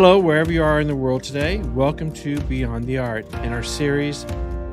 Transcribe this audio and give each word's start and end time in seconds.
Hello, 0.00 0.16
wherever 0.20 0.52
you 0.52 0.62
are 0.62 0.80
in 0.80 0.86
the 0.86 0.94
world 0.94 1.24
today. 1.24 1.58
Welcome 1.74 2.12
to 2.12 2.38
Beyond 2.42 2.84
the 2.84 2.98
Art 2.98 3.26
and 3.32 3.52
our 3.52 3.64
series, 3.64 4.24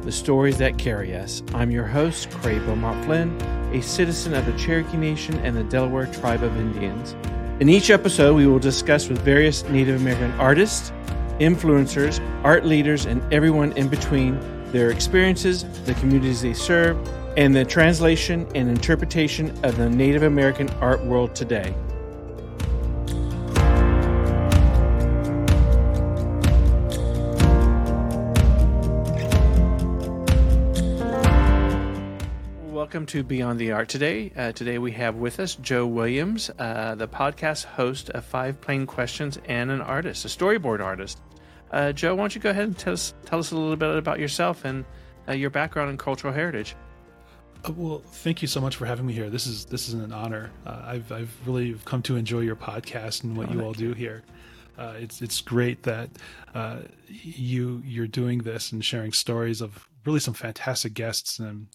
The 0.03 0.11
Stories 0.11 0.59
That 0.59 0.77
Carry 0.77 1.15
Us. 1.15 1.41
I'm 1.55 1.71
your 1.71 1.87
host, 1.87 2.29
Craig 2.29 2.63
Beaumont 2.63 3.03
Flynn, 3.05 3.35
a 3.73 3.81
citizen 3.81 4.35
of 4.35 4.45
the 4.45 4.53
Cherokee 4.53 4.97
Nation 4.97 5.39
and 5.39 5.57
the 5.57 5.63
Delaware 5.63 6.05
Tribe 6.05 6.43
of 6.43 6.55
Indians. 6.57 7.15
In 7.59 7.69
each 7.69 7.89
episode, 7.89 8.35
we 8.35 8.45
will 8.45 8.59
discuss 8.59 9.09
with 9.09 9.17
various 9.21 9.63
Native 9.67 9.99
American 9.99 10.31
artists, 10.33 10.91
influencers, 11.39 12.21
art 12.43 12.63
leaders, 12.63 13.07
and 13.07 13.23
everyone 13.33 13.71
in 13.71 13.87
between 13.87 14.39
their 14.71 14.91
experiences, 14.91 15.63
the 15.85 15.95
communities 15.95 16.43
they 16.43 16.53
serve, 16.53 16.95
and 17.35 17.55
the 17.55 17.65
translation 17.65 18.47
and 18.53 18.69
interpretation 18.69 19.49
of 19.65 19.75
the 19.75 19.89
Native 19.89 20.21
American 20.21 20.69
art 20.81 21.03
world 21.03 21.33
today. 21.33 21.73
Welcome 32.85 33.07
to 33.07 33.23
Beyond 33.23 33.59
the 33.59 33.71
Art 33.71 33.89
today. 33.89 34.31
Uh, 34.37 34.51
today 34.51 34.77
we 34.77 34.91
have 34.91 35.15
with 35.15 35.39
us 35.39 35.55
Joe 35.55 35.87
Williams, 35.87 36.51
uh, 36.59 36.93
the 36.93 37.07
podcast 37.07 37.65
host 37.65 38.11
of 38.11 38.23
Five 38.23 38.61
Plain 38.61 38.85
Questions 38.85 39.39
and 39.45 39.71
an 39.71 39.81
artist, 39.81 40.23
a 40.23 40.27
storyboard 40.27 40.81
artist. 40.81 41.19
Uh, 41.71 41.91
Joe, 41.93 42.13
why 42.13 42.21
don't 42.21 42.35
you 42.35 42.41
go 42.41 42.51
ahead 42.51 42.65
and 42.65 42.77
tell 42.77 42.93
us, 42.93 43.15
tell 43.25 43.39
us 43.39 43.49
a 43.49 43.57
little 43.57 43.75
bit 43.75 43.95
about 43.95 44.19
yourself 44.19 44.65
and 44.65 44.85
uh, 45.27 45.33
your 45.33 45.49
background 45.49 45.89
and 45.89 45.97
cultural 45.97 46.31
heritage? 46.31 46.75
Uh, 47.67 47.71
well, 47.75 48.03
thank 48.05 48.43
you 48.43 48.47
so 48.47 48.61
much 48.61 48.75
for 48.75 48.85
having 48.85 49.07
me 49.07 49.13
here. 49.13 49.31
This 49.31 49.47
is 49.47 49.65
this 49.65 49.87
is 49.87 49.95
an 49.95 50.13
honor. 50.13 50.51
Uh, 50.63 50.83
I've 50.85 51.11
I've 51.11 51.35
really 51.47 51.75
come 51.85 52.03
to 52.03 52.15
enjoy 52.17 52.41
your 52.41 52.55
podcast 52.55 53.23
and 53.23 53.35
what 53.35 53.49
oh, 53.49 53.53
you 53.53 53.61
all 53.61 53.73
do 53.73 53.93
here. 53.93 54.21
Uh, 54.77 54.93
it's 54.99 55.23
it's 55.23 55.41
great 55.41 55.81
that 55.83 56.11
uh, 56.53 56.81
you 57.07 57.81
you're 57.83 58.05
doing 58.05 58.43
this 58.43 58.71
and 58.71 58.85
sharing 58.85 59.11
stories 59.11 59.59
of 59.59 59.89
really 60.05 60.19
some 60.19 60.35
fantastic 60.35 60.93
guests 60.93 61.39
and 61.39 61.65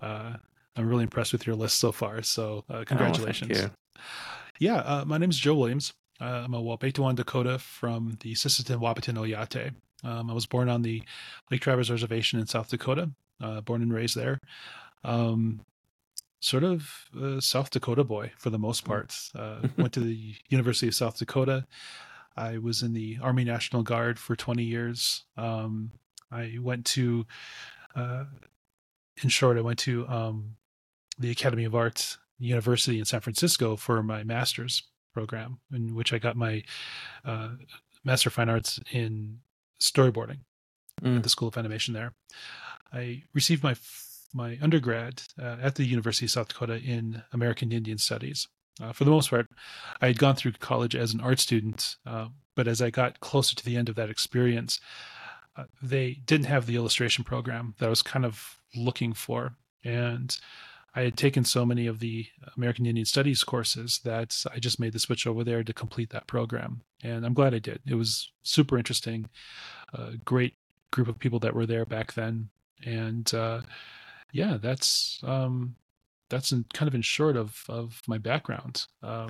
uh, 0.00 0.34
I'm 0.76 0.88
really 0.88 1.04
impressed 1.04 1.32
with 1.32 1.46
your 1.46 1.56
list 1.56 1.78
so 1.78 1.92
far. 1.92 2.22
So 2.22 2.64
uh, 2.68 2.84
congratulations. 2.86 3.60
Oh, 3.60 3.70
yeah, 4.58 4.76
uh, 4.76 5.04
my 5.06 5.18
name 5.18 5.30
is 5.30 5.38
Joe 5.38 5.54
Williams. 5.54 5.92
Uh, 6.20 6.42
I'm 6.44 6.54
a 6.54 6.62
Wahpetonwan 6.62 7.16
Dakota 7.16 7.58
from 7.58 8.18
the 8.20 8.34
Sisseton 8.34 8.78
Wahpeton 8.78 9.16
Oyate. 9.16 9.74
Um, 10.04 10.30
I 10.30 10.34
was 10.34 10.46
born 10.46 10.68
on 10.68 10.82
the 10.82 11.02
Lake 11.50 11.60
Traverse 11.60 11.90
Reservation 11.90 12.38
in 12.38 12.46
South 12.46 12.68
Dakota, 12.68 13.10
uh, 13.42 13.60
born 13.62 13.82
and 13.82 13.92
raised 13.92 14.16
there. 14.16 14.40
Um, 15.02 15.60
sort 16.40 16.62
of 16.62 17.06
a 17.20 17.40
South 17.40 17.70
Dakota 17.70 18.04
boy 18.04 18.32
for 18.36 18.50
the 18.50 18.58
most 18.58 18.84
part. 18.84 19.16
Uh, 19.34 19.66
went 19.76 19.92
to 19.94 20.00
the 20.00 20.34
University 20.48 20.88
of 20.88 20.94
South 20.94 21.18
Dakota. 21.18 21.66
I 22.36 22.58
was 22.58 22.82
in 22.82 22.92
the 22.92 23.18
Army 23.22 23.44
National 23.44 23.82
Guard 23.82 24.18
for 24.18 24.36
20 24.36 24.62
years. 24.62 25.24
Um, 25.36 25.92
I 26.30 26.58
went 26.60 26.84
to, 26.86 27.26
uh, 27.94 28.24
in 29.22 29.28
short, 29.28 29.56
I 29.56 29.62
went 29.62 29.78
to 29.80 30.06
um, 30.08 30.56
the 31.18 31.30
Academy 31.30 31.64
of 31.64 31.74
Arts 31.74 32.18
University 32.38 32.98
in 32.98 33.04
San 33.04 33.20
Francisco 33.20 33.76
for 33.76 34.02
my 34.02 34.24
master's 34.24 34.82
program, 35.12 35.60
in 35.72 35.94
which 35.94 36.12
I 36.12 36.18
got 36.18 36.36
my 36.36 36.62
uh, 37.24 37.50
Master 38.04 38.28
of 38.28 38.34
Fine 38.34 38.50
Arts 38.50 38.80
in 38.92 39.38
storyboarding 39.80 40.40
mm. 41.02 41.16
at 41.16 41.22
the 41.22 41.28
School 41.28 41.48
of 41.48 41.56
Animation 41.56 41.94
there. 41.94 42.12
I 42.92 43.22
received 43.32 43.62
my 43.62 43.76
my 44.36 44.58
undergrad 44.60 45.22
uh, 45.40 45.56
at 45.62 45.76
the 45.76 45.84
University 45.84 46.26
of 46.26 46.30
South 46.30 46.48
Dakota 46.48 46.80
in 46.80 47.22
American 47.32 47.70
Indian 47.70 47.98
Studies. 47.98 48.48
Uh, 48.82 48.92
for 48.92 49.04
the 49.04 49.10
most 49.10 49.30
part, 49.30 49.46
I 50.00 50.08
had 50.08 50.18
gone 50.18 50.34
through 50.34 50.52
college 50.52 50.96
as 50.96 51.14
an 51.14 51.20
art 51.20 51.38
student, 51.38 51.94
uh, 52.04 52.26
but 52.56 52.66
as 52.66 52.82
I 52.82 52.90
got 52.90 53.20
closer 53.20 53.54
to 53.54 53.64
the 53.64 53.76
end 53.76 53.88
of 53.88 53.94
that 53.94 54.10
experience, 54.10 54.80
uh, 55.56 55.64
they 55.80 56.14
didn't 56.26 56.46
have 56.46 56.66
the 56.66 56.74
illustration 56.74 57.22
program 57.22 57.74
that 57.78 57.86
I 57.86 57.90
was 57.90 58.02
kind 58.02 58.24
of 58.24 58.60
looking 58.74 59.12
for. 59.12 59.54
And 59.84 60.36
I 60.94 61.02
had 61.02 61.16
taken 61.16 61.44
so 61.44 61.66
many 61.66 61.86
of 61.86 61.98
the 61.98 62.26
American 62.56 62.86
Indian 62.86 63.04
Studies 63.04 63.42
courses 63.42 64.00
that 64.04 64.44
I 64.52 64.58
just 64.58 64.78
made 64.78 64.92
the 64.92 64.98
switch 64.98 65.26
over 65.26 65.42
there 65.42 65.64
to 65.64 65.72
complete 65.72 66.10
that 66.10 66.26
program. 66.26 66.82
And 67.02 67.26
I'm 67.26 67.34
glad 67.34 67.54
I 67.54 67.58
did. 67.58 67.80
It 67.86 67.94
was 67.94 68.30
super 68.42 68.78
interesting. 68.78 69.28
A 69.92 70.16
great 70.24 70.54
group 70.92 71.08
of 71.08 71.18
people 71.18 71.40
that 71.40 71.54
were 71.54 71.66
there 71.66 71.84
back 71.84 72.14
then. 72.14 72.50
And 72.84 73.32
uh, 73.34 73.62
yeah, 74.32 74.58
that's 74.60 75.20
um, 75.24 75.74
that's 76.28 76.52
in, 76.52 76.64
kind 76.72 76.88
of 76.88 76.94
in 76.94 77.02
short 77.02 77.36
of, 77.36 77.64
of 77.68 78.02
my 78.06 78.18
background. 78.18 78.86
Um, 79.02 79.28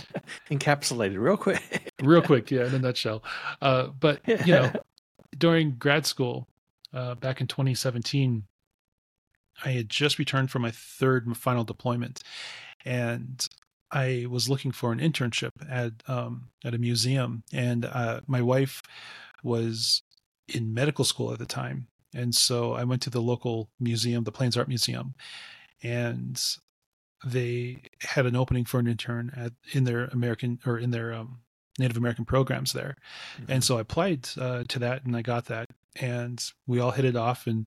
Encapsulated 0.50 1.18
real 1.18 1.36
quick. 1.36 1.92
real 2.02 2.22
quick, 2.22 2.50
yeah, 2.50 2.66
in 2.66 2.74
a 2.74 2.78
nutshell. 2.78 3.22
Uh, 3.60 3.88
but, 3.88 4.20
you 4.26 4.52
know, 4.52 4.72
during 5.38 5.72
grad 5.72 6.06
school 6.06 6.48
uh, 6.92 7.14
back 7.16 7.40
in 7.40 7.46
2017, 7.46 8.44
I 9.64 9.70
had 9.70 9.88
just 9.88 10.18
returned 10.18 10.50
from 10.50 10.62
my 10.62 10.70
third 10.70 11.26
and 11.26 11.36
final 11.36 11.64
deployment, 11.64 12.22
and 12.84 13.46
I 13.90 14.26
was 14.28 14.48
looking 14.48 14.72
for 14.72 14.92
an 14.92 14.98
internship 14.98 15.52
at 15.68 15.92
um, 16.08 16.48
at 16.64 16.74
a 16.74 16.78
museum, 16.78 17.42
and 17.52 17.84
uh, 17.84 18.20
my 18.26 18.42
wife 18.42 18.82
was 19.42 20.02
in 20.48 20.74
medical 20.74 21.04
school 21.04 21.32
at 21.32 21.38
the 21.38 21.46
time, 21.46 21.88
and 22.14 22.34
so 22.34 22.72
I 22.72 22.84
went 22.84 23.02
to 23.02 23.10
the 23.10 23.22
local 23.22 23.70
museum, 23.78 24.24
the 24.24 24.32
Plains 24.32 24.56
Art 24.56 24.68
Museum, 24.68 25.14
and 25.82 26.40
they 27.24 27.82
had 28.02 28.26
an 28.26 28.36
opening 28.36 28.64
for 28.64 28.80
an 28.80 28.86
intern 28.86 29.32
at 29.36 29.52
in 29.72 29.84
their 29.84 30.06
American 30.06 30.58
or 30.66 30.78
in 30.78 30.90
their 30.90 31.12
um, 31.12 31.40
Native 31.78 31.96
American 31.96 32.24
programs 32.24 32.72
there, 32.72 32.96
mm-hmm. 33.40 33.52
and 33.52 33.64
so 33.64 33.78
I 33.78 33.82
applied 33.82 34.28
uh, 34.38 34.64
to 34.68 34.78
that, 34.80 35.04
and 35.04 35.16
I 35.16 35.22
got 35.22 35.46
that, 35.46 35.70
and 35.94 36.42
we 36.66 36.80
all 36.80 36.90
hit 36.90 37.04
it 37.04 37.16
off, 37.16 37.46
and 37.46 37.66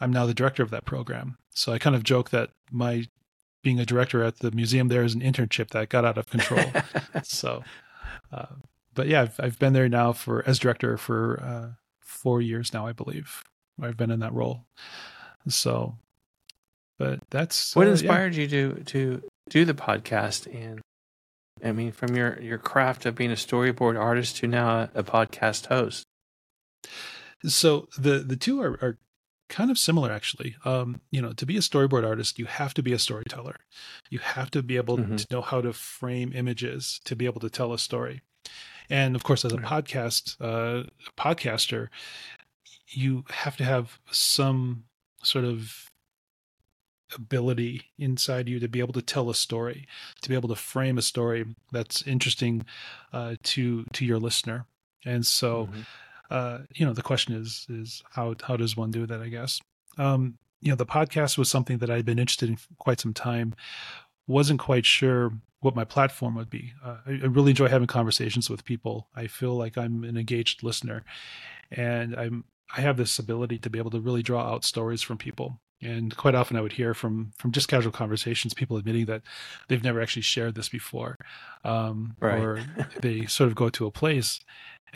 I'm 0.00 0.12
now 0.12 0.26
the 0.26 0.34
director 0.34 0.62
of 0.62 0.70
that 0.70 0.84
program. 0.84 1.38
So 1.50 1.72
I 1.72 1.78
kind 1.78 1.94
of 1.96 2.02
joke 2.02 2.30
that 2.30 2.50
my 2.70 3.06
being 3.62 3.80
a 3.80 3.86
director 3.86 4.22
at 4.22 4.40
the 4.40 4.50
museum 4.50 4.88
there 4.88 5.04
is 5.04 5.14
an 5.14 5.20
internship 5.20 5.70
that 5.70 5.88
got 5.88 6.04
out 6.04 6.18
of 6.18 6.26
control. 6.28 6.64
so, 7.22 7.62
uh, 8.32 8.46
but 8.92 9.08
yeah, 9.08 9.22
I've, 9.22 9.40
I've 9.40 9.58
been 9.58 9.72
there 9.72 9.88
now 9.88 10.12
for 10.12 10.46
as 10.46 10.58
director 10.58 10.96
for 10.96 11.40
uh, 11.42 11.68
four 12.00 12.42
years 12.42 12.72
now, 12.72 12.86
I 12.86 12.92
believe. 12.92 13.44
I've 13.80 13.96
been 13.96 14.10
in 14.10 14.20
that 14.20 14.32
role. 14.32 14.66
So, 15.48 15.96
but 16.98 17.20
that's 17.30 17.74
what 17.74 17.86
uh, 17.86 17.90
inspired 17.90 18.34
yeah. 18.34 18.42
you 18.42 18.48
to 18.48 18.84
to 18.84 19.22
do 19.48 19.64
the 19.64 19.74
podcast 19.74 20.46
and 20.54 20.80
I 21.62 21.72
mean, 21.72 21.92
from 21.92 22.14
your 22.14 22.40
your 22.40 22.58
craft 22.58 23.06
of 23.06 23.14
being 23.14 23.30
a 23.30 23.34
storyboard 23.34 23.98
artist 23.98 24.36
to 24.38 24.46
now 24.46 24.80
a, 24.80 24.90
a 24.96 25.02
podcast 25.02 25.66
host. 25.66 26.04
So 27.46 27.88
the 27.96 28.18
the 28.18 28.36
two 28.36 28.60
are, 28.60 28.78
are 28.82 28.98
kind 29.48 29.70
of 29.70 29.78
similar 29.78 30.10
actually. 30.10 30.56
Um, 30.64 31.00
you 31.10 31.20
know 31.20 31.32
to 31.32 31.46
be 31.46 31.56
a 31.56 31.60
storyboard 31.60 32.06
artist 32.06 32.38
you 32.38 32.46
have 32.46 32.74
to 32.74 32.82
be 32.82 32.92
a 32.92 32.98
storyteller. 32.98 33.56
You 34.10 34.18
have 34.20 34.50
to 34.52 34.62
be 34.62 34.76
able 34.76 34.98
mm-hmm. 34.98 35.16
to 35.16 35.26
know 35.30 35.42
how 35.42 35.60
to 35.60 35.72
frame 35.72 36.32
images 36.34 37.00
to 37.04 37.16
be 37.16 37.26
able 37.26 37.40
to 37.40 37.50
tell 37.50 37.72
a 37.72 37.78
story. 37.78 38.22
And 38.90 39.16
of 39.16 39.22
course 39.22 39.44
as 39.44 39.52
a 39.52 39.58
podcast 39.58 40.36
uh, 40.40 40.88
podcaster 41.16 41.88
you 42.88 43.24
have 43.30 43.56
to 43.56 43.64
have 43.64 43.98
some 44.10 44.84
sort 45.22 45.44
of 45.44 45.90
ability 47.14 47.82
inside 47.98 48.48
you 48.48 48.58
to 48.58 48.68
be 48.68 48.80
able 48.80 48.92
to 48.92 49.02
tell 49.02 49.30
a 49.30 49.34
story 49.34 49.86
to 50.20 50.28
be 50.28 50.34
able 50.34 50.48
to 50.48 50.56
frame 50.56 50.98
a 50.98 51.02
story 51.02 51.44
that's 51.70 52.02
interesting 52.02 52.64
uh, 53.12 53.36
to 53.42 53.84
to 53.92 54.04
your 54.04 54.18
listener. 54.18 54.66
And 55.04 55.26
so 55.26 55.66
mm-hmm 55.66 55.82
uh, 56.34 56.58
you 56.74 56.84
know, 56.84 56.92
the 56.92 57.02
question 57.02 57.32
is 57.32 57.64
is 57.70 58.02
how 58.10 58.34
how 58.42 58.56
does 58.56 58.76
one 58.76 58.90
do 58.90 59.06
that? 59.06 59.20
I 59.20 59.28
guess. 59.28 59.60
Um, 59.98 60.36
you 60.60 60.70
know, 60.70 60.76
the 60.76 60.86
podcast 60.86 61.38
was 61.38 61.48
something 61.48 61.78
that 61.78 61.90
I'd 61.90 62.04
been 62.04 62.18
interested 62.18 62.48
in 62.48 62.58
quite 62.78 62.98
some 62.98 63.14
time. 63.14 63.54
Wasn't 64.26 64.58
quite 64.58 64.84
sure 64.84 65.32
what 65.60 65.76
my 65.76 65.84
platform 65.84 66.34
would 66.34 66.50
be. 66.50 66.72
Uh, 66.84 66.96
I, 67.06 67.10
I 67.10 67.26
really 67.26 67.50
enjoy 67.50 67.68
having 67.68 67.86
conversations 67.86 68.50
with 68.50 68.64
people. 68.64 69.06
I 69.14 69.28
feel 69.28 69.54
like 69.54 69.78
I'm 69.78 70.02
an 70.02 70.16
engaged 70.16 70.64
listener, 70.64 71.04
and 71.70 72.16
I'm 72.16 72.44
I 72.76 72.80
have 72.80 72.96
this 72.96 73.20
ability 73.20 73.58
to 73.58 73.70
be 73.70 73.78
able 73.78 73.92
to 73.92 74.00
really 74.00 74.22
draw 74.22 74.52
out 74.52 74.64
stories 74.64 75.02
from 75.02 75.18
people. 75.18 75.60
And 75.80 76.16
quite 76.16 76.34
often, 76.34 76.56
I 76.56 76.62
would 76.62 76.72
hear 76.72 76.94
from 76.94 77.30
from 77.38 77.52
just 77.52 77.68
casual 77.68 77.92
conversations, 77.92 78.54
people 78.54 78.76
admitting 78.76 79.06
that 79.06 79.22
they've 79.68 79.84
never 79.84 80.00
actually 80.00 80.22
shared 80.22 80.56
this 80.56 80.68
before, 80.68 81.16
um, 81.62 82.16
right. 82.18 82.40
or 82.40 82.64
they 83.02 83.26
sort 83.26 83.48
of 83.48 83.54
go 83.54 83.68
to 83.68 83.86
a 83.86 83.92
place 83.92 84.40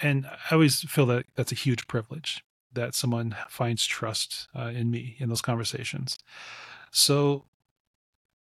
and 0.03 0.27
I 0.27 0.55
always 0.55 0.83
feel 0.83 1.07
that 1.07 1.27
that's 1.35 1.53
a 1.53 1.57
huge 1.57 1.87
privilege 1.87 2.45
that 2.73 2.95
someone 2.95 3.37
finds 3.49 3.87
trust 3.87 4.49
uh, 4.57 4.67
in 4.75 4.91
me 4.91 5.17
in 5.19 5.29
those 5.29 5.43
conversations. 5.43 6.19
So 6.91 7.45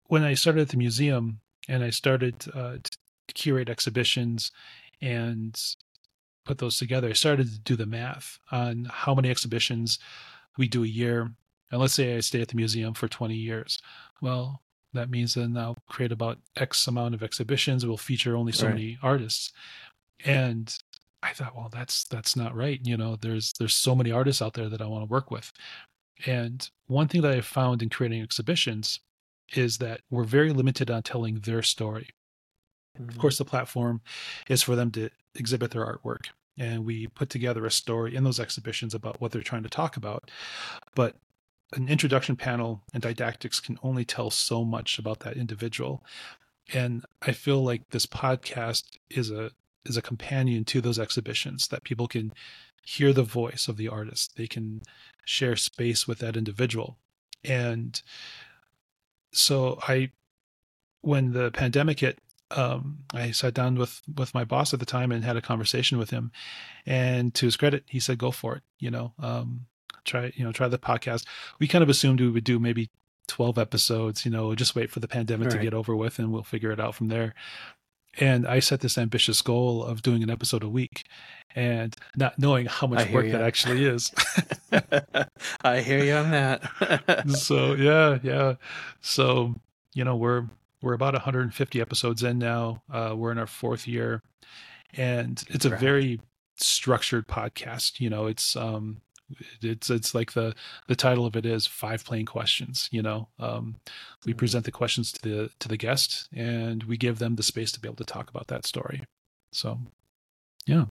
when 0.06 0.22
I 0.22 0.34
started 0.34 0.62
at 0.62 0.68
the 0.68 0.76
museum 0.76 1.40
and 1.68 1.82
I 1.82 1.90
started 1.90 2.44
uh, 2.54 2.76
to 2.82 3.34
curate 3.34 3.68
exhibitions 3.68 4.50
and 5.00 5.58
put 6.44 6.58
those 6.58 6.78
together, 6.78 7.08
I 7.08 7.14
started 7.14 7.48
to 7.48 7.58
do 7.60 7.76
the 7.76 7.86
math 7.86 8.38
on 8.50 8.88
how 8.90 9.14
many 9.14 9.30
exhibitions 9.30 9.98
we 10.58 10.68
do 10.68 10.84
a 10.84 10.88
year. 10.88 11.32
And 11.70 11.80
let's 11.80 11.94
say 11.94 12.16
I 12.16 12.20
stay 12.20 12.42
at 12.42 12.48
the 12.48 12.56
museum 12.56 12.94
for 12.94 13.08
20 13.08 13.34
years. 13.34 13.80
Well, 14.20 14.62
that 14.92 15.10
means 15.10 15.34
then 15.34 15.56
I'll 15.56 15.78
create 15.88 16.12
about 16.12 16.38
X 16.56 16.86
amount 16.86 17.14
of 17.14 17.22
exhibitions. 17.22 17.86
We'll 17.86 17.96
feature 17.96 18.36
only 18.36 18.52
so 18.52 18.66
right. 18.66 18.74
many 18.74 18.98
artists. 19.02 19.52
And 20.24 20.76
I 21.22 21.32
thought, 21.32 21.56
well, 21.56 21.68
that's 21.72 22.04
that's 22.04 22.34
not 22.36 22.54
right. 22.54 22.80
You 22.82 22.96
know, 22.96 23.16
there's 23.16 23.52
there's 23.58 23.74
so 23.74 23.94
many 23.94 24.10
artists 24.10 24.42
out 24.42 24.54
there 24.54 24.68
that 24.68 24.82
I 24.82 24.86
want 24.86 25.02
to 25.02 25.10
work 25.10 25.30
with. 25.30 25.52
And 26.26 26.68
one 26.86 27.08
thing 27.08 27.22
that 27.22 27.32
I 27.32 27.40
found 27.40 27.82
in 27.82 27.88
creating 27.88 28.22
exhibitions 28.22 29.00
is 29.54 29.78
that 29.78 30.00
we're 30.10 30.24
very 30.24 30.52
limited 30.52 30.90
on 30.90 31.02
telling 31.02 31.40
their 31.40 31.62
story. 31.62 32.10
Mm-hmm. 32.98 33.08
Of 33.08 33.18
course, 33.18 33.38
the 33.38 33.44
platform 33.44 34.00
is 34.48 34.62
for 34.62 34.76
them 34.76 34.90
to 34.92 35.10
exhibit 35.34 35.70
their 35.70 35.84
artwork. 35.84 36.26
And 36.58 36.84
we 36.84 37.06
put 37.06 37.30
together 37.30 37.64
a 37.64 37.70
story 37.70 38.14
in 38.14 38.24
those 38.24 38.40
exhibitions 38.40 38.94
about 38.94 39.20
what 39.20 39.32
they're 39.32 39.42
trying 39.42 39.62
to 39.62 39.70
talk 39.70 39.96
about. 39.96 40.30
But 40.94 41.16
an 41.72 41.88
introduction 41.88 42.36
panel 42.36 42.82
and 42.92 43.02
didactics 43.02 43.58
can 43.60 43.78
only 43.82 44.04
tell 44.04 44.30
so 44.30 44.64
much 44.64 44.98
about 44.98 45.20
that 45.20 45.36
individual. 45.36 46.04
And 46.72 47.04
I 47.22 47.32
feel 47.32 47.62
like 47.62 47.90
this 47.90 48.06
podcast 48.06 48.84
is 49.10 49.30
a 49.30 49.50
is 49.84 49.96
a 49.96 50.02
companion 50.02 50.64
to 50.66 50.80
those 50.80 50.98
exhibitions 50.98 51.68
that 51.68 51.84
people 51.84 52.06
can 52.06 52.32
hear 52.84 53.12
the 53.12 53.22
voice 53.22 53.68
of 53.68 53.76
the 53.76 53.88
artist. 53.88 54.36
They 54.36 54.46
can 54.46 54.82
share 55.24 55.56
space 55.56 56.06
with 56.08 56.18
that 56.18 56.36
individual. 56.36 56.98
And 57.44 58.00
so 59.32 59.78
I 59.88 60.10
when 61.00 61.32
the 61.32 61.50
pandemic 61.50 62.00
hit, 62.00 62.18
um, 62.50 62.98
I 63.12 63.30
sat 63.30 63.54
down 63.54 63.76
with 63.76 64.02
with 64.14 64.34
my 64.34 64.44
boss 64.44 64.72
at 64.72 64.80
the 64.80 64.86
time 64.86 65.12
and 65.12 65.24
had 65.24 65.36
a 65.36 65.42
conversation 65.42 65.98
with 65.98 66.10
him. 66.10 66.32
And 66.86 67.34
to 67.34 67.46
his 67.46 67.56
credit, 67.56 67.84
he 67.86 68.00
said, 68.00 68.18
"Go 68.18 68.30
for 68.30 68.56
it." 68.56 68.62
You 68.78 68.90
know, 68.90 69.12
um, 69.18 69.66
try 70.04 70.32
you 70.34 70.44
know 70.44 70.52
try 70.52 70.68
the 70.68 70.78
podcast. 70.78 71.26
We 71.58 71.68
kind 71.68 71.82
of 71.82 71.88
assumed 71.88 72.20
we 72.20 72.30
would 72.30 72.44
do 72.44 72.58
maybe 72.58 72.90
twelve 73.26 73.58
episodes. 73.58 74.24
You 74.24 74.30
know, 74.30 74.54
just 74.54 74.74
wait 74.74 74.90
for 74.90 75.00
the 75.00 75.08
pandemic 75.08 75.48
right. 75.48 75.56
to 75.56 75.62
get 75.62 75.74
over 75.74 75.96
with, 75.96 76.18
and 76.18 76.32
we'll 76.32 76.42
figure 76.42 76.70
it 76.70 76.80
out 76.80 76.94
from 76.94 77.08
there. 77.08 77.34
And 78.20 78.46
I 78.46 78.60
set 78.60 78.80
this 78.80 78.98
ambitious 78.98 79.40
goal 79.40 79.82
of 79.82 80.02
doing 80.02 80.22
an 80.22 80.28
episode 80.30 80.62
a 80.62 80.68
week, 80.68 81.04
and 81.54 81.96
not 82.16 82.38
knowing 82.38 82.66
how 82.66 82.86
much 82.86 83.10
work 83.10 83.26
you. 83.26 83.32
that 83.32 83.42
actually 83.42 83.84
is. 83.84 84.12
I 85.64 85.80
hear 85.80 86.04
you 86.04 86.14
on 86.14 86.30
that. 86.30 87.24
so 87.30 87.74
yeah, 87.74 88.18
yeah. 88.22 88.54
So 89.00 89.54
you 89.94 90.04
know 90.04 90.16
we're 90.16 90.44
we're 90.82 90.94
about 90.94 91.14
150 91.14 91.80
episodes 91.80 92.22
in 92.22 92.38
now. 92.38 92.82
Uh, 92.92 93.14
we're 93.16 93.32
in 93.32 93.38
our 93.38 93.46
fourth 93.46 93.86
year, 93.86 94.22
and 94.94 95.42
it's 95.48 95.64
a 95.64 95.70
very 95.70 96.20
structured 96.56 97.28
podcast. 97.28 98.00
You 98.00 98.10
know, 98.10 98.26
it's 98.26 98.56
um, 98.56 99.00
it's 99.60 99.90
it's 99.90 100.14
like 100.14 100.32
the 100.32 100.54
the 100.88 100.96
title 100.96 101.26
of 101.26 101.36
it 101.36 101.46
is 101.46 101.66
five 101.66 102.04
plain 102.04 102.26
questions. 102.26 102.88
You 102.92 103.02
know, 103.02 103.28
um, 103.38 103.76
we 104.26 104.34
present 104.34 104.64
the 104.64 104.72
questions 104.72 105.12
to 105.12 105.22
the 105.22 105.50
to 105.60 105.68
the 105.68 105.76
guest, 105.76 106.28
and 106.34 106.84
we 106.84 106.96
give 106.96 107.18
them 107.18 107.36
the 107.36 107.42
space 107.42 107.72
to 107.72 107.80
be 107.80 107.88
able 107.88 107.96
to 107.96 108.04
talk 108.04 108.30
about 108.30 108.48
that 108.48 108.66
story. 108.66 109.02
So, 109.52 109.78
yeah, 110.66 110.86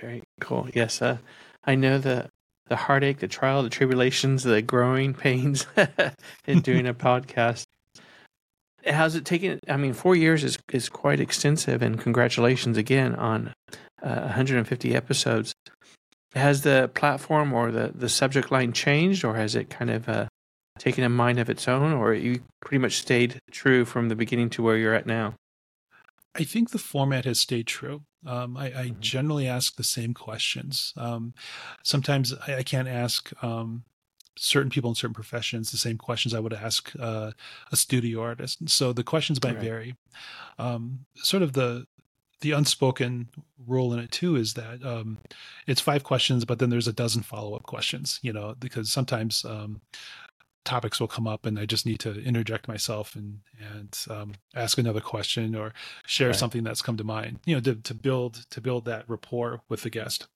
very 0.00 0.22
cool. 0.40 0.68
Yes, 0.74 1.02
uh, 1.02 1.18
I 1.64 1.74
know 1.74 1.98
the 1.98 2.28
the 2.68 2.76
heartache, 2.76 3.18
the 3.18 3.28
trial, 3.28 3.62
the 3.62 3.70
tribulations, 3.70 4.42
the 4.42 4.62
growing 4.62 5.14
pains 5.26 5.66
in 6.46 6.60
doing 6.60 6.86
a 6.86 6.94
podcast 6.94 7.66
how's 8.92 9.14
it 9.14 9.24
taken? 9.24 9.60
I 9.68 9.76
mean, 9.76 9.92
four 9.92 10.16
years 10.16 10.44
is 10.44 10.58
is 10.72 10.88
quite 10.88 11.20
extensive, 11.20 11.82
and 11.82 11.98
congratulations 11.98 12.76
again 12.76 13.14
on 13.14 13.54
uh, 14.02 14.20
150 14.20 14.94
episodes. 14.94 15.54
Has 16.36 16.62
the 16.62 16.90
platform 16.94 17.52
or 17.52 17.72
the 17.72 17.92
the 17.94 18.08
subject 18.08 18.52
line 18.52 18.72
changed, 18.72 19.24
or 19.24 19.34
has 19.36 19.56
it 19.56 19.70
kind 19.70 19.90
of 19.90 20.08
uh, 20.08 20.26
taken 20.78 21.02
a 21.02 21.08
mind 21.08 21.38
of 21.38 21.50
its 21.50 21.66
own, 21.66 21.92
or 21.92 22.14
you 22.14 22.42
pretty 22.60 22.78
much 22.78 22.98
stayed 22.98 23.40
true 23.50 23.84
from 23.84 24.08
the 24.08 24.16
beginning 24.16 24.50
to 24.50 24.62
where 24.62 24.76
you're 24.76 24.94
at 24.94 25.06
now? 25.06 25.34
I 26.34 26.44
think 26.44 26.70
the 26.70 26.78
format 26.78 27.24
has 27.24 27.40
stayed 27.40 27.66
true. 27.66 28.02
Um, 28.26 28.56
I, 28.56 28.66
I 28.66 28.70
mm-hmm. 28.70 29.00
generally 29.00 29.48
ask 29.48 29.76
the 29.76 29.84
same 29.84 30.12
questions. 30.12 30.92
Um, 30.96 31.32
sometimes 31.82 32.34
I, 32.46 32.56
I, 32.56 32.62
can't 32.62 32.88
ask 32.88 33.32
um, 33.42 33.84
certain 34.36 34.70
people 34.70 34.90
in 34.90 34.96
certain 34.96 35.14
professions 35.14 35.70
the 35.70 35.78
same 35.78 35.96
questions 35.96 36.34
I 36.34 36.40
would 36.40 36.52
ask 36.52 36.92
uh, 36.98 37.30
a 37.70 37.76
studio 37.76 38.20
artist. 38.20 38.60
And 38.60 38.70
so 38.70 38.92
the 38.92 39.04
questions 39.04 39.42
might 39.42 39.54
right. 39.54 39.64
vary. 39.64 39.94
Um, 40.58 41.06
sort 41.16 41.42
of 41.42 41.52
the 41.52 41.86
the 42.40 42.52
unspoken 42.52 43.28
rule 43.66 43.92
in 43.92 43.98
it 43.98 44.10
too 44.10 44.36
is 44.36 44.54
that 44.54 44.84
um, 44.84 45.18
it's 45.66 45.80
five 45.80 46.04
questions, 46.04 46.44
but 46.44 46.58
then 46.58 46.70
there's 46.70 46.88
a 46.88 46.92
dozen 46.92 47.22
follow 47.22 47.54
up 47.54 47.64
questions. 47.64 48.18
You 48.22 48.32
know, 48.32 48.54
because 48.58 48.90
sometimes 48.90 49.44
um, 49.44 49.80
topics 50.64 51.00
will 51.00 51.08
come 51.08 51.26
up 51.26 51.46
and 51.46 51.58
I 51.58 51.64
just 51.64 51.86
need 51.86 52.00
to 52.00 52.20
interject 52.22 52.68
myself 52.68 53.14
and 53.14 53.40
and 53.74 53.96
um, 54.10 54.34
ask 54.54 54.76
another 54.76 55.00
question 55.00 55.54
or 55.54 55.72
share 56.04 56.28
right. 56.28 56.36
something 56.36 56.64
that's 56.64 56.82
come 56.82 56.96
to 56.98 57.04
mind. 57.04 57.40
You 57.46 57.54
know, 57.54 57.60
to, 57.62 57.74
to 57.76 57.94
build 57.94 58.46
to 58.50 58.60
build 58.60 58.84
that 58.84 59.04
rapport 59.08 59.62
with 59.68 59.82
the 59.82 59.90
guest. 59.90 60.26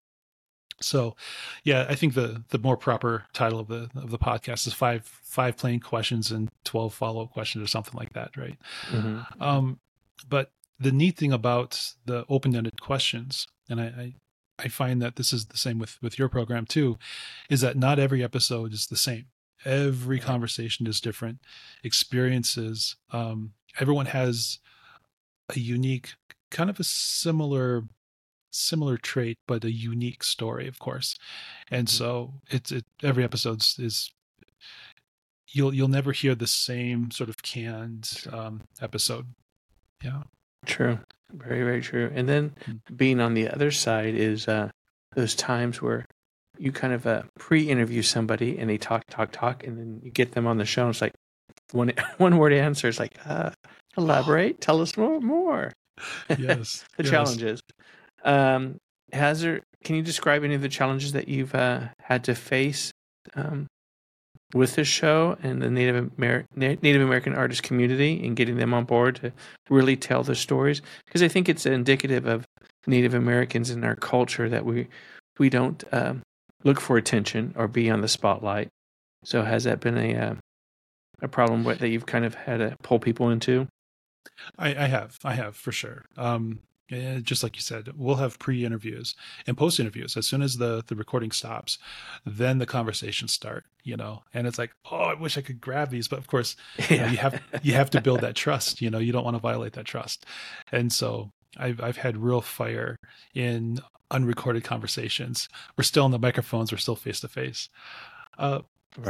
So, 0.82 1.14
yeah, 1.62 1.85
I 1.88 1.94
think 1.94 2.14
the 2.14 2.44
the 2.49 2.58
more 2.58 2.76
proper 2.76 3.26
title 3.35 3.61
of 3.61 3.69
the 3.69 3.91
of 3.94 4.11
the 4.11 4.19
podcast 4.19 4.67
is 4.67 4.73
five 4.73 5.05
five 5.05 5.58
plain 5.58 5.81
questions 5.81 6.31
and 6.31 6.50
twelve 6.64 6.94
follow 6.94 7.23
up 7.23 7.32
questions 7.32 7.62
or 7.62 7.69
something 7.69 7.94
like 7.94 8.14
that, 8.14 8.37
right? 8.37 8.56
Mm-hmm. 8.91 9.43
Um, 9.43 9.81
but 10.29 10.52
the 10.81 10.93
neat 10.93 11.19
thing 11.19 11.32
about 11.32 11.93
the 12.06 12.25
open 12.29 12.56
ended 12.56 12.81
questions, 12.81 13.47
and 13.69 13.81
I, 13.81 13.85
I 13.85 14.15
I 14.62 14.69
find 14.69 15.00
that 15.00 15.17
this 15.17 15.32
is 15.32 15.47
the 15.47 15.56
same 15.56 15.79
with 15.79 15.99
with 16.03 16.19
your 16.19 16.29
program 16.29 16.67
too, 16.67 16.99
is 17.49 17.61
that 17.61 17.77
not 17.77 17.99
every 17.99 18.25
episode 18.25 18.73
is 18.73 18.87
the 18.87 18.97
same. 18.97 19.27
Every 19.65 20.19
conversation 20.19 20.87
is 20.87 21.00
different. 21.00 21.38
Experiences. 21.85 22.97
Um, 23.12 23.53
everyone 23.79 24.06
has 24.06 24.59
a 25.55 25.61
unique, 25.61 26.15
kind 26.50 26.71
of 26.71 26.81
a 26.81 26.85
similar 26.85 27.85
similar 28.53 28.97
trait 28.97 29.38
but 29.47 29.62
a 29.65 29.71
unique 29.71 30.25
story 30.25 30.67
of 30.67 30.81
course 30.81 31.17
and 31.71 31.87
mm-hmm. 31.87 31.97
so 31.97 32.35
it's 32.50 32.73
it 32.73 32.85
every 33.00 33.23
episode 33.23 33.62
is 33.79 34.11
you'll 35.53 35.73
you'll 35.73 35.87
never 35.87 36.11
hear 36.11 36.35
the 36.35 36.49
same 36.49 37.12
sort 37.12 37.31
of 37.31 37.43
canned 37.43 38.25
um, 38.33 38.62
episode 38.81 39.26
yeah 40.03 40.23
true 40.67 40.99
very 41.33 41.62
very 41.62 41.81
true 41.81 42.11
and 42.15 42.29
then 42.29 42.51
mm-hmm. 42.51 42.95
being 42.95 43.21
on 43.21 43.35
the 43.35 43.49
other 43.49 43.71
side 43.71 44.15
is 44.15 44.49
uh 44.49 44.69
those 45.15 45.35
times 45.35 45.81
where 45.81 46.05
you 46.59 46.71
kind 46.71 46.93
of 46.93 47.07
uh, 47.07 47.23
pre-interview 47.39 48.02
somebody 48.02 48.59
and 48.59 48.69
they 48.69 48.76
talk 48.76 49.02
talk 49.09 49.31
talk 49.33 49.64
and 49.64 49.79
then 49.79 50.00
you 50.02 50.11
get 50.11 50.33
them 50.33 50.47
on 50.47 50.59
the 50.59 50.64
show 50.64 50.83
and 50.83 50.90
it's 50.90 51.00
like 51.00 51.14
one 51.73 51.93
one 52.19 52.37
word 52.37 52.52
answer 52.52 52.88
is 52.88 52.99
like 52.99 53.17
uh, 53.25 53.50
elaborate 53.97 54.61
tell 54.61 54.81
us 54.81 54.97
more 54.97 55.21
more 55.21 55.73
yes 56.29 56.85
the 56.97 57.05
yes. 57.05 57.11
challenges 57.11 57.62
um, 58.25 58.79
has 59.12 59.43
there? 59.43 59.62
Can 59.85 59.97
you 59.97 60.02
describe 60.02 60.45
any 60.45 60.55
of 60.55 60.62
the 60.62 60.69
challenges 60.69 61.12
that 61.12 61.29
you've 61.29 61.55
uh, 61.55 61.88
had 62.00 62.25
to 62.25 62.35
face 62.35 62.93
um, 63.35 63.67
with 64.54 64.75
this 64.75 64.88
show 64.88 65.37
and 65.42 65.62
the 65.62 65.71
Native 65.71 66.11
Amer- 66.19 66.47
Native 66.57 67.02
American 67.02 67.35
artist 67.35 67.62
community 67.62 68.25
and 68.25 68.37
getting 68.37 68.57
them 68.57 68.75
on 68.75 68.85
board 68.85 69.16
to 69.16 69.33
really 69.69 69.97
tell 69.97 70.23
their 70.23 70.35
stories? 70.35 70.83
Because 71.07 71.23
I 71.23 71.28
think 71.28 71.49
it's 71.49 71.66
indicative 71.66 72.26
of 72.26 72.45
Native 72.87 73.14
Americans 73.14 73.71
in 73.71 73.85
our 73.85 73.97
culture 73.97 74.49
that 74.49 74.64
we 74.64 74.88
we 75.38 75.49
don't 75.49 75.85
um, 75.92 76.23
look 76.64 76.80
for 76.80 76.97
attention 76.97 77.54
or 77.57 77.69
be 77.69 77.90
on 77.90 78.00
the 78.00 78.09
spotlight. 78.09 78.69
So 79.25 79.42
has 79.42 79.64
that 79.64 79.80
been 79.80 79.99
a 79.99 80.14
uh, 80.14 80.35
a 81.23 81.28
problem 81.28 81.64
that 81.64 81.88
you've 81.88 82.07
kind 82.07 82.25
of 82.25 82.35
had 82.35 82.59
to 82.59 82.76
pull 82.83 82.99
people 82.99 83.30
into? 83.30 83.66
I, 84.59 84.69
I 84.69 84.87
have, 84.87 85.19
I 85.25 85.35
have 85.35 85.57
for 85.57 85.73
sure. 85.73 86.04
Um, 86.16 86.61
just 86.90 87.42
like 87.42 87.56
you 87.56 87.62
said, 87.62 87.90
we'll 87.97 88.16
have 88.16 88.38
pre-interviews 88.38 89.14
and 89.47 89.56
post-interviews. 89.56 90.16
As 90.16 90.26
soon 90.26 90.42
as 90.42 90.56
the 90.56 90.82
the 90.87 90.97
recording 90.97 91.30
stops, 91.30 91.78
then 92.26 92.59
the 92.59 92.66
conversations 92.66 93.32
start. 93.32 93.64
You 93.82 93.97
know, 93.97 94.25
and 94.35 94.47
it's 94.47 94.59
like, 94.59 94.73
oh, 94.90 94.97
I 94.97 95.14
wish 95.14 95.38
I 95.38 95.40
could 95.40 95.61
grab 95.61 95.90
these, 95.90 96.09
but 96.09 96.18
of 96.18 96.26
course, 96.26 96.56
yeah. 96.78 96.87
you, 96.90 96.99
know, 96.99 97.06
you 97.06 97.16
have 97.18 97.42
you 97.62 97.73
have 97.75 97.90
to 97.90 98.00
build 98.00 98.20
that 98.20 98.35
trust. 98.35 98.82
You 98.82 98.90
know, 98.90 98.99
you 98.99 99.12
don't 99.12 99.25
want 99.25 99.37
to 99.37 99.40
violate 99.40 99.75
that 99.75 99.87
trust, 99.87 100.26
and 100.73 100.92
so 100.92 101.30
I've 101.56 101.80
I've 101.80 101.97
had 101.97 102.16
real 102.16 102.40
fire 102.40 102.97
in 103.35 103.78
unrecorded 104.11 104.64
conversations. 104.64 105.49
We're 105.76 105.85
still 105.85 106.04
on 106.04 106.11
the 106.11 106.18
microphones. 106.18 106.73
We're 106.73 106.78
still 106.78 106.97
face 106.97 107.20
to 107.20 107.28
face. 107.28 107.68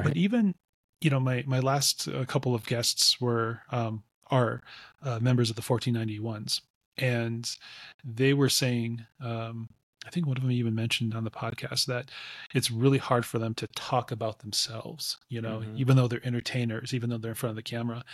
But 0.04 0.16
even 0.16 0.54
you 1.00 1.10
know, 1.10 1.20
my 1.20 1.44
my 1.46 1.60
last 1.60 2.08
uh, 2.08 2.25
couple 2.26 2.54
of 2.54 2.66
guests 2.66 3.20
were 3.20 3.62
um, 3.70 4.02
are 4.30 4.62
uh, 5.02 5.18
members 5.20 5.50
of 5.50 5.56
the 5.56 5.62
1491s 5.62 6.60
and 7.00 7.57
they 8.04 8.33
were 8.33 8.49
saying 8.49 9.04
um, 9.21 9.69
i 10.07 10.11
think 10.11 10.26
one 10.26 10.37
of 10.37 10.42
them 10.42 10.52
even 10.52 10.75
mentioned 10.75 11.14
on 11.14 11.25
the 11.25 11.30
podcast 11.30 11.87
that 11.87 12.11
it's 12.54 12.71
really 12.71 12.99
hard 12.99 13.25
for 13.25 13.38
them 13.38 13.54
to 13.54 13.66
talk 13.69 14.11
about 14.11 14.40
themselves 14.40 15.19
you 15.28 15.40
know 15.40 15.59
mm-hmm. 15.59 15.76
even 15.76 15.97
though 15.97 16.09
they're 16.09 16.26
entertainers 16.26 16.95
even 16.95 17.11
though 17.11 17.19
they're 17.19 17.33
in 17.33 17.37
front 17.37 17.50
of 17.50 17.57
the 17.57 17.62
camera 17.62 18.04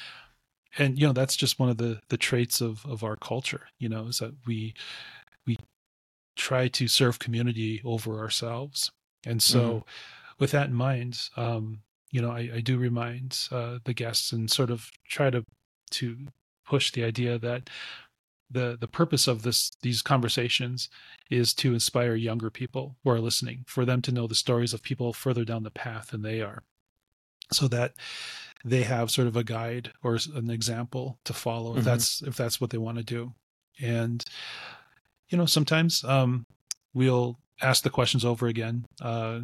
and 0.79 0.99
you 0.99 1.07
know 1.07 1.13
that's 1.13 1.37
just 1.37 1.59
one 1.59 1.69
of 1.69 1.79
the 1.79 2.01
the 2.09 2.17
traits 2.17 2.61
of 2.61 2.85
of 2.87 3.03
our 3.03 3.17
culture 3.17 3.69
you 3.79 3.89
know 3.89 4.07
is 4.07 4.19
that 4.19 4.35
we 4.47 4.75
we 5.47 5.59
try 6.37 6.69
to 6.69 6.87
serve 6.87 7.19
community 7.19 7.81
over 7.85 8.19
ourselves 8.19 8.91
and 9.25 9.43
so 9.43 9.61
mm-hmm. 9.61 9.79
with 10.39 10.51
that 10.51 10.69
in 10.69 10.75
mind 10.75 11.29
um 11.37 11.81
you 12.11 12.21
know 12.21 12.31
i, 12.31 12.51
I 12.55 12.61
do 12.61 12.79
remind 12.79 13.49
uh, 13.51 13.79
the 13.85 13.95
guests 13.95 14.33
and 14.33 14.51
sort 14.51 14.71
of 14.71 14.91
try 15.09 15.31
to 15.31 15.45
to 15.91 16.17
push 16.67 16.93
the 16.93 17.05
idea 17.05 17.39
that 17.39 17.71
the 18.51 18.77
the 18.79 18.89
purpose 18.89 19.27
of 19.27 19.43
this 19.43 19.73
these 19.83 20.03
conversations 20.03 20.89
is 21.31 21.53
to 21.55 21.73
inspire 21.75 22.15
younger 22.15 22.51
people 22.51 22.97
who 23.03 23.11
are 23.11 23.21
listening 23.21 23.65
for 23.67 23.85
them 23.85 24.01
to 24.03 24.13
know 24.13 24.27
the 24.27 24.35
stories 24.35 24.73
of 24.73 24.83
people 24.83 25.13
further 25.13 25.45
down 25.45 25.63
the 25.63 25.71
path 25.71 26.09
than 26.09 26.23
they 26.23 26.41
are. 26.41 26.63
So 27.53 27.69
that 27.69 27.95
they 28.65 28.83
have 28.83 29.11
sort 29.11 29.29
of 29.29 29.37
a 29.37 29.45
guide 29.45 29.93
or 30.03 30.19
an 30.35 30.51
example 30.51 31.19
to 31.25 31.33
follow 31.33 31.73
if 31.73 31.79
mm-hmm. 31.79 31.85
that's 31.85 32.23
if 32.23 32.37
that's 32.37 32.61
what 32.61 32.71
they 32.71 32.79
want 32.79 32.99
to 32.99 33.05
do. 33.05 33.33
And 33.81 34.25
you 35.29 35.39
know 35.39 35.47
sometimes 35.47 36.05
um, 36.05 36.47
we'll 36.95 37.39
ask 37.61 37.83
the 37.83 37.91
questions 37.91 38.25
over 38.25 38.47
again. 38.47 38.87
Uh, 39.01 39.41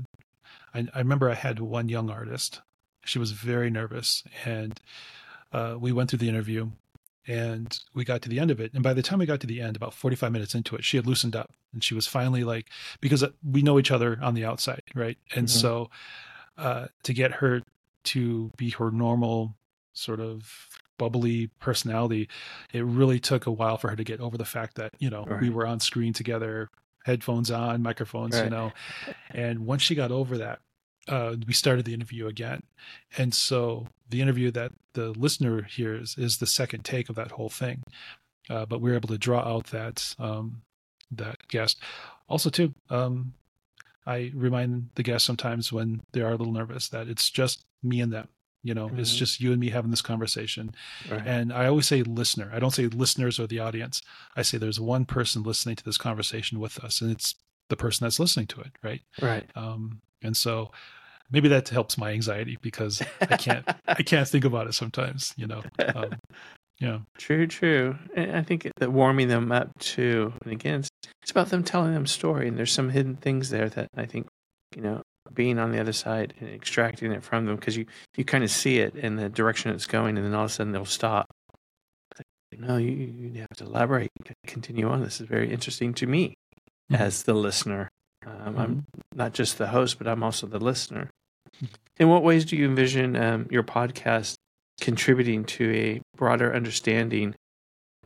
I, 0.75 0.87
I, 0.95 0.99
remember 0.99 1.31
i 1.31 1.35
had 1.35 1.61
one 1.61 1.89
young 1.89 2.11
artist. 2.11 2.61
She 3.05 3.19
was 3.19 3.33
very 3.33 3.69
nervous 3.69 4.23
and 4.45 4.81
uh, 5.53 5.77
we 5.79 5.93
went 5.93 6.11
through 6.11 6.21
the 6.21 6.29
interview 6.29 6.71
and 7.27 7.81
we 7.95 8.05
got 8.05 8.23
to 8.23 8.29
the 8.29 8.41
end 8.41 8.51
of 8.51 8.61
it 8.61 8.73
and 8.75 8.83
by 8.83 8.93
the 8.93 9.03
time 9.03 9.19
we 9.19 9.27
got 9.27 9.41
to 9.41 9.47
the 9.47 9.61
end 9.61 9.77
about 9.77 9.95
45 9.95 10.33
minutes 10.33 10.55
into 10.55 10.75
it 10.75 10.85
she 10.85 10.97
had 10.97 11.07
loosened 11.07 11.37
up 11.37 11.53
and 11.73 11.83
she 11.83 11.95
was 11.95 12.07
finally 12.07 12.45
like 12.45 12.69
because 13.01 13.25
we 13.45 13.63
know 13.63 13.79
each 13.79 13.91
other 13.91 14.19
on 14.23 14.35
the 14.35 14.45
outside 14.45 14.83
right 14.95 15.19
and 15.35 15.47
mm-hmm. 15.47 15.59
so 15.59 15.91
uh, 16.59 16.87
to 17.03 17.13
get 17.13 17.33
her 17.33 17.63
to 18.05 18.51
be 18.57 18.71
her 18.71 18.91
normal 18.91 19.55
sort 19.93 20.21
of 20.21 20.69
bubbly 20.99 21.49
personality 21.61 22.29
it 22.73 22.85
really 22.85 23.21
took 23.21 23.47
a 23.47 23.51
while 23.51 23.77
for 23.77 23.89
her 23.89 23.97
to 23.97 24.05
get 24.05 24.21
over 24.21 24.37
the 24.37 24.45
fact 24.45 24.77
that 24.77 24.93
you 24.99 25.11
know 25.11 25.25
right. 25.25 25.41
we 25.41 25.51
were 25.51 25.67
on 25.67 25.81
screen 25.81 26.13
together 26.13 26.69
headphones 27.05 27.51
on 27.51 27.83
microphones 27.83 28.35
right. 28.35 28.45
you 28.45 28.51
know 28.51 28.73
and 29.31 29.61
once 29.61 29.83
she 29.83 29.95
got 29.95 30.11
over 30.11 30.39
that 30.39 30.61
uh, 31.09 31.37
we 31.47 31.53
started 31.53 31.85
the 31.85 31.95
interview 31.95 32.27
again. 32.27 32.63
And 33.19 33.35
so 33.35 33.87
the 34.09 34.21
interview 34.21 34.51
that 34.53 34.73
the 34.95 35.11
listener 35.11 35.63
hears 35.63 36.17
is 36.19 36.39
the 36.39 36.47
second 36.47 36.85
take 36.85 37.09
of 37.09 37.17
that 37.17 37.33
whole 37.33 37.49
thing. 37.49 37.83
Uh, 38.51 38.67
but 38.67 38.81
we 38.81 38.91
are 38.91 38.95
able 38.95 39.09
to 39.09 39.19
draw 39.19 39.41
out 39.41 39.67
that 39.67 40.15
um, 40.19 40.63
that 41.11 41.47
guest. 41.49 41.79
Also, 42.29 42.51
too, 42.51 42.75
um, 42.91 43.35
I 44.07 44.33
remind 44.35 44.91
the 44.95 45.03
guests 45.03 45.27
sometimes 45.27 45.73
when 45.73 46.03
they 46.13 46.21
are 46.21 46.33
a 46.33 46.37
little 46.37 46.53
nervous 46.53 46.89
that 46.89 47.09
it's 47.09 47.31
just 47.31 47.65
me 47.83 48.01
and 48.01 48.13
them. 48.13 48.29
You 48.65 48.75
know, 48.75 48.87
mm-hmm. 48.87 49.01
it's 49.01 49.15
just 49.15 49.41
you 49.41 49.51
and 49.51 49.61
me 49.61 49.71
having 49.71 49.91
this 49.91 50.03
conversation. 50.03 50.75
Right. 51.11 51.23
And 51.27 51.53
I 51.53 51.67
always 51.67 51.89
say 51.89 52.03
listener. 52.03 52.51
I 52.55 52.61
don't 52.61 52.71
say 52.71 52.87
listeners 52.87 53.41
or 53.41 53.47
the 53.49 53.59
audience. 53.59 54.03
I 54.37 54.43
say 54.43 54.57
there's 54.57 54.79
one 54.79 55.05
person 55.05 55.43
listening 55.43 55.77
to 55.77 55.85
this 55.85 55.99
conversation 55.99 56.61
with 56.61 56.83
us, 56.83 57.01
and 57.01 57.11
it's 57.11 57.35
the 57.73 57.77
person 57.77 58.05
that's 58.05 58.21
listening 58.21 58.47
to 58.49 58.61
it, 58.61 58.73
right? 58.83 59.01
Right. 59.21 59.45
Um, 59.57 60.01
and 60.23 60.37
so 60.37 60.71
maybe 61.31 61.49
that 61.49 61.69
helps 61.69 61.99
my 61.99 62.13
anxiety 62.13 62.59
because 62.61 63.03
I 63.21 63.37
can't 63.37 63.67
I 63.89 64.03
can't 64.03 64.29
think 64.29 64.45
about 64.45 64.69
it 64.69 64.75
sometimes, 64.75 65.33
you 65.37 65.47
know. 65.47 65.63
Um, 65.95 66.17
yeah. 66.79 66.99
True, 67.17 67.47
true. 67.47 67.97
And 68.15 68.37
I 68.37 68.43
think 68.43 68.69
that 68.77 68.93
warming 68.93 69.29
them 69.29 69.53
up 69.53 69.79
too. 69.79 70.33
And 70.43 70.53
again, 70.53 70.81
it's, 70.81 70.89
it's 71.23 71.31
about 71.31 71.51
them 71.51 71.63
telling 71.63 71.95
them 71.95 72.07
story, 72.07 72.49
and 72.49 72.59
there's 72.59 72.73
some 72.73 72.91
hidden 72.91 73.17
things 73.17 73.51
there 73.51 73.69
that 73.69 73.89
I 73.97 74.05
think, 74.05 74.27
you 74.75 74.83
know, 74.83 75.03
being 75.33 75.59
on 75.59 75.71
the 75.71 75.81
other 75.81 75.93
side 75.93 76.35
and 76.41 76.51
extracting 76.51 77.13
it 77.13 77.23
from 77.23 77.47
them 77.47 77.57
because 77.57 77.77
you 77.77 77.87
you 78.17 78.25
kind 78.25 78.45
of 78.45 78.51
see 78.51 78.79
it 78.81 78.95
in 78.97 79.17
the 79.17 79.29
direction 79.29 79.71
it's 79.71 79.87
going, 79.87 80.17
and 80.17 80.27
then 80.27 80.35
all 80.35 80.45
of 80.45 80.51
a 80.51 80.53
sudden 80.53 80.73
they'll 80.73 80.85
stop. 80.85 81.27
no, 82.59 82.77
you 82.77 82.91
you 82.91 83.41
have 83.41 83.57
to 83.59 83.65
elaborate, 83.65 84.11
continue 84.47 84.89
on. 84.89 85.03
This 85.03 85.21
is 85.21 85.29
very 85.29 85.53
interesting 85.53 85.95
to 85.95 86.07
me. 86.07 86.35
As 86.95 87.23
the 87.25 87.35
listener. 87.35 87.89
Um, 88.27 88.33
mm-hmm. 88.33 88.61
I'm 88.61 88.85
not 89.15 89.33
just 89.33 89.59
the 89.59 89.69
host, 89.69 89.99
but 89.99 90.07
I'm 90.07 90.23
also 90.23 90.47
the 90.47 90.59
listener. 90.59 91.11
In 91.99 92.09
what 92.09 92.23
ways 92.23 92.45
do 92.45 92.57
you 92.57 92.67
envision 92.67 93.17
um, 93.17 93.47
your 93.51 93.63
podcast 93.63 94.35
contributing 94.81 95.45
to 95.45 95.71
a 95.73 96.01
broader 96.17 96.55
understanding 96.55 97.35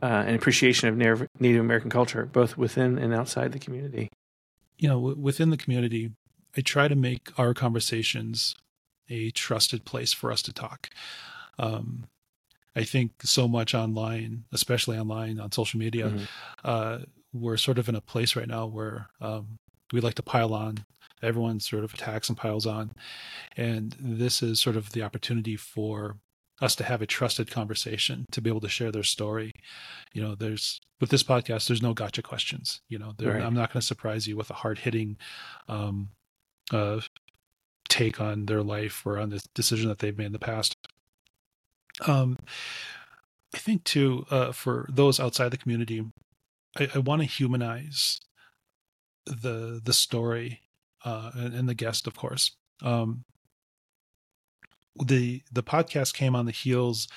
uh, 0.01 0.23
and 0.27 0.35
appreciation 0.35 0.89
of 0.89 0.97
Native 1.39 1.59
American 1.59 1.89
culture, 1.89 2.25
both 2.25 2.57
within 2.57 2.97
and 2.97 3.13
outside 3.13 3.51
the 3.51 3.59
community? 3.59 4.09
You 4.77 4.89
know, 4.89 4.95
w- 4.95 5.17
within 5.19 5.49
the 5.49 5.57
community, 5.57 6.11
I 6.55 6.61
try 6.61 6.87
to 6.87 6.95
make 6.95 7.31
our 7.37 7.53
conversations 7.53 8.55
a 9.09 9.31
trusted 9.31 9.85
place 9.85 10.13
for 10.13 10.31
us 10.31 10.41
to 10.43 10.53
talk. 10.53 10.89
Um, 11.57 12.05
I 12.75 12.83
think 12.83 13.23
so 13.23 13.47
much 13.47 13.73
online, 13.73 14.43
especially 14.51 14.99
online 14.99 15.39
on 15.39 15.51
social 15.51 15.79
media, 15.79 16.09
mm-hmm. 16.09 16.23
uh, 16.63 16.99
we're 17.33 17.57
sort 17.57 17.77
of 17.77 17.89
in 17.89 17.95
a 17.95 18.01
place 18.01 18.35
right 18.35 18.47
now 18.47 18.65
where 18.65 19.07
um, 19.21 19.57
we 19.91 20.01
like 20.01 20.15
to 20.15 20.23
pile 20.23 20.53
on 20.53 20.85
everyone 21.21 21.59
sort 21.59 21.83
of 21.83 21.93
attacks 21.93 22.29
and 22.29 22.37
piles 22.37 22.65
on. 22.65 22.91
And 23.55 23.95
this 23.99 24.43
is 24.43 24.61
sort 24.61 24.75
of 24.75 24.91
the 24.91 25.03
opportunity 25.03 25.55
for 25.55 26.17
us 26.61 26.75
to 26.75 26.83
have 26.83 27.01
a 27.01 27.07
trusted 27.07 27.51
conversation 27.51 28.25
to 28.31 28.41
be 28.41 28.49
able 28.49 28.61
to 28.61 28.69
share 28.69 28.91
their 28.91 29.03
story. 29.03 29.51
You 30.13 30.21
know, 30.21 30.35
there's 30.35 30.79
with 30.99 31.09
this 31.09 31.23
podcast, 31.23 31.67
there's 31.67 31.81
no 31.81 31.93
gotcha 31.93 32.21
questions. 32.21 32.81
You 32.89 32.99
know, 32.99 33.13
right. 33.19 33.41
I'm 33.41 33.53
not 33.53 33.71
going 33.71 33.81
to 33.81 33.87
surprise 33.87 34.27
you 34.27 34.35
with 34.35 34.49
a 34.49 34.55
hard 34.55 34.79
hitting 34.79 35.17
um, 35.67 36.09
uh, 36.71 37.01
take 37.89 38.19
on 38.19 38.45
their 38.47 38.63
life 38.63 39.05
or 39.05 39.17
on 39.17 39.29
the 39.29 39.43
decision 39.53 39.89
that 39.89 39.99
they've 39.99 40.17
made 40.17 40.25
in 40.25 40.31
the 40.33 40.39
past. 40.39 40.75
Um, 42.05 42.37
I 43.53 43.57
think 43.57 43.83
too, 43.83 44.25
uh, 44.29 44.51
for 44.51 44.87
those 44.89 45.19
outside 45.19 45.49
the 45.49 45.57
community, 45.57 46.03
I, 46.77 46.89
I 46.95 46.99
want 46.99 47.21
to 47.21 47.27
humanize 47.27 48.19
the 49.25 49.81
the 49.83 49.93
story 49.93 50.61
uh, 51.05 51.31
and, 51.35 51.53
and, 51.53 51.69
the 51.69 51.73
guest, 51.73 52.07
of 52.07 52.15
course. 52.15 52.51
Um, 52.81 53.23
the 54.95 55.43
the 55.51 55.63
podcast 55.63 56.13
came 56.13 56.35
on 56.35 56.45
the 56.45 56.51
heels 56.51 57.07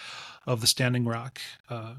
of 0.46 0.60
the 0.60 0.66
Standing 0.66 1.04
Rock, 1.04 1.40
uh, 1.68 1.94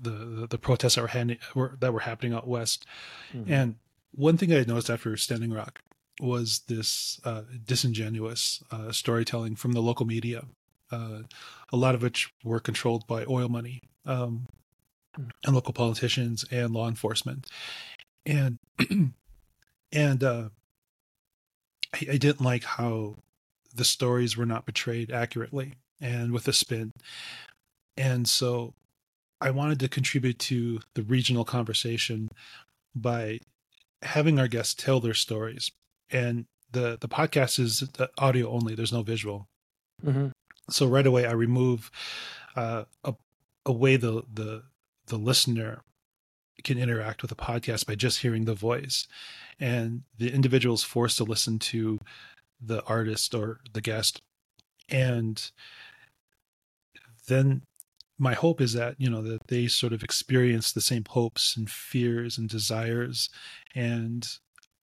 the, 0.00 0.10
the, 0.10 0.46
the 0.48 0.58
protests 0.58 0.96
that 0.96 1.02
were, 1.02 1.08
hand, 1.08 1.38
were, 1.54 1.76
that 1.80 1.92
were 1.92 2.00
happening 2.00 2.32
out 2.32 2.48
west, 2.48 2.86
mm-hmm. 3.32 3.52
and 3.52 3.76
one 4.12 4.36
thing 4.36 4.52
I 4.52 4.56
had 4.56 4.68
noticed 4.68 4.90
after 4.90 5.16
Standing 5.16 5.52
Rock 5.52 5.80
was 6.20 6.62
this 6.68 7.20
uh, 7.24 7.42
disingenuous 7.64 8.62
uh, 8.70 8.92
storytelling 8.92 9.56
from 9.56 9.72
the 9.72 9.80
local 9.80 10.06
media, 10.06 10.44
uh, 10.90 11.20
a 11.72 11.76
lot 11.76 11.94
of 11.94 12.02
which 12.02 12.32
were 12.44 12.60
controlled 12.60 13.06
by 13.06 13.24
oil 13.26 13.48
money 13.48 13.82
um. 14.06 14.46
And 15.44 15.54
local 15.54 15.72
politicians 15.72 16.44
and 16.50 16.72
law 16.72 16.88
enforcement, 16.88 17.46
and 18.26 18.58
and 19.92 20.24
uh, 20.24 20.48
I, 21.94 22.06
I 22.12 22.16
didn't 22.16 22.40
like 22.40 22.64
how 22.64 23.16
the 23.74 23.84
stories 23.84 24.36
were 24.36 24.46
not 24.46 24.66
portrayed 24.66 25.10
accurately 25.10 25.74
and 26.00 26.32
with 26.32 26.48
a 26.48 26.52
spin. 26.52 26.92
And 27.96 28.28
so 28.28 28.74
I 29.40 29.50
wanted 29.50 29.80
to 29.80 29.88
contribute 29.88 30.38
to 30.40 30.80
the 30.94 31.02
regional 31.02 31.44
conversation 31.44 32.28
by 32.94 33.40
having 34.02 34.38
our 34.38 34.48
guests 34.48 34.74
tell 34.74 35.00
their 35.00 35.14
stories. 35.14 35.70
And 36.10 36.46
the 36.72 36.98
the 37.00 37.08
podcast 37.08 37.58
is 37.58 37.88
audio 38.18 38.50
only. 38.50 38.74
There's 38.74 38.92
no 38.92 39.02
visual. 39.02 39.48
Mm-hmm. 40.04 40.28
So 40.70 40.86
right 40.86 41.06
away, 41.06 41.26
I 41.26 41.32
remove 41.32 41.90
uh, 42.56 42.84
a, 43.04 43.14
a 43.66 43.72
way 43.72 43.96
the 43.96 44.22
the 44.32 44.62
the 45.10 45.18
listener 45.18 45.82
can 46.64 46.78
interact 46.78 47.22
with 47.22 47.32
a 47.32 47.36
podcast 47.36 47.86
by 47.86 47.94
just 47.94 48.20
hearing 48.20 48.44
the 48.44 48.54
voice. 48.54 49.06
And 49.58 50.02
the 50.16 50.32
individual 50.32 50.74
is 50.74 50.82
forced 50.82 51.18
to 51.18 51.24
listen 51.24 51.58
to 51.58 51.98
the 52.60 52.82
artist 52.84 53.34
or 53.34 53.60
the 53.72 53.80
guest. 53.80 54.22
And 54.88 55.50
then 57.28 57.62
my 58.18 58.34
hope 58.34 58.60
is 58.60 58.72
that 58.74 58.96
you 58.98 59.08
know 59.08 59.22
that 59.22 59.48
they 59.48 59.66
sort 59.66 59.92
of 59.92 60.02
experience 60.02 60.72
the 60.72 60.80
same 60.80 61.04
hopes 61.08 61.56
and 61.56 61.70
fears 61.70 62.36
and 62.36 62.48
desires 62.48 63.30
and 63.74 64.26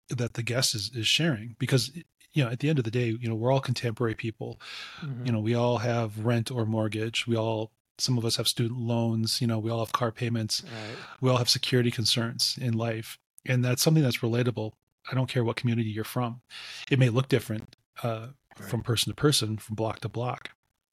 that 0.10 0.36
the 0.36 0.44
guest 0.44 0.74
is, 0.74 0.92
is 0.96 1.08
sharing. 1.08 1.56
Because 1.60 1.92
you 2.34 2.44
know 2.44 2.50
at 2.50 2.60
the 2.60 2.70
end 2.70 2.80
of 2.80 2.86
the 2.86 2.92
day 2.92 3.16
you 3.20 3.28
know 3.28 3.36
we're 3.36 3.52
all 3.52 3.60
contemporary 3.60 4.16
people. 4.16 4.60
Mm-hmm. 5.02 5.26
you 5.26 5.32
know 5.32 5.40
we 5.40 5.56
all 5.56 5.80
have 5.80 6.26
rent 6.26 6.50
or 6.52 6.66
mortgage. 6.66 7.28
We 7.28 7.36
all 7.36 7.72
some 7.98 8.18
of 8.18 8.26
us 8.26 8.36
have 8.36 8.48
student 8.48 8.80
loans 8.80 9.42
you 9.42 9.48
know 9.48 9.60
we 9.60 9.72
all 9.72 9.80
have 9.80 9.92
car 9.92 10.12
payments 10.12 10.64
right. 10.64 10.98
we 11.22 11.30
all 11.30 11.38
have 11.38 11.50
security 11.50 11.92
concerns 11.92 12.58
in 12.62 12.74
life 12.74 13.18
and 13.46 13.64
that's 13.64 13.82
something 13.82 14.04
that's 14.04 14.20
relatable 14.20 14.72
i 15.12 15.16
don't 15.16 15.30
care 15.30 15.44
what 15.44 15.56
community 15.56 15.90
you're 15.90 16.04
from 16.04 16.42
it 16.90 17.00
may 17.00 17.10
look 17.10 17.28
different 17.28 17.76
uh, 18.04 18.28
right. 18.60 18.70
from 18.70 18.82
person 18.82 19.12
to 19.12 19.16
person 19.16 19.58
from 19.58 19.76
block 19.76 20.00
to 20.00 20.10
block 20.10 20.50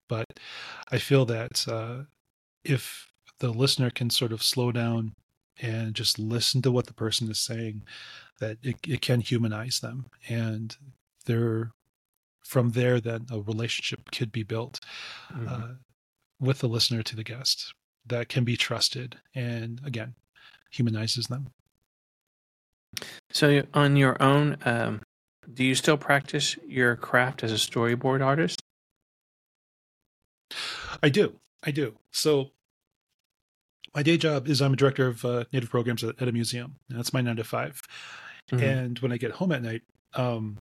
but 0.08 0.26
i 0.92 0.98
feel 0.98 1.26
that 1.26 1.66
uh, 1.68 2.04
if 2.64 3.08
the 3.40 3.50
listener 3.50 3.90
can 3.90 4.10
sort 4.10 4.32
of 4.32 4.44
slow 4.44 4.72
down 4.72 5.16
and 5.62 5.94
just 5.94 6.20
listen 6.20 6.62
to 6.62 6.72
what 6.72 6.88
the 6.88 6.94
person 6.94 7.30
is 7.30 7.40
saying 7.40 7.84
that 8.40 8.58
it, 8.64 8.78
it 8.88 9.02
can 9.02 9.22
humanize 9.22 9.80
them 9.80 10.06
and 10.28 10.78
there 11.26 11.72
from 12.44 12.72
there 12.72 13.00
then 13.00 13.26
a 13.32 13.40
relationship 13.40 14.12
could 14.12 14.32
be 14.32 14.44
built 14.44 14.80
mm-hmm. 15.32 15.48
uh, 15.48 15.68
with 16.40 16.60
the 16.60 16.68
listener 16.68 17.04
to 17.04 17.16
the 17.16 17.24
guest 17.24 17.74
that 18.06 18.30
can 18.30 18.44
be 18.44 18.58
trusted 18.58 19.18
and 19.36 19.82
again 19.86 20.16
humanizes 20.72 21.28
them. 21.28 21.48
So 23.32 23.64
on 23.74 23.96
your 23.96 24.22
own 24.22 24.58
um, 24.66 25.02
do 25.54 25.64
you 25.64 25.76
still 25.76 25.98
practice 25.98 26.58
your 26.68 26.96
craft 26.96 27.44
as 27.44 27.52
a 27.52 27.56
storyboard 27.56 28.24
artist? 28.24 28.62
I 31.02 31.10
do. 31.10 31.34
I 31.64 31.72
do. 31.72 31.96
So 32.12 32.52
my 33.96 34.04
day 34.04 34.18
job 34.18 34.48
is 34.48 34.62
I'm 34.62 34.74
a 34.74 34.76
director 34.78 35.08
of 35.08 35.26
uh, 35.26 35.46
native 35.52 35.70
programs 35.70 36.04
at, 36.04 36.22
at, 36.22 36.28
a 36.28 36.32
museum. 36.32 36.76
That's 36.90 37.14
my 37.14 37.22
nine 37.22 37.38
to 37.38 37.44
5 37.44 37.82
mm-hmm. 38.52 38.64
And 38.64 39.00
when 39.00 39.12
I 39.12 39.18
get 39.18 39.32
home 39.32 39.52
at 39.52 39.64
night, 39.64 39.82
um, 40.14 40.58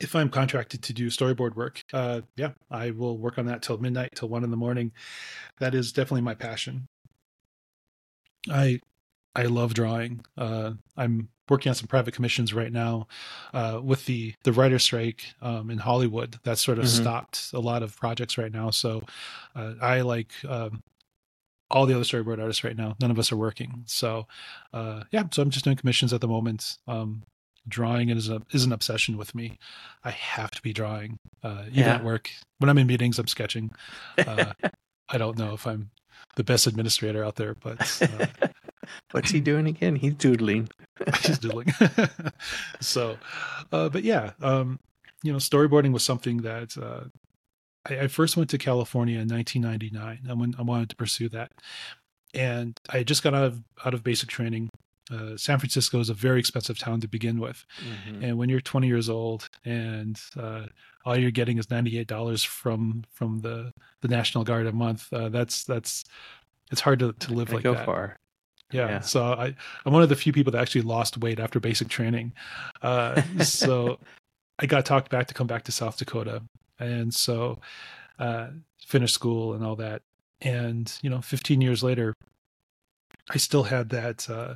if 0.00 0.14
I'm 0.14 0.28
contracted 0.28 0.82
to 0.82 0.92
do 0.92 1.08
storyboard 1.08 1.56
work, 1.56 1.82
uh, 1.92 2.22
yeah, 2.36 2.52
I 2.70 2.90
will 2.90 3.18
work 3.18 3.38
on 3.38 3.46
that 3.46 3.62
till 3.62 3.78
midnight, 3.78 4.12
till 4.14 4.28
one 4.28 4.44
in 4.44 4.50
the 4.50 4.56
morning. 4.56 4.92
That 5.58 5.74
is 5.74 5.92
definitely 5.92 6.22
my 6.22 6.34
passion. 6.34 6.86
I 8.50 8.80
I 9.34 9.44
love 9.44 9.74
drawing. 9.74 10.24
Uh, 10.36 10.72
I'm 10.96 11.28
working 11.48 11.70
on 11.70 11.74
some 11.74 11.86
private 11.86 12.14
commissions 12.14 12.52
right 12.52 12.72
now 12.72 13.06
uh, 13.52 13.80
with 13.82 14.06
the 14.06 14.34
the 14.44 14.52
writer 14.52 14.78
strike 14.78 15.34
um, 15.42 15.70
in 15.70 15.78
Hollywood. 15.78 16.38
That 16.44 16.58
sort 16.58 16.78
of 16.78 16.84
mm-hmm. 16.84 17.02
stopped 17.02 17.50
a 17.52 17.60
lot 17.60 17.82
of 17.82 17.96
projects 17.96 18.38
right 18.38 18.52
now. 18.52 18.70
So 18.70 19.02
uh, 19.56 19.74
I 19.80 20.02
like 20.02 20.32
um, 20.46 20.82
all 21.70 21.86
the 21.86 21.94
other 21.94 22.04
storyboard 22.04 22.40
artists 22.40 22.64
right 22.64 22.76
now. 22.76 22.96
None 23.00 23.10
of 23.10 23.18
us 23.18 23.32
are 23.32 23.36
working. 23.36 23.84
So 23.86 24.26
uh, 24.72 25.04
yeah, 25.10 25.24
so 25.32 25.42
I'm 25.42 25.50
just 25.50 25.64
doing 25.64 25.76
commissions 25.76 26.12
at 26.12 26.20
the 26.20 26.28
moment. 26.28 26.78
Um, 26.86 27.22
drawing 27.68 28.08
is 28.08 28.28
a 28.28 28.42
is 28.52 28.64
an 28.64 28.72
obsession 28.72 29.16
with 29.16 29.34
me. 29.34 29.58
I 30.04 30.10
have 30.10 30.50
to 30.52 30.62
be 30.62 30.72
drawing. 30.72 31.18
Uh, 31.42 31.64
even 31.68 31.78
yeah. 31.78 31.94
at 31.96 32.04
work, 32.04 32.30
when 32.58 32.68
I'm 32.68 32.78
in 32.78 32.86
meetings, 32.86 33.18
I'm 33.18 33.26
sketching. 33.26 33.70
Uh, 34.16 34.52
I 35.08 35.18
don't 35.18 35.38
know 35.38 35.54
if 35.54 35.66
I'm 35.66 35.90
the 36.36 36.44
best 36.44 36.66
administrator 36.66 37.24
out 37.24 37.36
there, 37.36 37.54
but 37.54 38.02
uh, 38.02 38.48
what's 39.12 39.30
he 39.30 39.40
doing 39.40 39.66
again? 39.66 39.96
He's 39.96 40.14
doodling. 40.14 40.68
he's 41.22 41.38
doodling. 41.38 41.72
so, 42.80 43.16
uh, 43.72 43.88
but 43.88 44.04
yeah, 44.04 44.32
um, 44.42 44.78
you 45.22 45.32
know, 45.32 45.38
storyboarding 45.38 45.92
was 45.92 46.04
something 46.04 46.38
that 46.38 46.76
uh, 46.76 47.04
I, 47.88 48.04
I, 48.04 48.08
first 48.08 48.36
went 48.36 48.50
to 48.50 48.58
California 48.58 49.18
in 49.18 49.28
1999. 49.28 50.20
I, 50.28 50.32
went, 50.34 50.58
I 50.58 50.62
wanted 50.62 50.90
to 50.90 50.96
pursue 50.96 51.28
that, 51.30 51.52
and 52.34 52.78
I 52.88 53.02
just 53.02 53.22
got 53.22 53.34
out 53.34 53.44
of 53.44 53.62
out 53.84 53.94
of 53.94 54.04
basic 54.04 54.28
training 54.28 54.68
uh, 55.10 55.36
San 55.36 55.58
Francisco 55.58 56.00
is 56.00 56.10
a 56.10 56.14
very 56.14 56.38
expensive 56.38 56.78
town 56.78 57.00
to 57.00 57.08
begin 57.08 57.40
with, 57.40 57.64
mm-hmm. 57.80 58.22
and 58.24 58.38
when 58.38 58.48
you're 58.48 58.60
20 58.60 58.86
years 58.86 59.08
old 59.08 59.48
and 59.64 60.20
uh, 60.38 60.66
all 61.04 61.16
you're 61.16 61.30
getting 61.30 61.58
is 61.58 61.70
98 61.70 62.06
dollars 62.06 62.44
from 62.44 63.04
from 63.12 63.40
the 63.40 63.72
the 64.02 64.08
National 64.08 64.44
Guard 64.44 64.66
a 64.66 64.72
month, 64.72 65.12
uh, 65.12 65.28
that's 65.28 65.64
that's 65.64 66.04
it's 66.70 66.80
hard 66.80 66.98
to, 66.98 67.12
to 67.12 67.32
live 67.32 67.52
like 67.52 67.64
go 67.64 67.74
that. 67.74 67.86
far. 67.86 68.18
Yeah, 68.70 68.88
yeah, 68.88 69.00
so 69.00 69.24
I 69.24 69.54
I'm 69.86 69.92
one 69.92 70.02
of 70.02 70.10
the 70.10 70.16
few 70.16 70.32
people 70.32 70.52
that 70.52 70.60
actually 70.60 70.82
lost 70.82 71.18
weight 71.18 71.40
after 71.40 71.58
basic 71.58 71.88
training. 71.88 72.34
Uh, 72.82 73.22
so 73.42 73.98
I 74.58 74.66
got 74.66 74.84
talked 74.84 75.10
back 75.10 75.26
to 75.28 75.34
come 75.34 75.46
back 75.46 75.64
to 75.64 75.72
South 75.72 75.96
Dakota, 75.96 76.42
and 76.78 77.12
so 77.14 77.60
uh, 78.18 78.48
finished 78.86 79.14
school 79.14 79.54
and 79.54 79.64
all 79.64 79.76
that. 79.76 80.02
And 80.40 80.92
you 81.02 81.10
know, 81.10 81.20
15 81.20 81.60
years 81.60 81.82
later, 81.82 82.14
I 83.30 83.38
still 83.38 83.64
had 83.64 83.88
that 83.90 84.28
uh, 84.28 84.54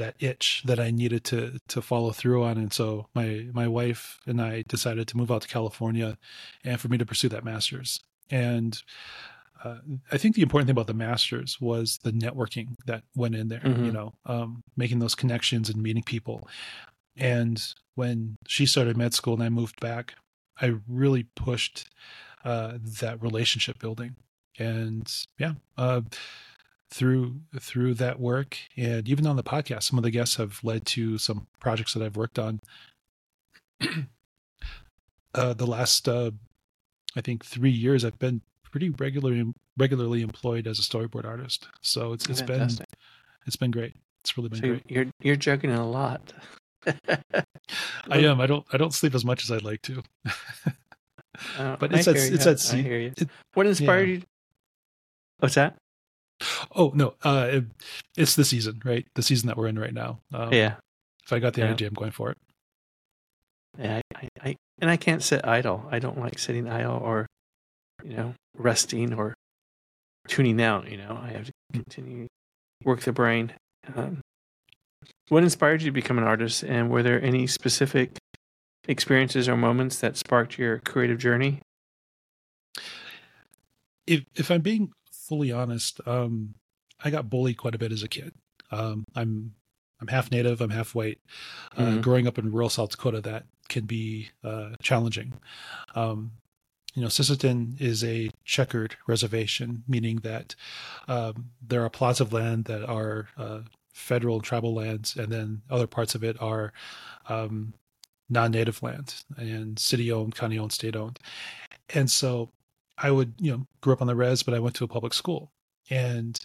that 0.00 0.16
itch 0.18 0.62
that 0.64 0.80
I 0.80 0.90
needed 0.90 1.24
to 1.24 1.58
to 1.68 1.82
follow 1.82 2.10
through 2.10 2.42
on. 2.42 2.56
And 2.56 2.72
so 2.72 3.06
my 3.14 3.46
my 3.52 3.68
wife 3.68 4.18
and 4.26 4.40
I 4.40 4.64
decided 4.66 5.06
to 5.08 5.16
move 5.16 5.30
out 5.30 5.42
to 5.42 5.48
California, 5.48 6.18
and 6.64 6.80
for 6.80 6.88
me 6.88 6.98
to 6.98 7.06
pursue 7.06 7.28
that 7.28 7.44
master's. 7.44 8.00
And 8.30 8.82
uh, 9.62 9.78
I 10.10 10.16
think 10.16 10.34
the 10.34 10.42
important 10.42 10.66
thing 10.66 10.74
about 10.74 10.86
the 10.86 10.94
masters 10.94 11.60
was 11.60 11.98
the 12.02 12.12
networking 12.12 12.76
that 12.86 13.02
went 13.14 13.34
in 13.34 13.48
there. 13.48 13.60
Mm-hmm. 13.60 13.84
You 13.84 13.92
know, 13.92 14.14
um, 14.24 14.62
making 14.76 15.00
those 15.00 15.14
connections 15.14 15.68
and 15.68 15.82
meeting 15.82 16.02
people. 16.02 16.48
And 17.16 17.62
when 17.94 18.36
she 18.46 18.64
started 18.66 18.96
med 18.96 19.12
school 19.12 19.34
and 19.34 19.42
I 19.42 19.50
moved 19.50 19.78
back, 19.80 20.14
I 20.60 20.74
really 20.88 21.24
pushed 21.36 21.90
uh, 22.44 22.78
that 23.00 23.22
relationship 23.22 23.78
building. 23.78 24.16
And 24.58 25.12
yeah, 25.38 25.54
uh, 25.76 26.02
through 26.90 27.40
through 27.58 27.94
that 27.94 28.20
work. 28.20 28.58
And 28.76 29.08
even 29.08 29.26
on 29.26 29.36
the 29.36 29.42
podcast 29.42 29.84
some 29.84 29.98
of 29.98 30.04
the 30.04 30.10
guests 30.10 30.36
have 30.36 30.60
led 30.62 30.86
to 30.86 31.18
some 31.18 31.46
projects 31.60 31.94
that 31.94 32.02
i've 32.02 32.16
worked 32.16 32.38
on. 32.38 32.60
Uh, 35.32 35.54
the 35.54 35.64
last 35.64 36.08
uh, 36.08 36.32
i 37.14 37.20
think 37.20 37.44
three 37.44 37.70
years 37.70 38.04
i've 38.04 38.18
been 38.18 38.40
pretty 38.70 38.90
regularly 38.90 39.52
regularly 39.76 40.22
employed 40.22 40.66
as 40.66 40.78
a 40.78 40.82
storyboard 40.82 41.24
artist. 41.24 41.68
So 41.80 42.12
it's 42.12 42.28
it's 42.28 42.40
Fantastic. 42.40 42.86
been 42.88 42.98
it's 43.46 43.56
been 43.56 43.70
great. 43.70 43.94
It's 44.22 44.36
really 44.36 44.50
been 44.50 44.60
so 44.60 44.68
great. 44.68 44.84
you're 44.88 45.06
you're 45.20 45.36
juggling 45.36 45.74
a 45.74 45.88
lot. 45.88 46.32
I 46.86 46.92
am. 48.10 48.40
I 48.40 48.46
don't 48.46 48.64
i 48.72 48.76
don't 48.76 48.94
sleep 48.94 49.14
as 49.14 49.24
much 49.24 49.42
as 49.44 49.50
i'd 49.50 49.62
like 49.62 49.82
to. 49.82 50.02
Uh, 51.58 51.76
but 51.80 51.92
it's 51.92 52.06
that 52.06 52.16
it's 52.16 52.44
that 52.44 52.74
it, 53.20 53.28
what 53.54 53.66
inspired 53.66 54.08
yeah. 54.08 54.14
you? 54.16 54.22
What's 55.38 55.54
that 55.54 55.76
Oh 56.74 56.92
no, 56.94 57.14
uh, 57.22 57.48
it, 57.50 57.64
it's 58.16 58.36
the 58.36 58.44
season, 58.44 58.80
right? 58.84 59.06
The 59.14 59.22
season 59.22 59.48
that 59.48 59.56
we're 59.56 59.66
in 59.66 59.78
right 59.78 59.94
now. 59.94 60.20
Um, 60.32 60.52
yeah. 60.52 60.74
If 61.24 61.32
I 61.32 61.38
got 61.38 61.54
the 61.54 61.60
yeah. 61.60 61.66
energy, 61.66 61.84
I'm 61.84 61.94
going 61.94 62.10
for 62.10 62.30
it. 62.30 62.38
Yeah, 63.78 64.00
I, 64.16 64.28
I, 64.42 64.56
and 64.80 64.90
I 64.90 64.96
can't 64.96 65.22
sit 65.22 65.46
idle. 65.46 65.86
I 65.90 65.98
don't 65.98 66.18
like 66.18 66.38
sitting 66.38 66.68
idle 66.68 66.96
or, 66.96 67.26
you 68.02 68.16
know, 68.16 68.34
resting 68.56 69.12
or 69.14 69.34
tuning 70.28 70.60
out. 70.60 70.90
You 70.90 70.96
know, 70.96 71.20
I 71.22 71.28
have 71.28 71.46
to 71.46 71.52
continue 71.72 72.26
work 72.84 73.00
the 73.00 73.12
brain. 73.12 73.52
Um, 73.94 74.20
what 75.28 75.42
inspired 75.42 75.82
you 75.82 75.86
to 75.86 75.92
become 75.92 76.18
an 76.18 76.24
artist, 76.24 76.64
and 76.64 76.90
were 76.90 77.02
there 77.02 77.22
any 77.22 77.46
specific 77.46 78.18
experiences 78.88 79.48
or 79.48 79.56
moments 79.56 80.00
that 80.00 80.16
sparked 80.16 80.58
your 80.58 80.78
creative 80.78 81.18
journey? 81.18 81.60
If 84.06 84.24
if 84.34 84.50
I'm 84.50 84.62
being 84.62 84.90
fully 85.30 85.52
honest, 85.52 86.00
um, 86.08 86.54
I 87.04 87.10
got 87.10 87.30
bullied 87.30 87.56
quite 87.56 87.76
a 87.76 87.78
bit 87.78 87.92
as 87.92 88.02
a 88.02 88.08
kid. 88.08 88.34
Um, 88.72 89.04
I'm 89.14 89.54
I'm 90.00 90.08
half 90.08 90.32
native. 90.32 90.60
I'm 90.60 90.70
half 90.70 90.92
white. 90.92 91.20
Uh, 91.76 91.82
mm-hmm. 91.82 92.00
Growing 92.00 92.26
up 92.26 92.36
in 92.36 92.50
rural 92.50 92.68
South 92.68 92.90
Dakota, 92.90 93.20
that 93.20 93.44
can 93.68 93.84
be 93.84 94.30
uh, 94.42 94.70
challenging. 94.82 95.34
Um, 95.94 96.32
you 96.94 97.02
know, 97.02 97.08
Sisseton 97.08 97.80
is 97.80 98.02
a 98.02 98.30
checkered 98.44 98.96
reservation, 99.06 99.84
meaning 99.86 100.16
that 100.24 100.56
um, 101.06 101.50
there 101.64 101.84
are 101.84 101.90
plots 101.90 102.18
of 102.18 102.32
land 102.32 102.64
that 102.64 102.84
are 102.84 103.28
uh, 103.38 103.60
federal 103.92 104.36
and 104.36 104.44
tribal 104.44 104.74
lands, 104.74 105.14
and 105.16 105.30
then 105.30 105.62
other 105.70 105.86
parts 105.86 106.16
of 106.16 106.24
it 106.24 106.42
are 106.42 106.72
um, 107.28 107.74
non-native 108.28 108.82
land 108.82 109.14
and 109.36 109.78
city-owned, 109.78 110.34
county-owned, 110.34 110.72
state-owned. 110.72 111.20
And 111.94 112.10
so 112.10 112.50
I 113.02 113.10
would, 113.10 113.34
you 113.38 113.50
know, 113.50 113.66
grew 113.80 113.92
up 113.92 114.00
on 114.00 114.06
the 114.06 114.16
res, 114.16 114.42
but 114.42 114.54
I 114.54 114.58
went 114.58 114.76
to 114.76 114.84
a 114.84 114.88
public 114.88 115.14
school. 115.14 115.52
And, 115.88 116.38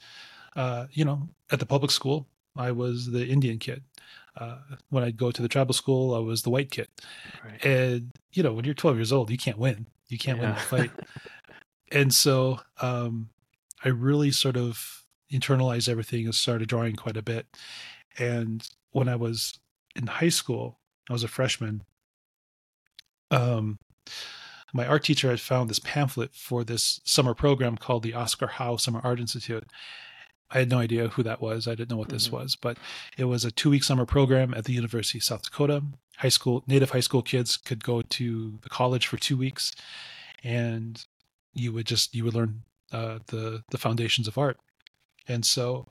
uh, 0.55 0.87
you 0.91 1.05
know, 1.05 1.29
at 1.51 1.59
the 1.59 1.65
public 1.65 1.91
school, 1.91 2.27
I 2.55 2.71
was 2.71 3.11
the 3.11 3.27
Indian 3.27 3.59
kid. 3.59 3.83
Uh, 4.37 4.57
when 4.89 5.03
I'd 5.03 5.17
go 5.17 5.31
to 5.31 5.41
the 5.41 5.47
tribal 5.47 5.73
school, 5.73 6.13
I 6.13 6.19
was 6.19 6.41
the 6.41 6.49
white 6.49 6.71
kid. 6.71 6.87
Right. 7.43 7.63
And, 7.65 8.11
you 8.33 8.43
know, 8.43 8.53
when 8.53 8.65
you're 8.65 8.73
12 8.73 8.97
years 8.97 9.11
old, 9.11 9.29
you 9.29 9.37
can't 9.37 9.57
win. 9.57 9.87
You 10.07 10.17
can't 10.17 10.39
yeah. 10.39 10.45
win 10.45 10.55
the 10.55 10.61
fight. 10.61 10.91
and 11.91 12.13
so 12.13 12.59
um, 12.81 13.29
I 13.83 13.89
really 13.89 14.31
sort 14.31 14.57
of 14.57 15.03
internalized 15.31 15.89
everything 15.89 16.25
and 16.25 16.35
started 16.35 16.67
drawing 16.67 16.95
quite 16.95 17.17
a 17.17 17.21
bit. 17.21 17.47
And 18.17 18.67
when 18.91 19.09
I 19.09 19.15
was 19.15 19.59
in 19.95 20.07
high 20.07 20.29
school, 20.29 20.79
I 21.09 21.13
was 21.13 21.23
a 21.23 21.27
freshman. 21.27 21.83
Um, 23.31 23.77
my 24.75 24.85
art 24.85 25.05
teacher 25.05 25.29
had 25.29 25.39
found 25.39 25.69
this 25.69 25.79
pamphlet 25.79 26.35
for 26.35 26.65
this 26.65 26.99
summer 27.05 27.33
program 27.33 27.77
called 27.77 28.03
the 28.03 28.13
Oscar 28.13 28.47
Howe 28.47 28.75
Summer 28.75 28.99
Art 29.05 29.21
Institute. 29.21 29.63
I 30.51 30.59
had 30.59 30.69
no 30.69 30.79
idea 30.79 31.07
who 31.07 31.23
that 31.23 31.39
was. 31.39 31.65
I 31.65 31.75
didn't 31.75 31.91
know 31.91 31.97
what 31.97 32.09
this 32.09 32.27
mm-hmm. 32.27 32.35
was, 32.35 32.57
but 32.57 32.77
it 33.17 33.23
was 33.23 33.45
a 33.45 33.51
two 33.51 33.69
week 33.69 33.85
summer 33.85 34.05
program 34.05 34.53
at 34.53 34.65
the 34.65 34.73
University 34.73 35.19
of 35.19 35.23
South 35.23 35.43
Dakota. 35.43 35.81
High 36.17 36.29
school, 36.29 36.61
native 36.67 36.89
high 36.89 36.99
school 36.99 37.21
kids 37.21 37.55
could 37.55 37.85
go 37.85 38.01
to 38.01 38.59
the 38.63 38.69
college 38.69 39.07
for 39.07 39.15
two 39.15 39.37
weeks 39.37 39.73
and 40.43 41.05
you 41.53 41.71
would 41.71 41.87
just, 41.87 42.13
you 42.13 42.25
would 42.25 42.35
learn 42.35 42.63
uh, 42.91 43.19
the, 43.27 43.63
the 43.71 43.77
foundations 43.77 44.27
of 44.27 44.37
art. 44.37 44.57
And 45.25 45.45
so 45.45 45.87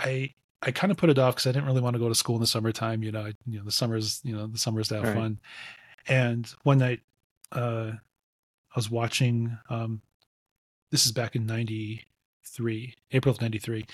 I, 0.00 0.34
I 0.62 0.72
kind 0.72 0.90
of 0.90 0.96
put 0.96 1.10
it 1.10 1.18
off 1.18 1.36
because 1.36 1.46
I 1.46 1.52
didn't 1.52 1.66
really 1.66 1.80
want 1.80 1.94
to 1.94 2.00
go 2.00 2.08
to 2.08 2.14
school 2.14 2.34
in 2.34 2.40
the 2.40 2.48
summertime. 2.48 3.04
You 3.04 3.12
know, 3.12 3.20
I, 3.20 3.34
you 3.46 3.58
know, 3.58 3.64
the 3.64 3.72
summers, 3.72 4.20
you 4.24 4.36
know, 4.36 4.48
the 4.48 4.58
summers 4.58 4.88
to 4.88 4.96
have 4.96 5.04
right. 5.04 5.14
fun. 5.14 5.38
And 6.08 6.52
one 6.64 6.78
night 6.78 7.00
uh, 7.54 7.92
I 7.92 8.76
was 8.76 8.90
watching. 8.90 9.58
Um, 9.68 10.02
this 10.90 11.06
is 11.06 11.12
back 11.12 11.34
in 11.34 11.46
'93, 11.46 12.94
April 13.12 13.34
of 13.34 13.40
'93. 13.40 13.86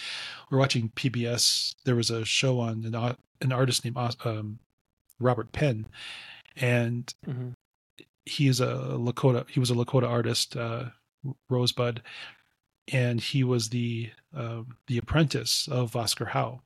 We're 0.50 0.58
watching 0.58 0.90
PBS. 0.90 1.74
There 1.84 1.96
was 1.96 2.10
a 2.10 2.24
show 2.24 2.60
on 2.60 2.84
an, 2.84 3.16
an 3.40 3.52
artist 3.52 3.84
named 3.84 3.96
um, 4.24 4.58
Robert 5.18 5.52
Penn, 5.52 5.86
and 6.56 7.12
mm-hmm. 7.26 7.50
he 8.24 8.48
is 8.48 8.60
a 8.60 8.96
Lakota. 8.98 9.48
He 9.48 9.60
was 9.60 9.70
a 9.70 9.74
Lakota 9.74 10.08
artist, 10.08 10.56
uh, 10.56 10.86
Rosebud, 11.48 12.02
and 12.92 13.20
he 13.20 13.44
was 13.44 13.68
the 13.68 14.10
uh, 14.36 14.62
the 14.86 14.98
apprentice 14.98 15.68
of 15.70 15.96
Oscar 15.96 16.26
Howe. 16.26 16.62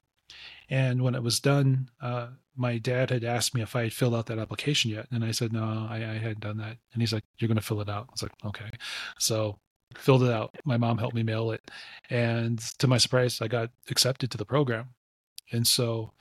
And 0.71 1.03
when 1.03 1.15
it 1.15 1.23
was 1.23 1.41
done, 1.41 1.91
uh, 2.01 2.29
my 2.57 2.79
dad 2.79 3.11
had 3.11 3.25
asked 3.25 3.55
me 3.55 3.63
if 3.63 3.75
I 3.77 3.85
had 3.85 3.93
filled 3.93 4.15
out 4.15 4.27
that 4.27 4.39
application 4.39 4.91
yet. 4.91 5.07
And 5.11 5.25
I 5.25 5.31
said, 5.31 5.53
no, 5.53 5.87
I, 5.91 5.97
I 5.97 6.19
hadn't 6.19 6.41
done 6.41 6.59
that. 6.59 6.77
And 6.93 7.03
he's 7.03 7.13
like, 7.13 7.25
you're 7.39 7.49
going 7.49 7.57
to 7.57 7.65
fill 7.65 7.81
it 7.81 7.89
out. 7.89 8.07
I 8.09 8.13
was 8.13 8.23
like, 8.23 8.33
okay. 8.45 8.71
So 9.19 9.59
filled 9.97 10.25
it 10.25 10.33
out. 10.33 10.55
My 10.65 10.77
mom 10.77 10.99
helped 10.99 11.15
me 11.15 11.23
mail 11.23 11.53
it, 11.53 11.71
and 12.11 12.59
to 12.79 12.89
my 12.89 12.99
surprise, 12.99 13.41
I 13.41 13.49
got 13.49 13.71
accepted 13.91 14.31
to 14.31 14.39
the 14.39 14.45
program. 14.45 14.89
And 15.53 15.67
so 15.67 16.13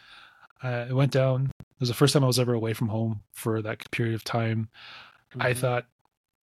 I 0.61 0.93
went 0.93 1.11
down. 1.11 1.51
It 1.59 1.79
was 1.79 1.89
the 1.89 1.95
first 1.95 2.13
time 2.13 2.23
I 2.23 2.27
was 2.27 2.39
ever 2.39 2.53
away 2.53 2.73
from 2.73 2.89
home 2.89 3.21
for 3.31 3.61
that 3.61 3.89
period 3.91 4.15
of 4.15 4.23
time. 4.23 4.69
Mm-hmm. 5.31 5.41
I 5.41 5.53
thought 5.53 5.85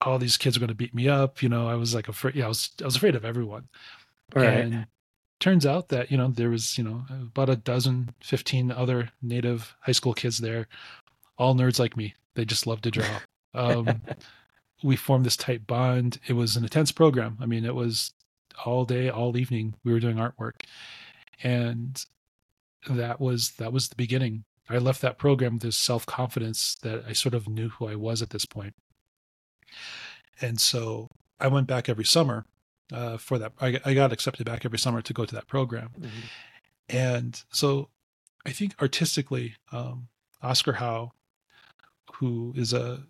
all 0.00 0.18
these 0.18 0.36
kids 0.36 0.56
are 0.56 0.60
going 0.60 0.68
to 0.68 0.74
beat 0.74 0.94
me 0.94 1.08
up. 1.08 1.42
You 1.42 1.48
know, 1.48 1.68
I 1.68 1.74
was 1.74 1.94
like 1.94 2.08
afraid. 2.08 2.36
Yeah, 2.36 2.44
I 2.44 2.48
was 2.48 2.70
I 2.80 2.84
was 2.84 2.96
afraid 2.96 3.16
of 3.16 3.24
everyone. 3.24 3.68
Right. 4.34 4.46
And 4.46 4.86
turns 5.40 5.66
out 5.66 5.88
that 5.88 6.10
you 6.10 6.16
know 6.16 6.28
there 6.28 6.50
was 6.50 6.78
you 6.78 6.84
know 6.84 7.04
about 7.10 7.50
a 7.50 7.56
dozen, 7.56 8.14
fifteen 8.20 8.70
other 8.70 9.10
native 9.22 9.74
high 9.80 9.92
school 9.92 10.14
kids 10.14 10.38
there, 10.38 10.68
all 11.38 11.54
nerds 11.54 11.78
like 11.78 11.96
me. 11.96 12.14
They 12.34 12.44
just 12.44 12.66
love 12.66 12.82
to 12.82 12.90
draw. 12.90 13.20
Um, 13.54 14.02
we 14.82 14.96
formed 14.96 15.26
this 15.26 15.36
tight 15.36 15.66
bond. 15.66 16.20
It 16.26 16.34
was 16.34 16.56
an 16.56 16.64
intense 16.64 16.92
program. 16.92 17.38
I 17.40 17.46
mean, 17.46 17.64
it 17.64 17.74
was 17.74 18.12
all 18.64 18.84
day, 18.84 19.08
all 19.08 19.36
evening. 19.36 19.74
We 19.84 19.92
were 19.92 20.00
doing 20.00 20.16
artwork, 20.16 20.62
and 21.42 22.02
that 22.88 23.20
was 23.20 23.52
that 23.52 23.72
was 23.72 23.88
the 23.88 23.96
beginning. 23.96 24.44
I 24.68 24.78
left 24.78 25.00
that 25.02 25.18
program 25.18 25.54
with 25.54 25.62
this 25.62 25.76
self 25.76 26.06
confidence 26.06 26.76
that 26.82 27.04
I 27.06 27.12
sort 27.12 27.34
of 27.34 27.48
knew 27.48 27.68
who 27.68 27.86
I 27.86 27.94
was 27.94 28.22
at 28.22 28.30
this. 28.30 28.46
And 30.40 30.60
so 30.60 31.08
I 31.40 31.48
went 31.48 31.66
back 31.66 31.88
every 31.88 32.04
summer 32.04 32.44
uh, 32.92 33.16
for 33.16 33.38
that. 33.38 33.52
I, 33.60 33.80
I, 33.84 33.94
got 33.94 34.12
accepted 34.12 34.46
back 34.46 34.64
every 34.64 34.78
summer 34.78 35.02
to 35.02 35.12
go 35.12 35.24
to 35.24 35.34
that 35.34 35.48
program. 35.48 35.90
Mm-hmm. 35.98 36.20
And 36.88 37.42
so 37.50 37.88
I 38.46 38.50
think 38.50 38.74
artistically, 38.80 39.56
um, 39.72 40.08
Oscar 40.42 40.74
Howe, 40.74 41.12
who 42.14 42.52
is 42.56 42.72
a 42.72 43.02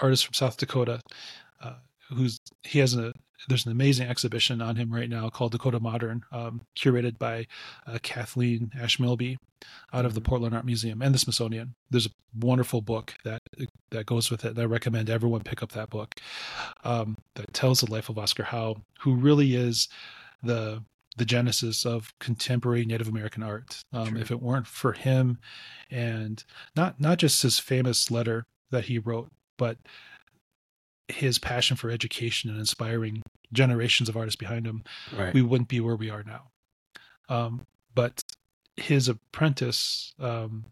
artist 0.00 0.26
from 0.26 0.34
South 0.34 0.56
Dakota, 0.56 1.00
uh, 1.62 1.76
who's 2.08 2.40
he 2.62 2.80
has 2.80 2.94
a 2.94 3.12
there's 3.48 3.66
an 3.66 3.72
amazing 3.72 4.08
exhibition 4.08 4.60
on 4.60 4.76
him 4.76 4.92
right 4.92 5.08
now 5.08 5.28
called 5.28 5.52
Dakota 5.52 5.80
Modern, 5.80 6.24
um, 6.32 6.62
curated 6.76 7.18
by 7.18 7.46
uh, 7.86 7.98
Kathleen 8.02 8.72
Ash-Milby 8.78 9.38
out 9.92 10.04
of 10.04 10.14
the 10.14 10.20
mm-hmm. 10.20 10.28
Portland 10.28 10.54
Art 10.54 10.64
Museum 10.64 11.02
and 11.02 11.14
the 11.14 11.18
Smithsonian. 11.18 11.74
There's 11.90 12.06
a 12.06 12.10
wonderful 12.38 12.80
book 12.80 13.14
that 13.24 13.42
that 13.90 14.06
goes 14.06 14.30
with 14.30 14.44
it, 14.44 14.50
and 14.50 14.58
I 14.58 14.64
recommend 14.64 15.10
everyone 15.10 15.42
pick 15.42 15.62
up 15.62 15.72
that 15.72 15.90
book 15.90 16.16
um, 16.84 17.16
that 17.34 17.52
tells 17.52 17.80
the 17.80 17.90
life 17.90 18.08
of 18.08 18.18
Oscar 18.18 18.44
Howe, 18.44 18.76
who 19.00 19.14
really 19.14 19.54
is 19.54 19.88
the 20.42 20.82
the 21.16 21.24
genesis 21.24 21.84
of 21.84 22.12
contemporary 22.20 22.84
Native 22.84 23.08
American 23.08 23.42
art. 23.42 23.82
Um, 23.92 24.16
if 24.16 24.30
it 24.30 24.40
weren't 24.40 24.68
for 24.68 24.92
him, 24.92 25.38
and 25.90 26.42
not 26.76 27.00
not 27.00 27.18
just 27.18 27.42
his 27.42 27.58
famous 27.58 28.10
letter 28.10 28.46
that 28.70 28.84
he 28.84 28.98
wrote, 28.98 29.30
but 29.56 29.78
his 31.08 31.38
passion 31.38 31.76
for 31.76 31.90
education 31.90 32.50
and 32.50 32.58
inspiring 32.58 33.22
generations 33.52 34.08
of 34.08 34.16
artists 34.16 34.36
behind 34.36 34.66
him, 34.66 34.84
right. 35.16 35.32
we 35.32 35.42
wouldn't 35.42 35.68
be 35.68 35.80
where 35.80 35.96
we 35.96 36.10
are 36.10 36.22
now. 36.22 36.50
Um, 37.28 37.66
but 37.94 38.22
his 38.76 39.08
apprentice, 39.08 40.14
um, 40.20 40.66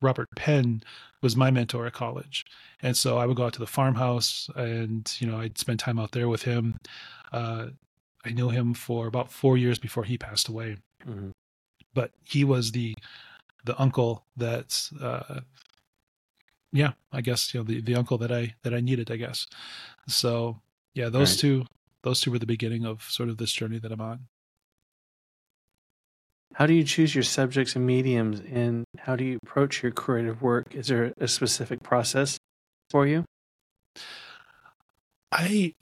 Robert 0.00 0.28
Penn, 0.36 0.82
was 1.22 1.36
my 1.36 1.50
mentor 1.50 1.86
at 1.86 1.92
college, 1.92 2.44
and 2.82 2.96
so 2.96 3.18
I 3.18 3.26
would 3.26 3.36
go 3.36 3.46
out 3.46 3.52
to 3.54 3.58
the 3.58 3.66
farmhouse, 3.66 4.48
and 4.54 5.12
you 5.18 5.26
know 5.26 5.38
I'd 5.38 5.58
spend 5.58 5.80
time 5.80 5.98
out 5.98 6.12
there 6.12 6.28
with 6.28 6.42
him. 6.42 6.76
Uh, 7.32 7.68
I 8.24 8.30
knew 8.30 8.50
him 8.50 8.74
for 8.74 9.06
about 9.06 9.32
four 9.32 9.56
years 9.56 9.78
before 9.78 10.04
he 10.04 10.16
passed 10.18 10.48
away, 10.48 10.76
mm-hmm. 11.06 11.30
but 11.94 12.12
he 12.24 12.44
was 12.44 12.72
the 12.72 12.94
the 13.64 13.80
uncle 13.80 14.24
that 14.36 14.88
uh, 15.00 15.40
yeah, 16.72 16.92
I 17.12 17.20
guess 17.20 17.52
you 17.54 17.60
know 17.60 17.64
the 17.64 17.80
the 17.80 17.94
uncle 17.94 18.18
that 18.18 18.32
I 18.32 18.54
that 18.62 18.74
I 18.74 18.80
needed, 18.80 19.10
I 19.10 19.16
guess. 19.16 19.46
So 20.06 20.60
yeah, 20.94 21.08
those 21.08 21.32
right. 21.32 21.40
two 21.40 21.66
those 22.02 22.20
two 22.20 22.30
were 22.30 22.38
the 22.38 22.46
beginning 22.46 22.84
of 22.84 23.02
sort 23.02 23.28
of 23.28 23.38
this 23.38 23.52
journey 23.52 23.78
that 23.78 23.92
I'm 23.92 24.00
on. 24.00 24.26
How 26.54 26.66
do 26.66 26.74
you 26.74 26.84
choose 26.84 27.14
your 27.14 27.24
subjects 27.24 27.76
and 27.76 27.86
mediums, 27.86 28.40
and 28.40 28.84
how 28.98 29.16
do 29.16 29.24
you 29.24 29.38
approach 29.42 29.82
your 29.82 29.92
creative 29.92 30.42
work? 30.42 30.74
Is 30.74 30.88
there 30.88 31.12
a 31.18 31.28
specific 31.28 31.82
process 31.82 32.38
for 32.90 33.06
you? 33.06 33.24
I 35.30 35.74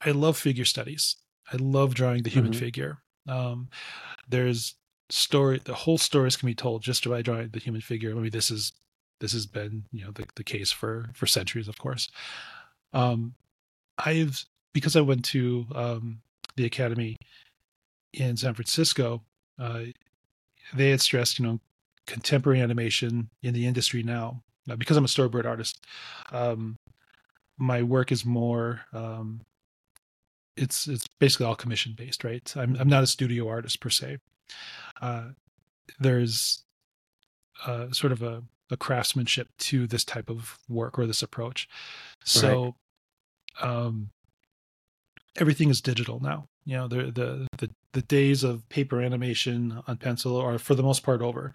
I 0.00 0.10
love 0.10 0.36
figure 0.36 0.64
studies. 0.64 1.16
I 1.52 1.56
love 1.56 1.94
drawing 1.94 2.22
the 2.22 2.30
human 2.30 2.52
mm-hmm. 2.52 2.60
figure. 2.60 2.98
Um, 3.28 3.68
there's 4.28 4.74
story. 5.10 5.60
The 5.62 5.74
whole 5.74 5.98
stories 5.98 6.36
can 6.36 6.46
be 6.46 6.54
told 6.54 6.82
just 6.82 7.08
by 7.08 7.22
drawing 7.22 7.50
the 7.50 7.60
human 7.60 7.80
figure. 7.80 8.10
I 8.10 8.14
mean, 8.14 8.30
this 8.30 8.50
is 8.50 8.72
this 9.24 9.32
has 9.32 9.46
been 9.46 9.84
you 9.90 10.04
know 10.04 10.10
the, 10.10 10.26
the 10.36 10.44
case 10.44 10.70
for 10.70 11.08
for 11.14 11.26
centuries 11.26 11.66
of 11.66 11.78
course. 11.78 12.10
Um 12.92 13.34
i've 13.98 14.44
because 14.74 14.96
i 14.96 15.00
went 15.00 15.24
to 15.24 15.64
um 15.74 16.18
the 16.56 16.66
academy 16.66 17.16
in 18.12 18.36
san 18.36 18.52
francisco 18.54 19.22
uh 19.58 19.84
they 20.74 20.90
had 20.90 21.00
stressed 21.00 21.38
you 21.38 21.46
know 21.46 21.58
contemporary 22.06 22.60
animation 22.60 23.30
in 23.42 23.54
the 23.54 23.66
industry 23.66 24.02
now. 24.02 24.42
Uh, 24.70 24.76
because 24.76 24.96
i'm 24.96 25.04
a 25.04 25.08
storyboard 25.08 25.46
artist 25.46 25.86
um 26.32 26.76
my 27.56 27.82
work 27.82 28.12
is 28.12 28.24
more 28.26 28.80
um 28.92 29.40
it's 30.56 30.86
it's 30.86 31.06
basically 31.18 31.46
all 31.46 31.56
commission 31.56 31.94
based 31.96 32.24
right? 32.24 32.52
I'm 32.56 32.76
i'm 32.78 32.88
not 32.88 33.02
a 33.02 33.06
studio 33.06 33.48
artist 33.48 33.80
per 33.80 33.90
se. 33.90 34.18
Uh 35.00 35.28
there's 35.98 36.64
uh, 37.66 37.90
sort 37.92 38.12
of 38.12 38.22
a 38.22 38.42
a 38.70 38.76
craftsmanship 38.76 39.48
to 39.58 39.86
this 39.86 40.04
type 40.04 40.30
of 40.30 40.58
work 40.68 40.98
or 40.98 41.06
this 41.06 41.22
approach. 41.22 41.68
So, 42.24 42.74
right. 43.60 43.70
um, 43.70 44.10
everything 45.36 45.70
is 45.70 45.80
digital 45.80 46.20
now. 46.20 46.48
You 46.64 46.78
know, 46.78 46.88
the, 46.88 46.96
the 47.10 47.46
the 47.58 47.70
the 47.92 48.02
days 48.02 48.42
of 48.42 48.66
paper 48.70 49.00
animation 49.00 49.82
on 49.86 49.98
pencil 49.98 50.36
are 50.36 50.58
for 50.58 50.74
the 50.74 50.82
most 50.82 51.02
part 51.02 51.20
over, 51.20 51.52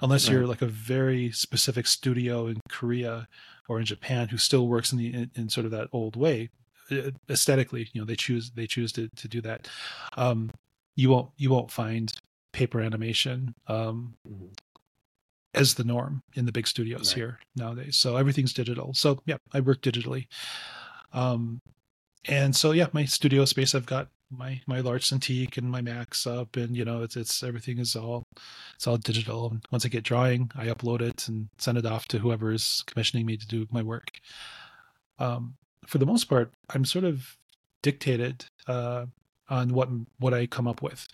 unless 0.00 0.26
right. 0.26 0.34
you're 0.34 0.46
like 0.46 0.62
a 0.62 0.66
very 0.66 1.30
specific 1.30 1.86
studio 1.86 2.48
in 2.48 2.60
Korea 2.68 3.28
or 3.68 3.78
in 3.78 3.86
Japan 3.86 4.28
who 4.28 4.36
still 4.36 4.66
works 4.66 4.92
in 4.92 4.98
the 4.98 5.14
in, 5.14 5.30
in 5.36 5.48
sort 5.48 5.64
of 5.64 5.70
that 5.72 5.88
old 5.92 6.16
way 6.16 6.50
aesthetically. 7.28 7.88
You 7.92 8.00
know, 8.00 8.06
they 8.06 8.16
choose 8.16 8.50
they 8.50 8.66
choose 8.66 8.92
to 8.92 9.08
to 9.08 9.28
do 9.28 9.40
that. 9.42 9.68
Um, 10.16 10.50
you 10.96 11.10
won't 11.10 11.30
you 11.36 11.50
won't 11.50 11.70
find 11.70 12.12
paper 12.52 12.80
animation 12.80 13.54
um, 13.68 14.14
mm-hmm 14.28 14.46
as 15.58 15.74
the 15.74 15.84
norm 15.84 16.22
in 16.34 16.46
the 16.46 16.52
big 16.52 16.66
studios 16.66 17.12
right. 17.12 17.16
here 17.16 17.38
nowadays. 17.56 17.96
So 17.96 18.16
everything's 18.16 18.52
digital. 18.52 18.94
So 18.94 19.20
yeah, 19.26 19.36
I 19.52 19.60
work 19.60 19.80
digitally. 19.82 20.26
Um, 21.12 21.60
and 22.26 22.54
so 22.54 22.72
yeah, 22.72 22.88
my 22.92 23.04
studio 23.04 23.44
space, 23.44 23.74
I've 23.74 23.86
got 23.86 24.08
my 24.30 24.60
my 24.66 24.80
large 24.80 25.08
Cintiq 25.08 25.56
and 25.56 25.70
my 25.70 25.80
Max 25.80 26.26
up, 26.26 26.56
and 26.56 26.76
you 26.76 26.84
know, 26.84 27.02
it's 27.02 27.16
it's 27.16 27.42
everything 27.42 27.78
is 27.78 27.96
all 27.96 28.24
it's 28.74 28.86
all 28.86 28.96
digital. 28.96 29.50
And 29.50 29.64
once 29.70 29.84
I 29.84 29.88
get 29.88 30.04
drawing, 30.04 30.50
I 30.54 30.66
upload 30.66 31.00
it 31.00 31.28
and 31.28 31.48
send 31.58 31.78
it 31.78 31.86
off 31.86 32.06
to 32.08 32.18
whoever 32.18 32.52
is 32.52 32.82
commissioning 32.86 33.26
me 33.26 33.36
to 33.36 33.46
do 33.46 33.66
my 33.70 33.82
work. 33.82 34.18
Um, 35.18 35.54
for 35.86 35.98
the 35.98 36.06
most 36.06 36.24
part, 36.24 36.52
I'm 36.70 36.84
sort 36.84 37.04
of 37.04 37.36
dictated 37.82 38.44
uh, 38.66 39.06
on 39.48 39.70
what 39.70 39.88
what 40.18 40.34
I 40.34 40.46
come 40.46 40.68
up 40.68 40.82
with. 40.82 41.06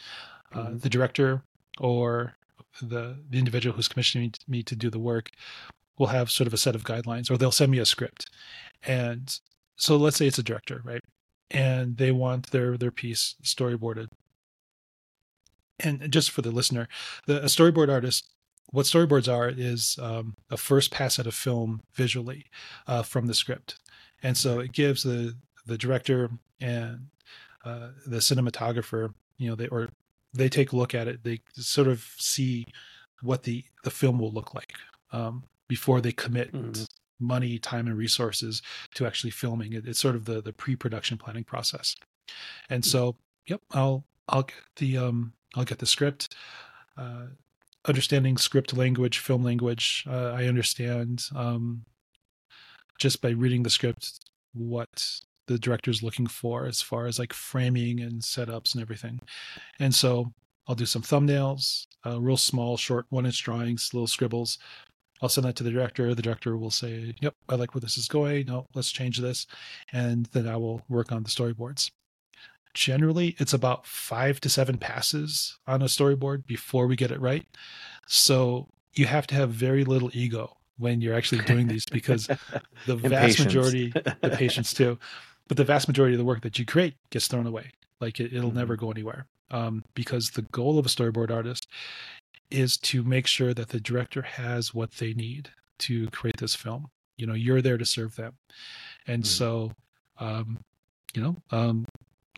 Uh, 0.53 0.59
mm-hmm. 0.59 0.79
The 0.79 0.89
director 0.89 1.43
or 1.79 2.37
the, 2.81 3.19
the 3.29 3.39
individual 3.39 3.77
who's 3.77 3.89
commissioning 3.89 4.33
me 4.49 4.63
to 4.63 4.77
do 4.77 4.91
the 4.91 4.99
work 4.99 5.31
will 5.99 6.09
have 6.09 6.31
sort 6.31 6.47
of 6.47 6.55
a 6.55 6.59
set 6.59 6.75
of 6.75 6.85
guidelines 6.85 7.31
or 7.31 7.37
they'll 7.37 7.53
send 7.53 7.71
me 7.71 7.79
a 7.79 7.87
script. 7.87 8.31
And 8.83 9.39
so 9.77 9.97
let's 9.97 10.17
say 10.17 10.27
it's 10.27 10.39
a 10.39 10.43
director 10.43 10.81
right? 10.85 11.01
And 11.51 11.99
they 11.99 12.11
want 12.11 12.51
their 12.51 12.77
their 12.77 12.91
piece 12.91 13.37
storyboarded. 13.43 14.09
And 15.81 16.11
just 16.11 16.31
for 16.31 16.43
the 16.43 16.51
listener 16.51 16.89
the 17.27 17.43
a 17.43 17.47
storyboard 17.47 17.91
artist 17.91 18.29
what 18.71 18.87
storyboards 18.87 19.33
are 19.33 19.49
is 19.49 19.99
um, 20.03 20.35
a 20.51 20.57
first 20.57 20.91
pass 20.91 21.19
at 21.19 21.29
a 21.29 21.33
film 21.33 21.81
visually 21.95 22.47
uh, 22.89 23.03
from 23.03 23.27
the 23.27 23.35
script. 23.35 23.79
And 24.23 24.37
so 24.37 24.59
it 24.59 24.73
gives 24.73 25.03
the 25.05 25.37
the 25.67 25.79
director 25.79 26.31
and 26.61 27.09
uh, 27.65 27.91
the 28.07 28.19
cinematographer 28.19 29.15
you 29.39 29.49
know 29.49 29.55
they 29.55 29.69
or 29.69 29.91
they 30.35 30.49
take 30.49 30.73
a 30.73 30.77
look 30.77 30.95
at 30.95 31.09
it, 31.09 31.25
they 31.25 31.41
sort 31.55 31.89
of 31.89 32.01
see 32.19 32.67
what 33.23 33.45
the 33.45 33.65
the 33.85 33.91
film 33.91 34.19
will 34.19 34.33
look 34.33 34.55
like 34.55 34.73
um, 35.13 35.45
before 35.69 36.01
they 36.01 36.13
commit 36.13 36.53
mm-hmm. 36.53 36.85
money, 37.19 37.59
time, 37.59 37.87
and 37.87 37.97
resources 37.97 38.61
to 38.95 39.07
actually 39.07 39.31
filming 39.31 39.73
it. 39.73 39.87
It's 39.87 40.01
sort 40.01 40.17
of 40.17 40.25
the 40.25 40.43
the 40.43 40.53
pre 40.53 40.77
production 40.77 41.17
planning 41.17 41.45
process. 41.45 41.97
And 42.69 42.83
mm-hmm. 42.83 42.91
so, 42.91 43.17
yep, 43.47 43.61
I'll 43.73 44.05
I'll 44.29 44.43
get 44.43 44.57
the 44.77 44.99
um 44.99 45.33
I'll 45.55 45.65
get 45.65 45.79
the 45.79 45.87
script. 45.87 46.35
Uh, 46.97 47.27
understanding 47.87 48.37
script 48.37 48.75
language, 48.75 49.19
film 49.19 49.43
language, 49.43 50.05
uh, 50.09 50.33
I 50.33 50.47
understand 50.47 51.25
um, 51.35 51.85
just 52.99 53.21
by 53.21 53.31
reading 53.31 53.63
the 53.63 53.71
script 53.71 54.21
what 54.55 55.21
the 55.47 55.59
director's 55.59 56.03
looking 56.03 56.27
for 56.27 56.67
as 56.67 56.81
far 56.81 57.07
as 57.07 57.19
like 57.19 57.33
framing 57.33 58.01
and 58.01 58.23
setups 58.23 58.75
and 58.75 58.83
everything. 58.83 59.21
And 59.79 59.95
so 59.95 60.33
I'll 60.67 60.75
do 60.75 60.87
some 60.87 61.03
thumbnails, 61.03 61.87
uh, 62.07 62.21
real 62.21 62.37
small, 62.37 62.77
short 62.77 63.07
one 63.11 63.27
inch 63.27 63.43
drawings, 63.43 63.91
little 63.93 64.07
scribbles, 64.07 64.59
I'll 65.25 65.29
send 65.29 65.47
that 65.47 65.57
to 65.57 65.63
the 65.63 65.71
director. 65.71 66.15
The 66.15 66.21
director 66.23 66.57
will 66.57 66.71
say, 66.71 67.15
"Yep, 67.21 67.35
I 67.49 67.55
like 67.55 67.75
where 67.75 67.81
this 67.81 67.97
is 67.97 68.09
going. 68.09 68.47
No, 68.47 68.67
let's 68.75 68.93
change 68.93 69.19
this," 69.19 69.47
and 69.91 70.27
then 70.27 70.47
I 70.47 70.57
will 70.57 70.83
work 70.89 71.13
on 71.13 71.23
the 71.23 71.31
storyboards. 71.31 71.91
Generally, 72.75 73.37
it's 73.39 73.55
about 73.55 73.87
five 73.87 74.39
to 74.41 74.51
seven 74.51 74.77
passes 74.77 75.59
on 75.67 75.81
a 75.81 75.87
storyboard 75.87 76.45
before 76.47 76.87
we 76.87 76.95
get 76.95 77.11
it 77.11 77.21
right. 77.21 77.47
So 78.07 78.69
you 78.93 79.07
have 79.07 79.27
to 79.29 79.35
have 79.35 79.51
very 79.51 79.85
little 79.85 80.11
ego 80.13 80.59
when 80.77 81.01
you're 81.01 81.15
actually 81.15 81.43
doing 81.45 81.69
these 81.69 81.87
because 81.87 82.27
the 82.87 82.97
vast 82.97 83.39
majority, 83.39 83.93
the 84.21 84.35
patience 84.37 84.75
too, 84.75 84.99
but 85.49 85.57
the 85.57 85.65
vast 85.65 85.89
majority 85.89 86.15
of 86.15 86.19
the 86.19 86.25
work 86.25 86.43
that 86.43 86.59
you 86.59 86.65
create 86.65 86.95
gets 87.11 87.27
thrown 87.27 87.47
away. 87.47 87.71
Like 88.01 88.21
it, 88.21 88.33
will 88.33 88.49
mm-hmm. 88.49 88.59
never 88.59 88.77
go 88.77 88.91
anywhere. 88.91 89.27
Um, 89.51 89.85
because 89.95 90.31
the 90.31 90.43
goal 90.43 90.79
of 90.79 90.87
a 90.87 90.89
storyboard 90.89 91.31
artist 91.31 91.69
is 92.51 92.77
to 92.79 93.03
make 93.05 93.27
sure 93.27 93.55
that 93.55 93.69
the 93.69 93.81
director 93.81 94.23
has 94.23 94.75
what 94.75 94.93
they 94.93 95.13
need 95.13 95.51
to 95.81 96.09
create 96.11 96.39
this 96.39 96.55
film. 96.55 96.89
You 97.17 97.27
know, 97.27 97.35
you're 97.35 97.63
there 97.63 97.79
to 97.79 97.85
serve 97.85 98.17
them. 98.17 98.35
And 99.07 99.23
mm-hmm. 99.23 99.29
so, 99.29 99.73
um, 100.19 100.59
you 101.15 101.23
know, 101.23 101.37
um, 101.51 101.85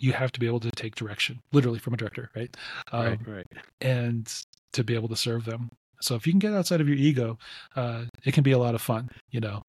you 0.01 0.13
have 0.13 0.33
to 0.33 0.41
be 0.41 0.47
able 0.47 0.61
to 0.61 0.71
take 0.73 0.95
direction, 0.95 1.41
literally 1.53 1.79
from 1.79 1.95
a 1.95 1.97
director, 1.97 2.31
right? 2.37 2.55
Um, 2.93 3.07
right, 3.07 3.19
right. 3.27 3.47
And 3.81 4.45
to 4.73 4.85
be 4.85 4.95
able 4.95 5.09
to 5.09 5.17
serve 5.17 5.45
them. 5.45 5.71
So 6.01 6.15
if 6.15 6.27
you 6.27 6.33
can 6.33 6.39
get 6.39 6.53
outside 6.53 6.81
of 6.81 6.89
your 6.89 6.99
ego, 6.99 7.39
uh, 7.75 8.05
it 8.25 8.35
can 8.35 8.43
be 8.43 8.53
a 8.53 8.59
lot 8.59 8.75
of 8.75 8.83
fun, 8.83 9.09
you 9.31 9.41
know. 9.41 9.63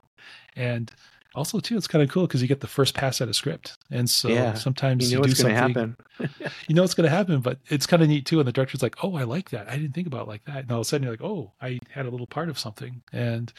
And 0.55 0.91
also 1.37 1.59
too 1.59 1.77
it's 1.77 1.87
kind 1.87 2.03
of 2.03 2.09
cool 2.09 2.25
because 2.25 2.41
you 2.41 2.47
get 2.47 2.61
the 2.61 2.67
first 2.67 2.93
pass 2.93 3.21
at 3.21 3.29
a 3.29 3.33
script. 3.33 3.77
And 3.91 4.09
so 4.09 4.29
yeah. 4.29 4.55
sometimes 4.55 5.09
you 5.09 5.17
know 5.17 5.23
you 5.23 5.29
what's 5.29 5.41
going 5.41 5.53
to 5.53 5.59
happen. 5.59 5.97
You 6.67 6.75
know 6.75 6.81
what's 6.81 6.95
going 6.95 7.09
to 7.09 7.15
happen 7.15 7.41
but 7.41 7.59
it's 7.69 7.85
kind 7.85 8.01
of 8.01 8.09
neat 8.09 8.25
too 8.25 8.39
and 8.39 8.47
the 8.47 8.51
director's 8.51 8.81
like 8.81 9.03
oh 9.03 9.15
i 9.15 9.23
like 9.23 9.51
that. 9.51 9.69
I 9.69 9.77
didn't 9.77 9.93
think 9.93 10.07
about 10.07 10.27
like 10.27 10.43
that. 10.45 10.57
And 10.57 10.71
all 10.71 10.79
of 10.79 10.81
a 10.81 10.85
sudden 10.85 11.03
you're 11.03 11.13
like 11.13 11.23
oh 11.23 11.53
i 11.61 11.79
had 11.91 12.05
a 12.05 12.09
little 12.09 12.27
part 12.27 12.49
of 12.49 12.57
something. 12.57 13.01
And 13.13 13.53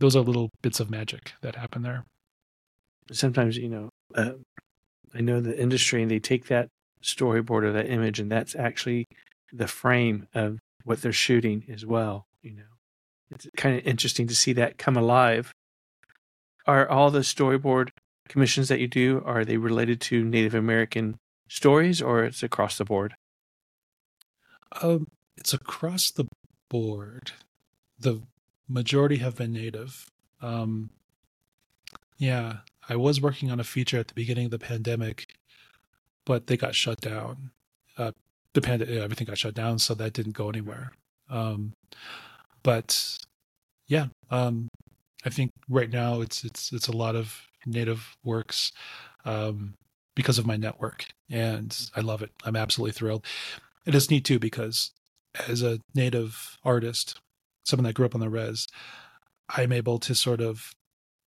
those 0.00 0.16
are 0.16 0.20
little 0.20 0.50
bits 0.62 0.80
of 0.80 0.90
magic 0.90 1.32
that 1.42 1.54
happen 1.54 1.82
there. 1.82 2.04
Sometimes 3.12 3.56
you 3.56 3.68
know 3.68 3.88
uh, 4.14 4.32
i 5.14 5.20
know 5.20 5.40
the 5.40 5.58
industry 5.58 6.02
and 6.02 6.10
they 6.10 6.18
take 6.18 6.46
that 6.46 6.68
storyboard 7.02 7.62
or 7.64 7.72
that 7.72 7.88
image 7.88 8.18
and 8.20 8.30
that's 8.30 8.54
actually 8.54 9.06
the 9.52 9.68
frame 9.68 10.26
of 10.34 10.58
what 10.84 11.02
they're 11.02 11.12
shooting 11.12 11.64
as 11.72 11.86
well 11.86 12.26
you 12.42 12.52
know? 12.52 12.62
It's 13.30 13.46
kind 13.56 13.78
of 13.78 13.86
interesting 13.86 14.26
to 14.26 14.34
see 14.34 14.52
that 14.54 14.76
come 14.76 14.96
alive 14.96 15.52
are 16.66 16.88
all 16.88 17.10
the 17.10 17.20
storyboard 17.20 17.90
commissions 18.28 18.68
that 18.68 18.80
you 18.80 18.88
do 18.88 19.22
are 19.26 19.44
they 19.44 19.56
related 19.56 20.00
to 20.00 20.24
Native 20.24 20.54
American 20.54 21.16
stories 21.48 22.00
or 22.00 22.24
it's 22.24 22.42
across 22.42 22.78
the 22.78 22.84
board? 22.84 23.14
Um, 24.80 25.06
it's 25.36 25.52
across 25.52 26.10
the 26.10 26.26
board. 26.70 27.32
The 27.98 28.22
majority 28.68 29.16
have 29.16 29.36
been 29.36 29.52
native. 29.52 30.06
Um, 30.40 30.90
yeah, 32.16 32.58
I 32.88 32.96
was 32.96 33.20
working 33.20 33.50
on 33.50 33.60
a 33.60 33.64
feature 33.64 33.98
at 33.98 34.08
the 34.08 34.14
beginning 34.14 34.46
of 34.46 34.50
the 34.50 34.58
pandemic, 34.58 35.34
but 36.24 36.46
they 36.46 36.56
got 36.56 36.74
shut 36.74 37.00
down. 37.00 37.50
Uh, 37.98 38.12
the 38.54 38.60
pand- 38.60 38.82
everything 38.82 39.26
got 39.26 39.38
shut 39.38 39.54
down, 39.54 39.78
so 39.78 39.94
that 39.94 40.12
didn't 40.12 40.32
go 40.32 40.48
anywhere. 40.48 40.92
Um, 41.28 41.72
but 42.62 43.18
yeah, 43.88 44.06
um, 44.30 44.68
I 45.24 45.30
think 45.30 45.52
right 45.68 45.90
now 45.90 46.20
it's 46.20 46.44
it's 46.44 46.72
it's 46.72 46.88
a 46.88 46.96
lot 46.96 47.16
of 47.16 47.42
native 47.66 48.16
works 48.24 48.72
um, 49.24 49.74
because 50.14 50.38
of 50.38 50.46
my 50.46 50.56
network, 50.56 51.06
and 51.30 51.76
I 51.94 52.00
love 52.00 52.22
it. 52.22 52.30
I'm 52.44 52.56
absolutely 52.56 52.92
thrilled. 52.92 53.24
It 53.86 53.94
is 53.94 54.10
neat 54.10 54.24
too 54.24 54.38
because 54.38 54.90
as 55.48 55.62
a 55.62 55.80
native 55.94 56.58
artist, 56.64 57.20
someone 57.64 57.84
that 57.84 57.94
grew 57.94 58.06
up 58.06 58.14
on 58.14 58.20
the 58.20 58.30
res, 58.30 58.68
I'm 59.48 59.72
able 59.72 59.98
to 60.00 60.14
sort 60.14 60.40
of 60.40 60.74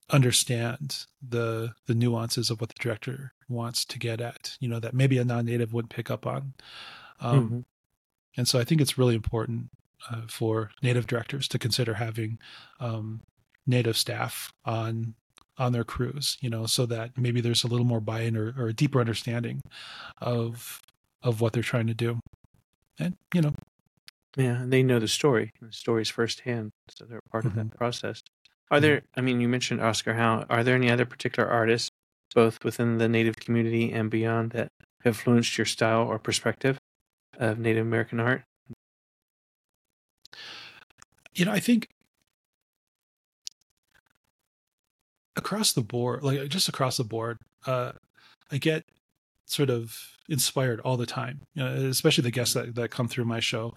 understand 0.09 1.05
the 1.27 1.73
the 1.87 1.95
nuances 1.95 2.49
of 2.49 2.61
what 2.61 2.69
the 2.69 2.79
director 2.79 3.33
wants 3.49 3.85
to 3.85 3.99
get 3.99 4.21
at. 4.21 4.57
You 4.59 4.69
know 4.69 4.79
that 4.79 4.93
maybe 4.93 5.17
a 5.17 5.25
non-native 5.25 5.73
wouldn't 5.73 5.93
pick 5.93 6.11
up 6.11 6.25
on. 6.25 6.53
Um, 7.19 7.45
mm-hmm. 7.45 7.59
And 8.37 8.47
so 8.47 8.59
I 8.59 8.65
think 8.65 8.81
it's 8.81 8.97
really 8.97 9.15
important 9.15 9.69
uh, 10.11 10.21
for 10.27 10.71
native 10.81 11.07
directors 11.07 11.47
to 11.47 11.59
consider 11.59 11.95
having 11.95 12.37
um, 12.79 13.21
native 13.67 13.97
staff 13.97 14.53
on 14.63 15.15
on 15.57 15.71
their 15.71 15.83
crews 15.83 16.37
you 16.41 16.49
know 16.49 16.65
so 16.65 16.85
that 16.85 17.17
maybe 17.17 17.41
there's 17.41 17.63
a 17.63 17.67
little 17.67 17.85
more 17.85 18.01
buy-in 18.01 18.35
or, 18.35 18.53
or 18.57 18.67
a 18.67 18.73
deeper 18.73 18.99
understanding 18.99 19.61
of 20.21 20.81
of 21.23 21.41
what 21.41 21.53
they're 21.53 21.63
trying 21.63 21.87
to 21.87 21.93
do 21.93 22.19
and 22.99 23.15
you 23.33 23.41
know 23.41 23.53
yeah 24.35 24.63
they 24.65 24.83
know 24.83 24.99
the 24.99 25.07
story 25.07 25.51
the 25.61 25.71
stories 25.71 26.09
firsthand 26.09 26.71
so 26.89 27.05
they're 27.05 27.19
part 27.31 27.43
mm-hmm. 27.43 27.49
of 27.49 27.55
that 27.55 27.67
mm-hmm. 27.67 27.77
process 27.77 28.21
are 28.69 28.79
there 28.79 29.01
i 29.15 29.21
mean 29.21 29.39
you 29.39 29.47
mentioned 29.47 29.81
oscar 29.81 30.13
howe 30.13 30.45
are 30.49 30.63
there 30.63 30.75
any 30.75 30.89
other 30.89 31.05
particular 31.05 31.47
artists 31.49 31.89
both 32.33 32.63
within 32.65 32.97
the 32.97 33.07
native 33.07 33.37
community 33.37 33.91
and 33.91 34.09
beyond 34.09 34.51
that 34.51 34.67
have 35.03 35.13
influenced 35.15 35.57
your 35.57 35.65
style 35.65 36.01
or 36.01 36.19
perspective 36.19 36.77
of 37.39 37.57
native 37.57 37.85
american 37.85 38.19
art 38.19 38.43
you 41.33 41.45
know 41.45 41.51
i 41.51 41.59
think 41.59 41.87
across 45.35 45.73
the 45.73 45.81
board, 45.81 46.23
like 46.23 46.47
just 46.49 46.69
across 46.69 46.97
the 46.97 47.03
board, 47.03 47.37
uh, 47.65 47.93
I 48.51 48.57
get 48.57 48.85
sort 49.45 49.69
of 49.69 49.97
inspired 50.27 50.79
all 50.81 50.97
the 50.97 51.05
time, 51.05 51.41
you 51.53 51.63
know, 51.63 51.71
especially 51.87 52.23
the 52.23 52.31
guests 52.31 52.53
that, 52.53 52.75
that 52.75 52.91
come 52.91 53.07
through 53.07 53.25
my 53.25 53.39
show. 53.39 53.73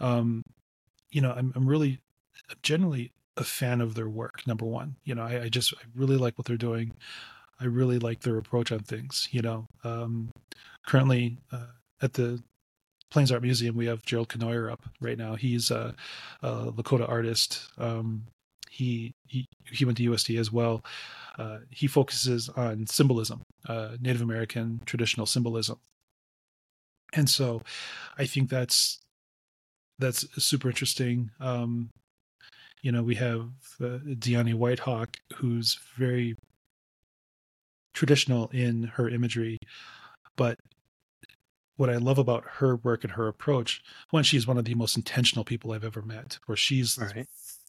Um, 0.00 0.42
you 1.10 1.20
know, 1.20 1.32
I'm, 1.32 1.52
I'm 1.56 1.66
really 1.66 2.00
generally 2.62 3.12
a 3.36 3.44
fan 3.44 3.80
of 3.80 3.94
their 3.94 4.08
work. 4.08 4.46
Number 4.46 4.64
one, 4.64 4.96
you 5.04 5.14
know, 5.14 5.22
I, 5.22 5.42
I, 5.42 5.48
just, 5.48 5.74
I 5.74 5.86
really 5.94 6.16
like 6.16 6.38
what 6.38 6.46
they're 6.46 6.56
doing. 6.56 6.94
I 7.60 7.64
really 7.64 7.98
like 7.98 8.20
their 8.20 8.36
approach 8.36 8.70
on 8.70 8.80
things, 8.80 9.28
you 9.32 9.42
know, 9.42 9.66
um, 9.82 10.30
currently, 10.86 11.38
uh, 11.50 11.66
at 12.00 12.12
the 12.12 12.40
Plains 13.10 13.32
Art 13.32 13.42
Museum, 13.42 13.74
we 13.74 13.86
have 13.86 14.04
Gerald 14.04 14.28
Cournoyer 14.28 14.70
up 14.70 14.84
right 15.00 15.18
now. 15.18 15.34
He's 15.34 15.70
a, 15.70 15.94
a 16.42 16.70
Lakota 16.72 17.08
artist. 17.08 17.68
Um, 17.78 18.24
he 18.70 19.14
he, 19.26 19.46
he 19.70 19.84
went 19.84 19.98
to 19.98 20.10
USD 20.10 20.38
as 20.38 20.52
well. 20.52 20.84
Uh, 21.38 21.58
he 21.70 21.86
focuses 21.86 22.48
on 22.50 22.86
symbolism, 22.86 23.42
uh, 23.68 23.96
Native 24.00 24.22
American 24.22 24.80
traditional 24.86 25.26
symbolism, 25.26 25.78
and 27.14 27.28
so 27.28 27.62
I 28.18 28.26
think 28.26 28.50
that's 28.50 28.98
that's 29.98 30.26
super 30.42 30.68
interesting. 30.68 31.30
Um, 31.40 31.90
you 32.82 32.92
know, 32.92 33.02
we 33.02 33.16
have 33.16 33.50
uh, 33.80 33.98
Dyani 34.04 34.54
White 34.54 34.80
Hawk, 34.80 35.16
who's 35.36 35.78
very 35.96 36.36
traditional 37.94 38.48
in 38.52 38.84
her 38.84 39.08
imagery, 39.08 39.58
but 40.36 40.58
what 41.76 41.90
I 41.90 41.96
love 41.96 42.18
about 42.18 42.44
her 42.56 42.76
work 42.76 43.04
and 43.04 43.12
her 43.12 43.28
approach, 43.28 43.82
one, 44.10 44.24
she's 44.24 44.46
one 44.46 44.58
of 44.58 44.64
the 44.64 44.74
most 44.74 44.96
intentional 44.96 45.44
people 45.44 45.72
I've 45.72 45.84
ever 45.84 46.02
met, 46.02 46.38
where 46.46 46.56
she's 46.56 46.98
right 46.98 47.26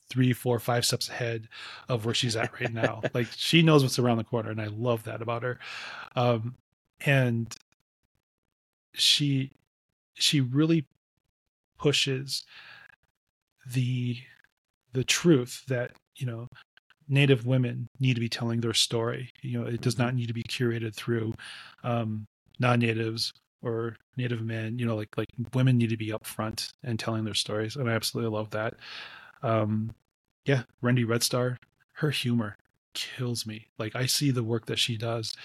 three, 0.10 0.34
four, 0.34 0.60
five 0.60 0.86
steps 0.86 1.10
ahead 1.10 1.48
of 1.88 2.06
where 2.06 2.16
she's 2.16 2.36
at 2.36 2.60
right 2.60 2.74
now. 2.74 3.02
like 3.14 3.28
she 3.36 3.62
knows 3.62 3.84
what's 3.84 4.00
around 4.00 4.18
the 4.18 4.24
corner, 4.24 4.52
and 4.52 4.62
I 4.62 4.68
love 4.68 5.04
that 5.04 5.22
about 5.22 5.44
her. 5.44 5.60
Um, 6.16 6.56
and 7.06 7.56
she 8.94 9.52
she 10.16 10.42
really 10.42 10.86
pushes 11.78 12.44
the 13.66 14.18
the 14.94 15.04
truth 15.04 15.64
that 15.68 15.92
you 16.16 16.26
know 16.26 16.48
native 17.08 17.46
women 17.46 17.88
need 18.00 18.16
to 18.16 18.20
be 18.20 18.30
telling 18.30 18.60
their 18.60 18.74
story 18.74 19.32
you 19.42 19.60
know 19.60 19.66
it 19.66 19.82
does 19.82 19.98
not 19.98 20.10
mm-hmm. 20.10 20.18
need 20.18 20.28
to 20.28 20.34
be 20.34 20.44
curated 20.44 20.94
through 20.94 21.34
um, 21.84 22.26
non-natives 22.60 23.34
or 23.62 23.96
native 24.18 24.42
men 24.42 24.78
you 24.78 24.86
know 24.86 24.96
like 24.96 25.16
like 25.18 25.30
women 25.54 25.78
need 25.78 25.90
to 25.90 25.98
be 25.98 26.10
upfront 26.10 26.72
and 26.84 27.00
telling 27.00 27.24
their 27.24 27.34
stories 27.34 27.76
and 27.76 27.90
i 27.90 27.94
absolutely 27.94 28.32
love 28.32 28.50
that 28.50 28.76
um, 29.42 29.92
yeah, 30.50 30.64
Wendy 30.82 31.04
Red 31.04 31.22
Star, 31.22 31.60
her 31.98 32.10
humor 32.10 32.58
kills 32.96 33.46
me. 33.46 33.68
Like 33.78 33.96
I 33.96 34.08
see 34.08 34.32
the 34.32 34.44
work 34.44 34.66
that 34.66 34.80
she 34.80 34.98
does, 34.98 35.36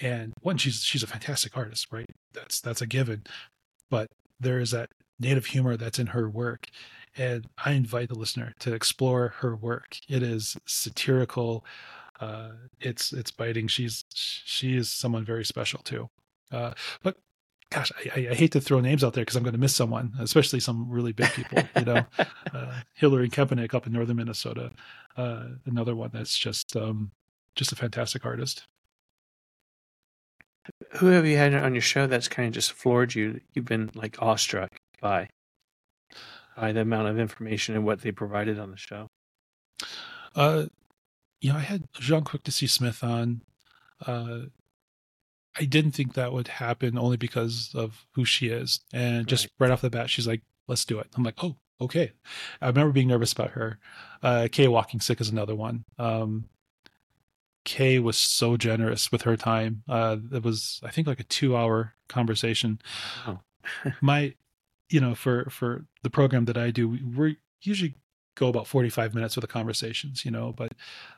and 0.00 0.32
one, 0.40 0.56
she's 0.56 0.82
she's 0.82 1.02
a 1.02 1.06
fantastic 1.06 1.54
artist, 1.54 1.88
right? 1.92 2.08
That's 2.32 2.58
that's 2.58 2.80
a 2.80 2.86
given. 2.86 3.24
But 3.90 4.08
there 4.40 4.58
is 4.58 4.70
that 4.70 4.88
native 5.20 5.44
humor 5.46 5.76
that's 5.76 5.98
in 5.98 6.08
her 6.08 6.30
work, 6.30 6.68
and 7.14 7.46
I 7.62 7.72
invite 7.72 8.08
the 8.08 8.18
listener 8.18 8.54
to 8.60 8.72
explore 8.72 9.34
her 9.40 9.54
work. 9.54 9.98
It 10.08 10.22
is 10.22 10.56
satirical. 10.64 11.62
Uh, 12.18 12.52
it's 12.80 13.12
it's 13.12 13.30
biting. 13.30 13.68
She's 13.68 14.02
she 14.14 14.78
is 14.78 14.90
someone 14.90 15.26
very 15.26 15.44
special 15.44 15.80
too. 15.80 16.08
Uh, 16.50 16.72
but 17.02 17.18
gosh, 17.70 17.92
I, 18.14 18.28
I, 18.30 18.34
hate 18.34 18.52
to 18.52 18.60
throw 18.60 18.80
names 18.80 19.04
out 19.04 19.12
there 19.12 19.22
because 19.22 19.36
I'm 19.36 19.42
going 19.42 19.52
to 19.52 19.58
miss 19.58 19.74
someone, 19.74 20.14
especially 20.18 20.60
some 20.60 20.88
really 20.90 21.12
big 21.12 21.30
people. 21.32 21.62
You 21.76 21.84
know, 21.84 22.06
uh, 22.54 22.80
Hillary 22.94 23.28
Kempenich 23.28 23.74
up 23.74 23.86
in 23.86 23.92
northern 23.92 24.16
Minnesota, 24.16 24.70
uh, 25.16 25.44
another 25.66 25.94
one 25.94 26.10
that's 26.12 26.36
just 26.36 26.76
um, 26.76 27.10
just 27.54 27.72
a 27.72 27.76
fantastic 27.76 28.24
artist. 28.24 28.66
Who 30.98 31.06
have 31.06 31.26
you 31.26 31.36
had 31.36 31.54
on 31.54 31.74
your 31.74 31.82
show 31.82 32.06
that's 32.06 32.28
kind 32.28 32.48
of 32.48 32.54
just 32.54 32.72
floored 32.72 33.14
you? 33.14 33.40
You've 33.54 33.64
been 33.64 33.90
like 33.94 34.20
awestruck 34.20 34.70
by 35.00 35.28
by 36.56 36.72
the 36.72 36.80
amount 36.80 37.08
of 37.08 37.18
information 37.18 37.74
and 37.74 37.84
what 37.84 38.02
they 38.02 38.12
provided 38.12 38.58
on 38.58 38.70
the 38.70 38.76
show. 38.76 39.08
Uh, 40.34 40.66
you 41.40 41.52
know, 41.52 41.58
I 41.58 41.62
had 41.62 41.84
Jaune 41.92 42.24
Quick-to-See 42.24 42.66
Smith 42.66 43.04
on. 43.04 43.42
Uh, 44.04 44.46
I 45.58 45.64
didn't 45.64 45.92
think 45.92 46.14
that 46.14 46.32
would 46.32 46.48
happen 46.48 46.98
only 46.98 47.16
because 47.16 47.72
of 47.74 48.06
who 48.12 48.24
she 48.24 48.48
is. 48.48 48.80
And 48.92 49.26
just 49.26 49.48
right. 49.58 49.66
right, 49.66 49.72
off 49.72 49.80
the 49.80 49.90
bat, 49.90 50.10
she's 50.10 50.26
like, 50.26 50.42
let's 50.66 50.84
do 50.84 50.98
it. 50.98 51.08
I'm 51.16 51.24
like, 51.24 51.42
oh, 51.42 51.56
okay. 51.80 52.12
I 52.60 52.68
remember 52.68 52.92
being 52.92 53.08
nervous 53.08 53.32
about 53.32 53.50
her. 53.50 53.78
Uh, 54.22 54.48
Kay 54.50 54.66
WalkingStick 54.66 55.20
is 55.20 55.30
another 55.30 55.54
one. 55.54 55.84
Um, 55.98 56.48
Kay 57.64 57.98
was 57.98 58.16
so 58.16 58.56
generous 58.56 59.10
with 59.10 59.22
her 59.22 59.36
time. 59.36 59.82
Uh, 59.88 60.16
it 60.32 60.42
was, 60.42 60.80
I 60.84 60.90
think, 60.90 61.06
like 61.06 61.20
a 61.20 61.24
two 61.24 61.56
hour 61.56 61.94
conversation. 62.08 62.80
Oh. 63.26 63.40
My, 64.00 64.34
you 64.88 65.00
know, 65.00 65.14
for, 65.14 65.50
for 65.50 65.84
the 66.02 66.10
program 66.10 66.44
that 66.46 66.56
I 66.56 66.70
do, 66.70 66.88
we 66.88 67.36
usually 67.62 67.94
go 68.36 68.48
about 68.48 68.68
45 68.68 69.14
minutes 69.14 69.34
with 69.34 69.42
the 69.42 69.48
conversations, 69.48 70.24
you 70.24 70.30
know, 70.30 70.54
but 70.56 70.72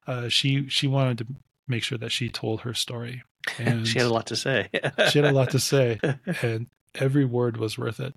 uh, 0.06 0.28
she, 0.28 0.68
she 0.68 0.86
wanted 0.86 1.18
to 1.18 1.26
make 1.68 1.82
sure 1.82 1.98
that 1.98 2.10
she 2.10 2.28
told 2.28 2.62
her 2.62 2.74
story. 2.74 3.22
And 3.58 3.86
she 3.86 3.98
had 3.98 4.06
a 4.06 4.12
lot 4.12 4.26
to 4.26 4.36
say. 4.36 4.68
she 5.10 5.18
had 5.18 5.30
a 5.30 5.32
lot 5.32 5.50
to 5.50 5.58
say, 5.58 5.98
and 6.42 6.66
every 6.94 7.24
word 7.24 7.56
was 7.56 7.78
worth 7.78 8.00
it. 8.00 8.14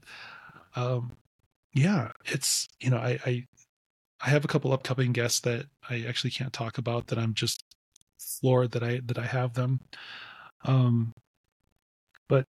Um, 0.76 1.14
yeah, 1.74 2.12
it's 2.26 2.68
you 2.80 2.90
know, 2.90 2.98
I, 2.98 3.20
I 3.26 3.48
I 4.22 4.30
have 4.30 4.46
a 4.46 4.48
couple 4.48 4.72
upcoming 4.74 5.12
guests 5.12 5.40
that 5.42 5.66
I 5.90 6.06
actually 6.08 6.32
can't 6.32 6.54
talk 6.54 6.78
about 6.78 7.08
that 7.08 7.20
I'm 7.20 7.34
just 7.34 7.64
floored 8.20 8.72
that 8.72 8.84
I 8.84 9.02
that 9.06 9.18
I 9.18 9.26
have 9.26 9.54
them. 9.54 9.80
Um, 10.66 11.14
but 12.28 12.48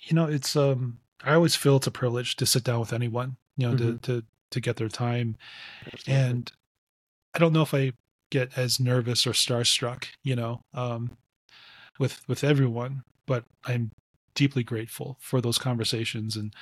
you 0.00 0.14
know, 0.14 0.26
it's 0.26 0.56
um, 0.56 0.98
I 1.24 1.34
always 1.34 1.56
feel 1.56 1.76
it's 1.76 1.86
a 1.86 1.90
privilege 1.90 2.36
to 2.36 2.46
sit 2.46 2.64
down 2.64 2.80
with 2.80 2.92
anyone, 2.92 3.36
you 3.56 3.68
know, 3.68 3.74
mm-hmm. 3.74 3.96
to 3.98 4.20
to 4.20 4.26
to 4.50 4.60
get 4.60 4.76
their 4.76 4.88
time, 4.88 5.36
and 6.06 6.50
I 7.34 7.38
don't 7.38 7.52
know 7.52 7.62
if 7.62 7.74
I 7.74 7.92
get 8.30 8.56
as 8.56 8.80
nervous 8.80 9.26
or 9.26 9.32
starstruck, 9.32 10.06
you 10.22 10.36
know, 10.36 10.62
um, 10.74 11.16
with 11.98 12.26
with 12.28 12.44
everyone, 12.44 13.02
but 13.26 13.44
I'm 13.64 13.90
deeply 14.34 14.62
grateful 14.62 15.16
for 15.20 15.40
those 15.40 15.58
conversations 15.58 16.36
and 16.36 16.54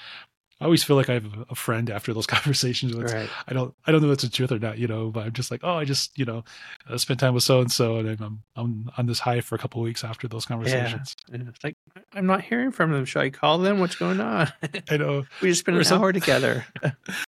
I 0.60 0.66
always 0.66 0.84
feel 0.84 0.96
like 0.96 1.10
I 1.10 1.14
have 1.14 1.26
a 1.50 1.54
friend 1.54 1.90
after 1.90 2.14
those 2.14 2.26
conversations. 2.28 2.94
Right. 2.94 3.28
I 3.48 3.52
don't, 3.52 3.74
I 3.86 3.92
don't 3.92 4.00
know 4.00 4.08
if 4.08 4.14
it's 4.14 4.22
the 4.22 4.30
truth 4.30 4.52
or 4.52 4.58
not, 4.58 4.78
you 4.78 4.86
know, 4.86 5.10
but 5.10 5.26
I'm 5.26 5.32
just 5.32 5.50
like, 5.50 5.60
oh, 5.62 5.74
I 5.74 5.84
just, 5.84 6.16
you 6.16 6.24
know, 6.24 6.44
uh, 6.88 6.96
spent 6.96 7.20
time 7.20 7.34
with 7.34 7.42
so 7.42 7.60
and 7.60 7.70
so, 7.70 7.96
and 7.98 8.20
I'm, 8.20 8.42
I'm 8.56 8.90
on 8.96 9.06
this 9.06 9.18
high 9.18 9.40
for 9.40 9.56
a 9.56 9.58
couple 9.58 9.82
weeks 9.82 10.04
after 10.04 10.28
those 10.28 10.46
conversations. 10.46 11.16
Yeah. 11.30 11.40
It's 11.48 11.64
like 11.64 11.76
I'm 12.12 12.26
not 12.26 12.42
hearing 12.42 12.70
from 12.70 12.92
them. 12.92 13.04
Should 13.04 13.22
I 13.22 13.30
call 13.30 13.58
them? 13.58 13.80
What's 13.80 13.96
going 13.96 14.20
on? 14.20 14.52
I 14.88 14.96
know. 14.96 15.26
we 15.42 15.48
just 15.48 15.60
spent 15.60 15.76
an 15.76 15.84
some, 15.84 16.00
hour 16.00 16.12
together 16.12 16.64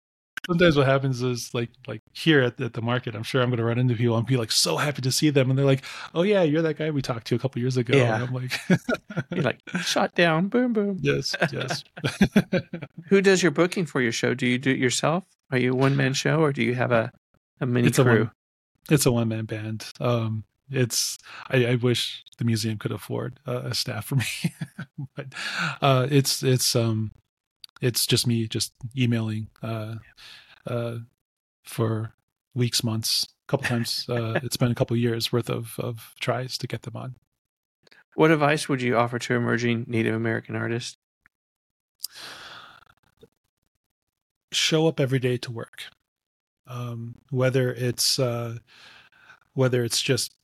sometimes 0.46 0.76
what 0.76 0.86
happens 0.86 1.22
is 1.22 1.52
like 1.52 1.70
like 1.86 2.02
here 2.12 2.42
at 2.42 2.56
the, 2.56 2.66
at 2.66 2.72
the 2.74 2.82
market, 2.82 3.14
I'm 3.14 3.22
sure 3.22 3.42
I'm 3.42 3.50
going 3.50 3.58
to 3.58 3.64
run 3.64 3.78
into 3.78 3.94
people 3.94 4.16
and 4.16 4.26
be 4.26 4.36
like 4.36 4.52
so 4.52 4.76
happy 4.76 5.02
to 5.02 5.12
see 5.12 5.30
them, 5.30 5.50
and 5.50 5.58
they're 5.58 5.66
like, 5.66 5.84
"Oh 6.14 6.22
yeah, 6.22 6.42
you're 6.42 6.62
that 6.62 6.78
guy 6.78 6.90
we 6.90 7.02
talked 7.02 7.26
to 7.28 7.34
a 7.34 7.38
couple 7.38 7.60
years 7.60 7.76
ago." 7.76 7.96
Yeah. 7.96 8.14
And 8.14 8.24
I'm 8.24 8.34
like, 8.34 8.60
"You're 9.30 9.44
like 9.44 9.60
shot 9.80 10.14
down, 10.14 10.48
boom, 10.48 10.72
boom." 10.72 10.98
Yes, 11.00 11.34
yes. 11.52 11.84
Who 13.08 13.20
does 13.20 13.42
your 13.42 13.52
booking 13.52 13.86
for 13.86 14.00
your 14.00 14.12
show? 14.12 14.34
Do 14.34 14.46
you 14.46 14.58
do 14.58 14.70
it 14.70 14.78
yourself? 14.78 15.24
Are 15.50 15.58
you 15.58 15.72
a 15.72 15.76
one 15.76 15.96
man 15.96 16.14
show, 16.14 16.40
or 16.40 16.52
do 16.52 16.62
you 16.62 16.74
have 16.74 16.92
a 16.92 17.12
a 17.60 17.66
mini 17.66 17.88
it's 17.88 17.98
crew? 17.98 18.12
A 18.12 18.24
one, 18.24 18.30
it's 18.90 19.06
a 19.06 19.12
one 19.12 19.28
man 19.28 19.44
band. 19.44 19.86
Um, 20.00 20.44
it's 20.70 21.18
I, 21.48 21.66
I, 21.66 21.74
wish 21.76 22.24
the 22.38 22.44
museum 22.44 22.76
could 22.76 22.90
afford 22.90 23.38
uh, 23.46 23.62
a 23.66 23.74
staff 23.74 24.06
for 24.06 24.16
me, 24.16 24.24
but 25.16 25.26
uh, 25.80 26.08
it's 26.10 26.42
it's 26.42 26.74
um 26.74 27.12
it's 27.80 28.06
just 28.06 28.26
me 28.26 28.46
just 28.48 28.72
emailing 28.96 29.48
uh, 29.62 29.96
uh, 30.66 30.96
for 31.64 32.14
weeks, 32.54 32.82
months, 32.82 33.28
a 33.48 33.50
couple 33.50 33.66
times. 33.68 34.06
Uh, 34.08 34.40
it's 34.42 34.56
been 34.56 34.70
a 34.70 34.74
couple 34.74 34.96
years 34.96 35.32
worth 35.32 35.50
of, 35.50 35.78
of 35.78 36.14
tries 36.20 36.58
to 36.58 36.66
get 36.66 36.82
them 36.82 36.96
on. 36.96 37.16
What 38.14 38.30
advice 38.30 38.68
would 38.68 38.80
you 38.80 38.96
offer 38.96 39.18
to 39.18 39.34
emerging 39.34 39.84
Native 39.88 40.14
American 40.14 40.56
artists? 40.56 40.96
Show 44.52 44.88
up 44.88 45.00
every 45.00 45.18
day 45.18 45.36
to 45.38 45.52
work. 45.52 45.82
Um, 46.66 47.16
whether 47.30 47.72
it's 47.72 48.18
uh, 48.18 48.56
whether 49.54 49.84
it's 49.84 50.02
just 50.02 50.34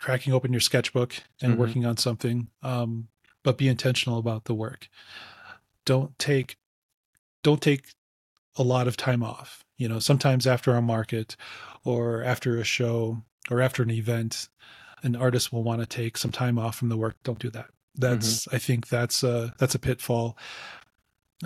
cracking 0.00 0.32
open 0.32 0.52
your 0.52 0.60
sketchbook 0.60 1.14
and 1.40 1.52
mm-hmm. 1.52 1.60
working 1.60 1.86
on 1.86 1.96
something, 1.96 2.48
um, 2.62 3.08
but 3.44 3.58
be 3.58 3.68
intentional 3.68 4.18
about 4.18 4.46
the 4.46 4.54
work. 4.54 4.88
Don't 5.84 6.18
take 6.18 6.56
don't 7.42 7.62
take 7.62 7.92
a 8.56 8.62
lot 8.62 8.88
of 8.88 8.96
time 8.96 9.22
off. 9.22 9.64
You 9.76 9.88
know, 9.88 9.98
sometimes 9.98 10.46
after 10.46 10.74
a 10.74 10.82
market 10.82 11.36
or 11.84 12.22
after 12.22 12.58
a 12.58 12.64
show 12.64 13.22
or 13.50 13.60
after 13.60 13.82
an 13.82 13.90
event, 13.90 14.48
an 15.02 15.16
artist 15.16 15.52
will 15.52 15.62
want 15.62 15.80
to 15.80 15.86
take 15.86 16.16
some 16.16 16.30
time 16.30 16.58
off 16.58 16.76
from 16.76 16.88
the 16.88 16.96
work. 16.96 17.16
Don't 17.24 17.38
do 17.38 17.50
that. 17.50 17.70
That's 17.94 18.44
mm-hmm. 18.44 18.56
I 18.56 18.58
think 18.58 18.88
that's 18.88 19.22
a 19.22 19.54
that's 19.58 19.74
a 19.74 19.78
pitfall. 19.78 20.36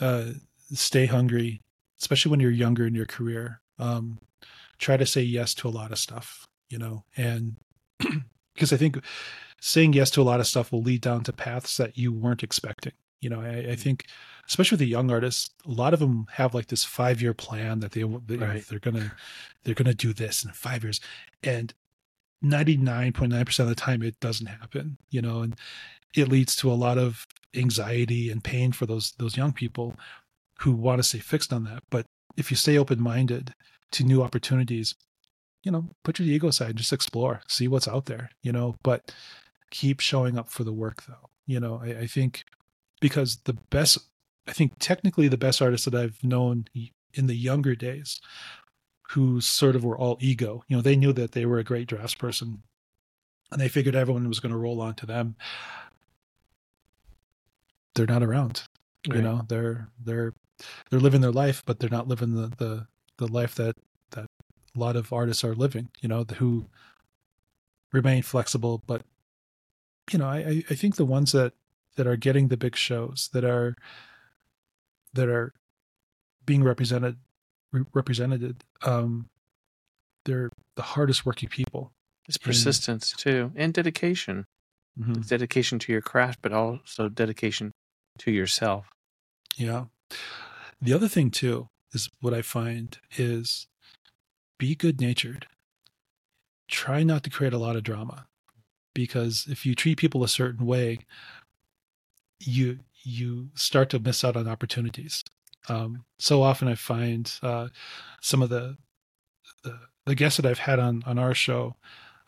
Uh, 0.00 0.32
stay 0.72 1.06
hungry, 1.06 1.60
especially 2.00 2.30
when 2.30 2.40
you're 2.40 2.50
younger 2.50 2.86
in 2.86 2.94
your 2.94 3.06
career. 3.06 3.60
Um, 3.78 4.18
try 4.78 4.96
to 4.96 5.06
say 5.06 5.22
yes 5.22 5.54
to 5.54 5.68
a 5.68 5.70
lot 5.70 5.92
of 5.92 5.98
stuff, 5.98 6.46
you 6.68 6.78
know, 6.78 7.04
and 7.16 7.56
because 8.54 8.72
I 8.72 8.76
think 8.76 8.98
saying 9.60 9.92
yes 9.92 10.10
to 10.10 10.20
a 10.20 10.24
lot 10.24 10.40
of 10.40 10.46
stuff 10.46 10.72
will 10.72 10.82
lead 10.82 11.00
down 11.00 11.22
to 11.24 11.32
paths 11.32 11.76
that 11.76 11.96
you 11.96 12.12
weren't 12.12 12.42
expecting. 12.42 12.92
You 13.20 13.30
know, 13.30 13.40
I, 13.40 13.72
I 13.72 13.76
think 13.76 14.06
especially 14.48 14.76
with 14.76 14.80
the 14.80 14.86
young 14.86 15.10
artists, 15.10 15.50
a 15.66 15.70
lot 15.70 15.94
of 15.94 16.00
them 16.00 16.26
have 16.32 16.54
like 16.54 16.66
this 16.66 16.84
five 16.84 17.22
year 17.22 17.34
plan 17.34 17.80
that 17.80 17.92
they, 17.92 18.02
they 18.02 18.36
right. 18.36 18.64
they're 18.68 18.78
gonna 18.78 19.12
they're 19.64 19.74
gonna 19.74 19.94
do 19.94 20.12
this 20.12 20.44
in 20.44 20.50
five 20.52 20.82
years, 20.82 21.00
and 21.42 21.72
ninety 22.42 22.76
nine 22.76 23.12
point 23.12 23.32
nine 23.32 23.44
percent 23.44 23.68
of 23.68 23.74
the 23.74 23.80
time 23.80 24.02
it 24.02 24.20
doesn't 24.20 24.46
happen. 24.46 24.98
You 25.10 25.22
know, 25.22 25.40
and 25.40 25.56
it 26.14 26.28
leads 26.28 26.54
to 26.56 26.70
a 26.70 26.74
lot 26.74 26.98
of 26.98 27.26
anxiety 27.54 28.30
and 28.30 28.44
pain 28.44 28.72
for 28.72 28.86
those 28.86 29.12
those 29.18 29.36
young 29.36 29.52
people 29.52 29.96
who 30.60 30.72
want 30.72 30.98
to 30.98 31.02
stay 31.02 31.18
fixed 31.18 31.52
on 31.52 31.64
that. 31.64 31.82
But 31.90 32.06
if 32.36 32.50
you 32.50 32.56
stay 32.56 32.78
open 32.78 33.00
minded 33.00 33.54
to 33.92 34.04
new 34.04 34.22
opportunities, 34.22 34.94
you 35.62 35.70
know, 35.72 35.88
put 36.02 36.18
your 36.18 36.28
ego 36.28 36.48
aside, 36.48 36.76
just 36.76 36.92
explore, 36.92 37.42
see 37.48 37.68
what's 37.68 37.88
out 37.88 38.06
there. 38.06 38.30
You 38.42 38.52
know, 38.52 38.76
but 38.82 39.14
keep 39.70 40.00
showing 40.00 40.38
up 40.38 40.50
for 40.50 40.64
the 40.64 40.72
work 40.72 41.04
though. 41.06 41.30
You 41.46 41.60
know, 41.60 41.80
I, 41.82 42.00
I 42.00 42.06
think 42.06 42.44
because 43.04 43.36
the 43.44 43.52
best 43.68 43.98
I 44.48 44.52
think 44.54 44.72
technically 44.78 45.28
the 45.28 45.36
best 45.36 45.60
artists 45.60 45.84
that 45.84 45.94
I've 45.94 46.24
known 46.24 46.64
in 47.12 47.26
the 47.26 47.34
younger 47.34 47.74
days 47.74 48.18
who 49.10 49.42
sort 49.42 49.76
of 49.76 49.84
were 49.84 49.98
all 49.98 50.16
ego. 50.22 50.64
You 50.68 50.76
know, 50.76 50.82
they 50.82 50.96
knew 50.96 51.12
that 51.12 51.32
they 51.32 51.44
were 51.44 51.58
a 51.58 51.64
great 51.64 51.86
drafts 51.86 52.14
person 52.14 52.62
and 53.52 53.60
they 53.60 53.68
figured 53.68 53.94
everyone 53.94 54.26
was 54.26 54.40
going 54.40 54.52
to 54.52 54.58
roll 54.58 54.80
on 54.80 54.94
to 54.94 55.04
them. 55.04 55.36
They're 57.94 58.06
not 58.06 58.22
around. 58.22 58.62
Right. 59.06 59.16
You 59.16 59.22
know, 59.22 59.42
they're 59.48 59.88
they're 60.02 60.32
they're 60.88 60.98
living 60.98 61.20
their 61.20 61.30
life, 61.30 61.62
but 61.66 61.80
they're 61.80 61.90
not 61.90 62.08
living 62.08 62.34
the 62.34 62.52
the 62.56 62.86
the 63.18 63.30
life 63.30 63.54
that 63.56 63.76
that 64.12 64.30
a 64.74 64.78
lot 64.78 64.96
of 64.96 65.12
artists 65.12 65.44
are 65.44 65.54
living, 65.54 65.90
you 66.00 66.08
know, 66.08 66.24
who 66.38 66.70
remain 67.92 68.22
flexible, 68.22 68.82
but 68.86 69.02
you 70.10 70.18
know, 70.18 70.26
I 70.26 70.64
I 70.70 70.74
think 70.74 70.96
the 70.96 71.04
ones 71.04 71.32
that 71.32 71.52
that 71.96 72.06
are 72.06 72.16
getting 72.16 72.48
the 72.48 72.56
big 72.56 72.76
shows 72.76 73.30
that 73.32 73.44
are 73.44 73.74
that 75.12 75.28
are 75.28 75.52
being 76.44 76.62
represented 76.62 77.16
re- 77.72 77.84
represented 77.92 78.64
um 78.82 79.28
they're 80.24 80.50
the 80.76 80.82
hardest 80.82 81.24
working 81.24 81.48
people 81.48 81.92
it's 82.26 82.38
persistence 82.38 83.12
and, 83.12 83.18
too 83.18 83.52
and 83.54 83.74
dedication. 83.74 84.46
Mm-hmm. 84.98 85.18
it's 85.18 85.28
dedication 85.28 85.78
to 85.80 85.92
your 85.92 86.00
craft 86.00 86.40
but 86.42 86.52
also 86.52 87.08
dedication 87.08 87.72
to 88.18 88.30
yourself. 88.30 88.86
Yeah. 89.56 89.86
The 90.80 90.92
other 90.92 91.08
thing 91.08 91.30
too 91.30 91.68
is 91.92 92.08
what 92.20 92.34
i 92.34 92.42
find 92.42 92.98
is 93.16 93.66
be 94.58 94.74
good 94.74 95.00
natured 95.00 95.46
try 96.68 97.02
not 97.02 97.22
to 97.24 97.30
create 97.30 97.52
a 97.52 97.58
lot 97.58 97.76
of 97.76 97.82
drama 97.82 98.26
because 98.94 99.46
if 99.48 99.66
you 99.66 99.74
treat 99.74 99.98
people 99.98 100.24
a 100.24 100.28
certain 100.28 100.66
way 100.66 100.98
you 102.46 102.80
you 103.02 103.50
start 103.54 103.90
to 103.90 103.98
miss 103.98 104.24
out 104.24 104.36
on 104.36 104.48
opportunities. 104.48 105.22
Um, 105.68 106.04
so 106.18 106.42
often 106.42 106.68
I 106.68 106.74
find 106.74 107.30
uh, 107.42 107.68
some 108.20 108.42
of 108.42 108.48
the, 108.48 108.76
the, 109.62 109.78
the 110.06 110.14
guests 110.14 110.38
that 110.38 110.46
I've 110.46 110.58
had 110.58 110.78
on 110.78 111.02
on 111.06 111.18
our 111.18 111.34
show 111.34 111.76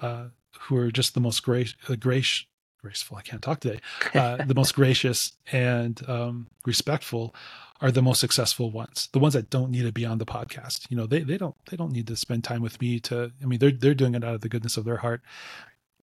uh, 0.00 0.28
who 0.60 0.76
are 0.76 0.90
just 0.90 1.14
the 1.14 1.20
most 1.20 1.42
grace, 1.42 1.74
uh, 1.88 1.96
grace 1.96 2.44
graceful. 2.86 3.16
I 3.16 3.22
can't 3.22 3.42
talk 3.42 3.60
today. 3.60 3.80
Uh, 4.14 4.44
the 4.44 4.54
most 4.54 4.74
gracious 4.80 5.32
and 5.50 6.00
um, 6.08 6.46
respectful 6.64 7.34
are 7.80 7.90
the 7.90 8.02
most 8.02 8.20
successful 8.20 8.70
ones. 8.70 9.08
The 9.12 9.18
ones 9.18 9.34
that 9.34 9.50
don't 9.50 9.70
need 9.70 9.82
to 9.82 9.92
be 9.92 10.06
on 10.06 10.18
the 10.18 10.26
podcast. 10.26 10.86
You 10.90 10.96
know, 10.96 11.06
they 11.06 11.20
they 11.20 11.36
don't 11.36 11.56
they 11.68 11.76
don't 11.76 11.92
need 11.92 12.06
to 12.06 12.16
spend 12.16 12.44
time 12.44 12.62
with 12.62 12.80
me 12.80 13.00
to. 13.00 13.32
I 13.42 13.46
mean, 13.46 13.58
they're 13.58 13.72
they're 13.72 13.94
doing 13.94 14.14
it 14.14 14.24
out 14.24 14.36
of 14.36 14.40
the 14.40 14.48
goodness 14.48 14.76
of 14.76 14.84
their 14.84 14.98
heart, 14.98 15.22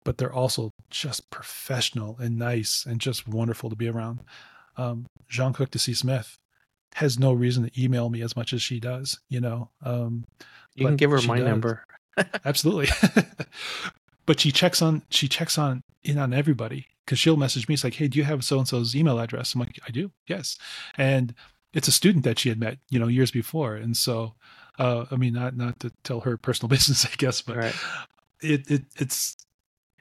but 0.04 0.18
they're 0.18 0.32
also 0.32 0.72
just 0.88 1.30
professional 1.30 2.16
and 2.18 2.38
nice 2.38 2.84
and 2.86 3.00
just 3.00 3.28
wonderful 3.28 3.70
to 3.70 3.76
be 3.76 3.88
around 3.88 4.20
um, 4.80 5.06
Jaune 5.28 5.52
Quick-to-See 5.52 5.94
Smith 5.94 6.38
has 6.94 7.18
no 7.18 7.32
reason 7.32 7.68
to 7.68 7.82
email 7.82 8.10
me 8.10 8.22
as 8.22 8.34
much 8.34 8.52
as 8.52 8.62
she 8.62 8.80
does, 8.80 9.20
you 9.28 9.40
know. 9.40 9.70
Um, 9.82 10.26
you 10.74 10.86
can 10.86 10.96
give 10.96 11.10
her 11.10 11.20
my 11.22 11.38
does. 11.38 11.46
number. 11.46 11.84
absolutely. 12.44 12.88
but 14.26 14.40
she 14.40 14.50
checks 14.50 14.82
on 14.82 15.02
she 15.10 15.28
checks 15.28 15.56
on 15.58 15.82
in 16.02 16.18
on 16.18 16.32
everybody 16.32 16.86
because 17.04 17.18
she'll 17.18 17.36
message 17.36 17.68
me. 17.68 17.74
It's 17.74 17.84
like, 17.84 17.94
hey, 17.94 18.08
do 18.08 18.18
you 18.18 18.24
have 18.24 18.44
so 18.44 18.58
and 18.58 18.66
so's 18.66 18.96
email 18.96 19.20
address? 19.20 19.54
I'm 19.54 19.60
like, 19.60 19.78
I 19.86 19.90
do, 19.90 20.10
yes. 20.26 20.58
And 20.96 21.34
it's 21.72 21.88
a 21.88 21.92
student 21.92 22.24
that 22.24 22.38
she 22.38 22.48
had 22.48 22.58
met, 22.58 22.78
you 22.88 22.98
know, 22.98 23.06
years 23.06 23.30
before, 23.30 23.76
and 23.76 23.96
so, 23.96 24.34
uh, 24.78 25.04
I 25.10 25.16
mean, 25.16 25.34
not 25.34 25.56
not 25.56 25.78
to 25.80 25.92
tell 26.02 26.20
her 26.20 26.36
personal 26.36 26.68
business, 26.68 27.06
I 27.06 27.14
guess, 27.16 27.42
but 27.42 27.56
right. 27.56 27.74
it 28.40 28.68
it 28.70 28.82
it's 28.96 29.36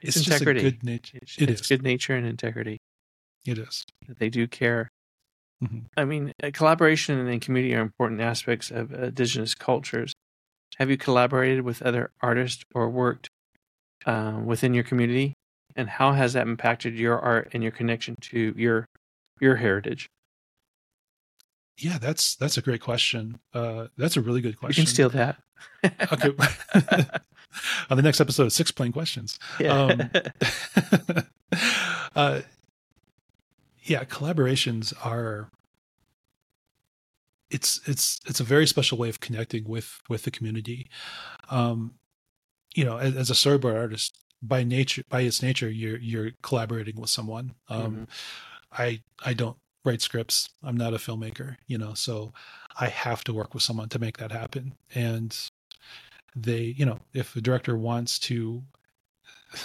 it's, 0.02 0.16
it's 0.16 0.26
integrity. 0.26 0.62
good 0.62 0.84
nature. 0.84 1.18
It's, 1.22 1.38
it 1.38 1.50
it's 1.50 1.60
is. 1.62 1.66
good 1.66 1.82
nature 1.82 2.14
and 2.14 2.26
integrity. 2.26 2.78
It 3.46 3.58
is. 3.58 3.84
They 4.18 4.28
do 4.28 4.46
care. 4.46 4.88
Mm-hmm. 5.62 5.78
I 5.96 6.04
mean, 6.04 6.32
uh, 6.42 6.50
collaboration 6.52 7.18
and 7.26 7.40
community 7.40 7.74
are 7.74 7.80
important 7.80 8.20
aspects 8.20 8.70
of 8.70 8.92
indigenous 8.92 9.54
cultures. 9.54 10.12
Have 10.78 10.90
you 10.90 10.96
collaborated 10.96 11.62
with 11.62 11.82
other 11.82 12.12
artists 12.22 12.64
or 12.74 12.88
worked 12.88 13.28
uh, 14.06 14.40
within 14.44 14.72
your 14.72 14.84
community? 14.84 15.34
And 15.76 15.88
how 15.88 16.12
has 16.12 16.32
that 16.32 16.46
impacted 16.46 16.98
your 16.98 17.18
art 17.18 17.50
and 17.52 17.62
your 17.62 17.72
connection 17.72 18.16
to 18.22 18.54
your 18.56 18.86
your 19.40 19.56
heritage? 19.56 20.08
Yeah, 21.78 21.98
that's 21.98 22.36
that's 22.36 22.56
a 22.56 22.62
great 22.62 22.80
question. 22.80 23.38
Uh, 23.54 23.86
that's 23.96 24.16
a 24.16 24.20
really 24.20 24.40
good 24.40 24.58
question. 24.58 24.82
You 24.82 24.86
can 24.86 24.94
steal 24.94 25.10
that. 25.10 25.36
okay. 25.84 26.32
On 27.90 27.96
the 27.96 28.02
next 28.02 28.20
episode 28.20 28.44
of 28.44 28.52
Six 28.52 28.70
Plain 28.70 28.92
Questions. 28.92 29.38
Yeah. 29.58 29.72
Um, 29.72 30.10
uh, 32.16 32.40
yeah, 33.82 34.04
collaborations 34.04 34.94
are 35.04 35.50
it's 37.50 37.80
it's 37.86 38.20
it's 38.26 38.40
a 38.40 38.44
very 38.44 38.66
special 38.66 38.96
way 38.96 39.08
of 39.08 39.20
connecting 39.20 39.68
with 39.68 40.00
with 40.08 40.22
the 40.22 40.30
community. 40.30 40.88
Um, 41.50 41.94
you 42.74 42.84
know, 42.84 42.98
as, 42.98 43.16
as, 43.16 43.30
a 43.30 43.34
storyboard 43.34 43.76
artist, 43.76 44.22
by 44.40 44.62
nature, 44.62 45.02
by 45.08 45.22
its 45.22 45.42
nature, 45.42 45.68
you're 45.68 45.98
you're 45.98 46.30
collaborating 46.42 47.00
with 47.00 47.10
someone. 47.10 47.54
Um, 47.68 47.82
mm-hmm. 47.82 48.04
I 48.72 49.02
I 49.24 49.34
don't 49.34 49.56
write 49.84 50.02
scripts. 50.02 50.50
I'm 50.62 50.76
not 50.76 50.94
a 50.94 50.98
filmmaker, 50.98 51.56
you 51.66 51.78
know, 51.78 51.94
so 51.94 52.32
I 52.78 52.86
have 52.86 53.24
to 53.24 53.32
work 53.32 53.54
with 53.54 53.62
someone 53.62 53.88
to 53.90 53.98
make 53.98 54.18
that 54.18 54.30
happen. 54.30 54.74
And 54.94 55.36
they, 56.34 56.74
you 56.76 56.84
know, 56.84 56.98
if 57.12 57.36
a 57.36 57.40
director 57.40 57.76
wants 57.76 58.18
to 58.20 58.62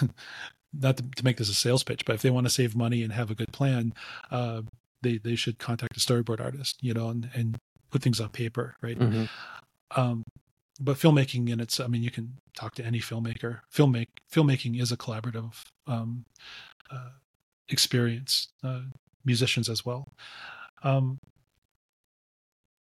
not 0.72 0.96
to, 0.96 1.04
to, 1.16 1.24
make 1.24 1.36
this 1.36 1.48
a 1.48 1.54
sales 1.54 1.84
pitch, 1.84 2.04
but 2.04 2.14
if 2.14 2.22
they 2.22 2.30
want 2.30 2.46
to 2.46 2.52
save 2.52 2.76
money 2.76 3.02
and 3.02 3.12
have 3.12 3.30
a 3.30 3.34
good 3.34 3.52
plan, 3.52 3.94
uh, 4.30 4.62
they 5.02 5.18
they 5.18 5.36
should 5.36 5.58
contact 5.58 5.96
a 5.96 6.00
storyboard 6.00 6.40
artist, 6.40 6.76
you 6.82 6.94
know, 6.94 7.08
and 7.08 7.30
and 7.34 7.58
put 7.90 8.02
things 8.02 8.20
on 8.20 8.28
paper, 8.30 8.76
right? 8.82 8.98
Mm-hmm. 8.98 9.24
Um, 9.98 10.24
but 10.78 10.96
filmmaking 10.96 11.50
and 11.50 11.60
it's, 11.60 11.80
I 11.80 11.86
mean, 11.86 12.02
you 12.02 12.10
can 12.10 12.34
talk 12.54 12.74
to 12.74 12.84
any 12.84 13.00
filmmaker. 13.00 13.60
Filmmake 13.72 14.08
filmmaking 14.30 14.80
is 14.80 14.92
a 14.92 14.96
collaborative 14.96 15.54
um, 15.86 16.24
uh, 16.90 17.10
experience. 17.68 18.48
Uh, 18.62 18.80
musicians 19.26 19.68
as 19.68 19.84
well. 19.84 20.08
Um, 20.82 21.18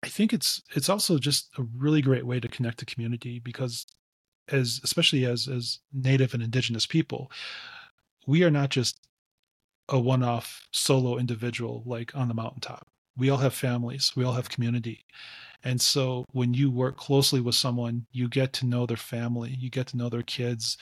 I 0.04 0.08
think 0.08 0.34
it's 0.34 0.62
it's 0.76 0.89
also 0.89 1.18
just 1.18 1.50
a 1.58 1.64
really 1.78 2.02
great 2.02 2.26
way 2.26 2.39
to 2.39 2.47
connect 2.47 2.80
the 2.80 2.86
community 2.86 3.39
because 3.39 3.86
as 4.50 4.80
especially 4.84 5.26
as 5.26 5.47
as 5.47 5.80
native 5.93 6.34
and 6.34 6.41
indigenous 6.41 6.86
people 6.86 7.32
we 8.28 8.43
are 8.43 8.52
not 8.52 8.70
just 8.70 9.00
a 9.89 10.00
one-off 10.00 10.68
solo 10.72 11.18
individual 11.18 11.84
like 11.86 12.16
on 12.16 12.28
the 12.28 12.34
mountaintop. 12.34 12.88
We 13.18 13.30
all 13.30 13.38
have 13.38 13.54
families 13.54 14.14
we 14.16 14.24
all 14.24 14.34
have 14.34 14.50
community. 14.50 15.06
And 15.64 15.82
so 15.82 16.24
when 16.32 16.54
you 16.54 16.72
work 16.72 16.95
closely 16.95 17.41
with 17.41 17.56
someone 17.56 18.06
you 18.12 18.30
get 18.30 18.54
to 18.54 18.66
know 18.66 18.86
their 18.86 18.97
family 18.97 19.56
you 19.60 19.70
get 19.70 19.88
to 19.88 19.97
know 19.97 20.10
their 20.10 20.24
kids 20.24 20.78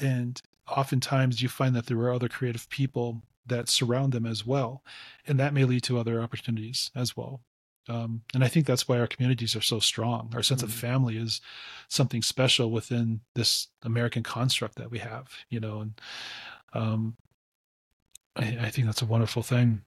and 0.00 0.40
oftentimes 0.68 1.42
you 1.42 1.48
find 1.48 1.74
that 1.76 1.86
there 1.86 1.98
are 1.98 2.12
other 2.12 2.28
creative 2.28 2.68
people 2.70 3.22
that 3.46 3.68
surround 3.68 4.12
them 4.12 4.26
as 4.26 4.46
well 4.46 4.82
and 5.26 5.38
that 5.38 5.54
may 5.54 5.64
lead 5.64 5.82
to 5.82 5.98
other 5.98 6.20
opportunities 6.22 6.90
as 6.94 7.16
well 7.16 7.42
um, 7.88 8.22
and 8.34 8.44
I 8.44 8.48
think 8.48 8.66
that's 8.66 8.86
why 8.86 8.98
our 8.98 9.06
communities 9.06 9.56
are 9.56 9.62
so 9.62 9.80
strong. 9.80 10.30
Our 10.34 10.42
sense 10.42 10.62
mm-hmm. 10.62 10.70
of 10.70 10.76
family 10.76 11.16
is 11.16 11.40
something 11.88 12.22
special 12.22 12.70
within 12.70 13.20
this 13.34 13.68
American 13.82 14.22
construct 14.22 14.76
that 14.76 14.90
we 14.90 14.98
have, 14.98 15.32
you 15.48 15.58
know, 15.58 15.80
and 15.80 16.00
um, 16.74 17.16
I, 18.36 18.58
I, 18.60 18.70
think 18.70 18.86
that's 18.86 19.00
a 19.00 19.06
wonderful 19.06 19.42
thing. 19.42 19.82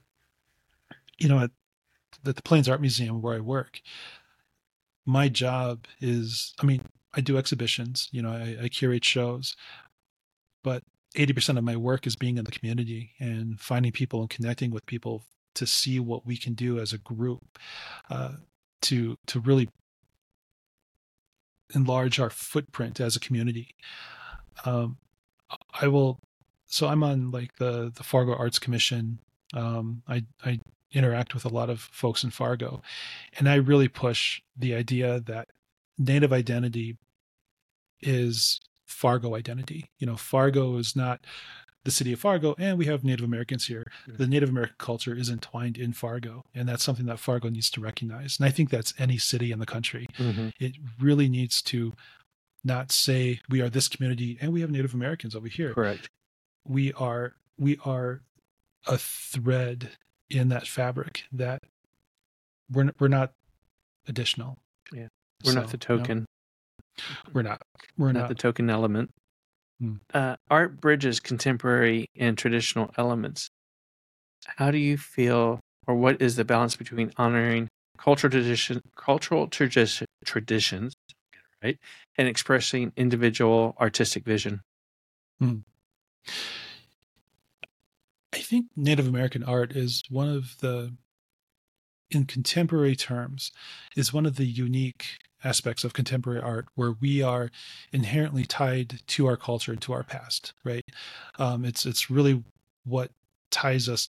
You 1.19 1.29
know, 1.29 1.39
at, 1.39 1.51
at 2.25 2.35
the 2.35 2.41
Plains 2.41 2.67
Art 2.67 2.81
Museum 2.81 3.21
where 3.21 3.35
I 3.35 3.39
work, 3.39 3.81
my 5.05 5.29
job 5.29 5.85
is, 5.99 6.53
I 6.59 6.65
mean, 6.65 6.81
I 7.13 7.21
do 7.21 7.37
exhibitions, 7.37 8.09
you 8.11 8.21
know, 8.21 8.31
I, 8.31 8.63
I 8.63 8.69
curate 8.69 9.05
shows, 9.05 9.55
but 10.63 10.83
80% 11.15 11.57
of 11.57 11.63
my 11.63 11.75
work 11.75 12.07
is 12.07 12.15
being 12.15 12.37
in 12.37 12.45
the 12.45 12.51
community 12.51 13.11
and 13.19 13.59
finding 13.59 13.91
people 13.91 14.21
and 14.21 14.29
connecting 14.29 14.71
with 14.71 14.85
people 14.85 15.23
to 15.55 15.65
see 15.65 15.99
what 15.99 16.25
we 16.25 16.37
can 16.37 16.53
do 16.53 16.79
as 16.79 16.93
a 16.93 16.97
group 16.97 17.59
uh, 18.09 18.33
to 18.81 19.17
to 19.27 19.39
really 19.39 19.69
enlarge 21.73 22.19
our 22.19 22.29
footprint 22.29 22.99
as 22.99 23.15
a 23.15 23.19
community. 23.19 23.75
Um, 24.65 24.97
I 25.79 25.87
will. 25.87 26.19
So 26.65 26.87
I'm 26.87 27.03
on 27.03 27.31
like 27.31 27.55
the 27.57 27.91
the 27.93 28.03
Fargo 28.03 28.35
Arts 28.35 28.59
Commission. 28.59 29.19
Um, 29.53 30.03
I 30.07 30.25
I 30.43 30.59
interact 30.93 31.33
with 31.33 31.45
a 31.45 31.49
lot 31.49 31.69
of 31.69 31.79
folks 31.79 32.23
in 32.23 32.31
Fargo, 32.31 32.81
and 33.37 33.47
I 33.47 33.55
really 33.55 33.87
push 33.87 34.41
the 34.57 34.73
idea 34.75 35.19
that 35.21 35.49
Native 35.97 36.33
identity 36.33 36.97
is 38.01 38.59
Fargo 38.85 39.35
identity. 39.35 39.89
You 39.99 40.07
know, 40.07 40.15
Fargo 40.15 40.77
is 40.77 40.95
not 40.95 41.25
the 41.83 41.91
city 41.91 42.13
of 42.13 42.19
Fargo, 42.19 42.55
and 42.59 42.77
we 42.77 42.85
have 42.85 43.03
Native 43.03 43.25
Americans 43.25 43.67
here. 43.67 43.85
Mm-hmm. 44.07 44.17
The 44.21 44.27
Native 44.27 44.49
American 44.49 44.75
culture 44.77 45.15
is 45.15 45.29
entwined 45.29 45.77
in 45.77 45.93
Fargo, 45.93 46.45
and 46.53 46.69
that's 46.69 46.83
something 46.83 47.07
that 47.07 47.19
Fargo 47.19 47.49
needs 47.49 47.69
to 47.71 47.81
recognize. 47.81 48.37
And 48.39 48.47
I 48.47 48.51
think 48.51 48.69
that's 48.69 48.93
any 48.99 49.17
city 49.17 49.51
in 49.51 49.59
the 49.59 49.65
country. 49.65 50.07
Mm-hmm. 50.17 50.49
It 50.59 50.75
really 50.99 51.27
needs 51.27 51.61
to 51.63 51.93
not 52.63 52.91
say 52.91 53.39
we 53.49 53.61
are 53.61 53.69
this 53.69 53.87
community 53.87 54.37
and 54.39 54.53
we 54.53 54.61
have 54.61 54.69
Native 54.69 54.93
Americans 54.93 55.35
over 55.35 55.47
here. 55.47 55.73
Correct. 55.73 56.09
We 56.63 56.93
are 56.93 57.33
we 57.57 57.79
are 57.83 58.21
a 58.87 58.97
thread 58.97 59.91
in 60.29 60.49
that 60.49 60.67
fabric 60.67 61.23
that 61.31 61.63
we're 62.71 62.91
we're 62.99 63.07
not 63.07 63.33
additional. 64.07 64.59
Yeah, 64.93 65.07
we're 65.43 65.53
so, 65.53 65.61
not 65.61 65.71
the 65.71 65.77
token. 65.77 66.25
we're 67.33 67.41
not. 67.41 67.61
We're 67.97 68.11
not, 68.11 68.21
not 68.21 68.29
the 68.29 68.35
token 68.35 68.69
element. 68.69 69.11
Hmm. 69.81 69.95
Uh, 70.13 70.35
art 70.49 70.79
bridges 70.79 71.19
contemporary 71.19 72.05
and 72.15 72.37
traditional 72.37 72.91
elements. 72.97 73.49
How 74.45 74.69
do 74.69 74.77
you 74.77 74.95
feel, 74.95 75.59
or 75.87 75.95
what 75.95 76.21
is 76.21 76.35
the 76.35 76.45
balance 76.45 76.75
between 76.75 77.11
honoring 77.17 77.67
cultural 77.97 78.29
tradition, 78.29 78.81
cultural 78.95 79.47
tradition, 79.47 80.05
traditions, 80.23 80.93
right, 81.63 81.79
and 82.15 82.27
expressing 82.27 82.93
individual 82.95 83.75
artistic 83.79 84.23
vision? 84.23 84.61
Hmm. 85.39 85.57
I 88.33 88.37
think 88.37 88.67
Native 88.75 89.07
American 89.07 89.43
art 89.43 89.71
is 89.75 90.03
one 90.09 90.29
of 90.29 90.57
the, 90.59 90.93
in 92.11 92.25
contemporary 92.25 92.95
terms, 92.95 93.51
is 93.95 94.13
one 94.13 94.25
of 94.25 94.35
the 94.35 94.45
unique 94.45 95.19
aspects 95.43 95.83
of 95.83 95.93
contemporary 95.93 96.41
art 96.41 96.67
where 96.75 96.93
we 96.99 97.21
are 97.21 97.49
inherently 97.91 98.45
tied 98.45 99.01
to 99.07 99.25
our 99.25 99.37
culture 99.37 99.71
and 99.71 99.81
to 99.81 99.93
our 99.93 100.03
past 100.03 100.53
right? 100.63 100.85
Um, 101.39 101.65
it's 101.65 101.85
it's 101.85 102.09
really 102.09 102.43
what 102.85 103.11
ties 103.49 103.89
us 103.89 104.09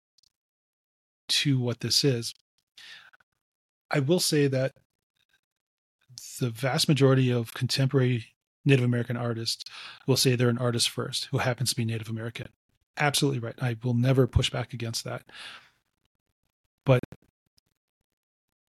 to 1.28 1.58
what 1.58 1.80
this 1.80 2.04
is. 2.04 2.32
I 3.90 4.00
will 4.00 4.20
say 4.20 4.46
that 4.46 4.72
the 6.40 6.50
vast 6.50 6.88
majority 6.88 7.30
of 7.32 7.54
contemporary 7.54 8.26
native 8.64 8.84
american 8.84 9.16
artists 9.16 9.64
will 10.06 10.16
say 10.16 10.34
they're 10.34 10.48
an 10.48 10.58
artist 10.58 10.90
first 10.90 11.28
who 11.30 11.38
happens 11.38 11.70
to 11.70 11.76
be 11.76 11.84
native 11.84 12.08
american. 12.08 12.48
Absolutely 12.98 13.40
right. 13.40 13.54
I 13.60 13.76
will 13.82 13.94
never 13.94 14.26
push 14.26 14.50
back 14.50 14.72
against 14.72 15.04
that. 15.04 15.22
But 16.84 17.00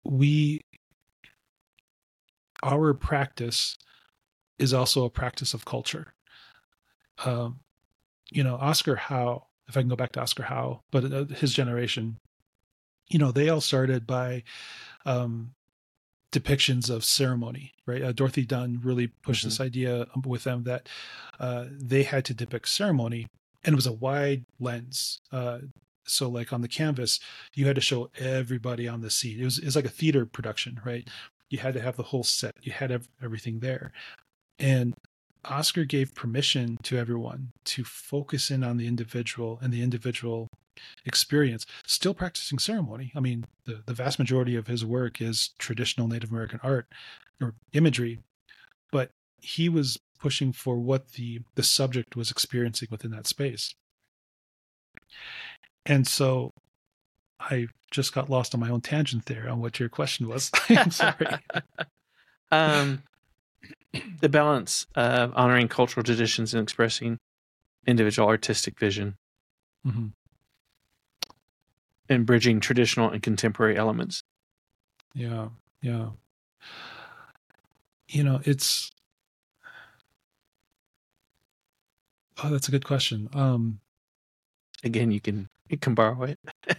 we 0.10 0.62
our 2.64 2.93
practice 2.93 3.78
is 4.58 4.74
also 4.74 5.05
a 5.05 5.10
practice 5.10 5.53
of 5.53 5.66
culture. 5.66 6.14
Um, 7.24 7.60
you 8.32 8.43
know, 8.43 8.55
Oscar 8.55 8.95
Howe, 8.95 9.47
if 9.68 9.78
I 9.78 9.82
can 9.82 9.89
go 9.89 9.95
back 9.95 10.14
to 10.14 10.22
Oscar 10.22 10.43
Howe, 10.43 10.82
but 10.91 11.12
uh, 11.12 11.26
his 11.26 11.53
generation, 11.53 12.18
you 13.10 13.20
know, 13.20 13.32
they 13.32 13.49
all 13.49 13.62
started 13.62 14.08
by 14.08 14.43
um, 15.05 15.53
depictions 16.32 16.89
of 16.89 17.05
ceremony, 17.05 17.74
right? 17.86 18.01
Uh, 18.01 18.12
Dorothy 18.12 18.45
Dunn 18.45 18.82
really 18.84 19.08
pushed 19.08 19.41
mm-hmm. 19.41 19.49
this 19.49 19.62
idea 19.62 20.08
with 20.26 20.43
them 20.43 20.64
that 20.64 20.89
uh, 21.39 21.66
they 21.72 22.03
had 22.03 22.26
to 22.26 22.34
depict 22.34 22.70
ceremony, 22.70 23.28
and 23.64 23.74
it 23.74 23.76
was 23.76 23.88
a 23.88 23.93
wide 23.93 24.45
lens. 24.60 25.22
Uh, 25.32 25.60
so, 26.08 26.30
like 26.30 26.53
on 26.53 26.62
the 26.62 26.68
canvas, 26.68 27.20
you 27.53 27.68
had 27.68 27.76
to 27.76 27.82
show 27.82 28.10
everybody 28.18 28.88
on 28.88 29.01
the 29.01 29.10
seat. 29.10 29.39
It 29.39 29.45
was, 29.45 29.60
it 29.60 29.66
was 29.66 29.76
like 29.76 29.86
a 29.86 29.89
theater 29.89 30.26
production, 30.26 30.80
right? 30.86 31.08
you 31.49 31.60
had 31.60 31.74
to 31.74 31.82
have 31.82 31.95
the 31.95 32.03
whole 32.03 32.24
set 32.24 32.53
you 32.62 32.72
had 32.74 32.91
everything 33.24 33.60
there 33.60 33.91
and 34.60 34.93
Oscar 35.45 35.86
gave 35.86 36.14
permission 36.14 36.78
to 36.84 36.97
everyone 36.97 37.51
to 37.66 37.84
focus 37.84 38.51
in 38.51 38.64
on 38.64 38.78
the 38.78 38.88
individual 38.88 39.60
and 39.62 39.72
the 39.72 39.82
individual 39.82 40.49
experience, 41.05 41.66
still 41.86 42.14
practicing 42.14 42.60
ceremony. 42.60 43.12
I 43.16 43.20
mean, 43.20 43.45
the, 43.66 43.82
the 43.86 43.93
vast 43.93 44.20
majority 44.20 44.55
of 44.55 44.68
his 44.68 44.86
work 44.86 45.22
is 45.22 45.51
traditional 45.58 46.08
Native 46.08 46.32
American 46.32 46.60
art 46.64 46.88
or 47.41 47.53
imagery, 47.74 48.20
but 48.91 49.12
he 49.39 49.70
was 49.70 49.97
pushing 50.20 50.51
for 50.51 50.78
what 50.78 51.14
the 51.14 51.41
the 51.55 51.64
subject 51.64 52.16
was 52.16 52.32
experiencing 52.32 52.88
within 52.91 53.12
that 53.12 53.28
space. 53.28 53.74
And 55.88 56.06
so 56.06 56.54
I 57.40 57.68
just 57.92 58.14
got 58.14 58.30
lost 58.30 58.54
on 58.54 58.60
my 58.60 58.70
own 58.70 58.82
tangent 58.82 59.26
there 59.26 59.50
on 59.50 59.62
what 59.62 59.80
your 59.80 59.90
question 59.90 60.28
was. 60.28 60.52
I'm 60.70 60.92
sorry. 60.92 61.28
um, 62.52 63.04
the 64.20 64.30
balance 64.30 64.86
of 64.96 65.34
honoring 65.36 65.70
cultural 65.70 66.04
traditions 66.04 66.54
and 66.54 66.62
expressing 66.62 67.20
individual 67.88 68.28
artistic 68.28 68.78
vision 68.78 69.16
mm-hmm. 69.86 70.08
and 72.10 72.26
bridging 72.26 72.60
traditional 72.60 73.10
and 73.10 73.24
contemporary 73.24 73.78
elements. 73.78 74.24
Yeah, 75.14 75.48
yeah. 75.82 76.10
You 78.10 78.24
know, 78.24 78.42
it's 78.44 78.92
oh, 82.44 82.50
that's 82.50 82.68
a 82.68 82.72
good 82.72 82.86
question. 82.86 83.30
Um, 83.34 83.80
again, 84.84 85.12
you 85.12 85.20
can 85.20 85.50
you 85.70 85.78
can 85.78 85.93
borrow 85.95 86.24
it. 86.24 86.39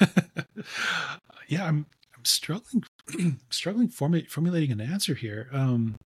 yeah, 1.48 1.66
I'm 1.66 1.86
I'm 2.16 2.24
struggling 2.24 2.84
struggling 3.50 3.88
formulating 3.88 4.30
formulating 4.30 4.72
an 4.72 4.80
answer 4.80 5.14
here. 5.14 5.48
Um, 5.52 5.96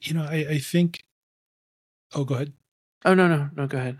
you 0.00 0.14
know, 0.14 0.22
I, 0.22 0.46
I 0.50 0.58
think. 0.58 1.04
Oh, 2.14 2.24
go 2.24 2.36
ahead. 2.36 2.52
Oh 3.04 3.14
no 3.14 3.28
no 3.28 3.50
no 3.54 3.66
go 3.66 3.78
ahead. 3.78 3.98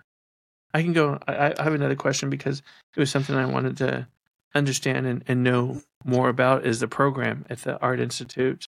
I 0.73 0.83
can 0.83 0.93
go. 0.93 1.19
I, 1.27 1.55
I 1.59 1.63
have 1.63 1.75
another 1.75 1.97
question 1.97 2.31
because 2.31 2.63
it 2.97 3.01
was 3.01 3.11
something 3.11 3.35
I 3.37 3.47
wanted 3.47 3.77
to 3.79 4.07
understand 4.55 5.07
and, 5.07 5.25
and 5.27 5.43
know 5.43 5.83
more 6.05 6.29
about 6.29 6.65
is 6.65 6.81
the 6.81 6.89
program 6.89 7.45
at 7.51 7.59
the 7.59 7.79
Art 7.81 8.01
Institute 8.01 8.67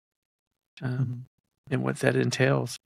um, 0.82 0.92
mm-hmm. 0.92 1.74
and 1.74 1.84
what 1.84 1.98
that 2.00 2.16
entails. 2.16 2.78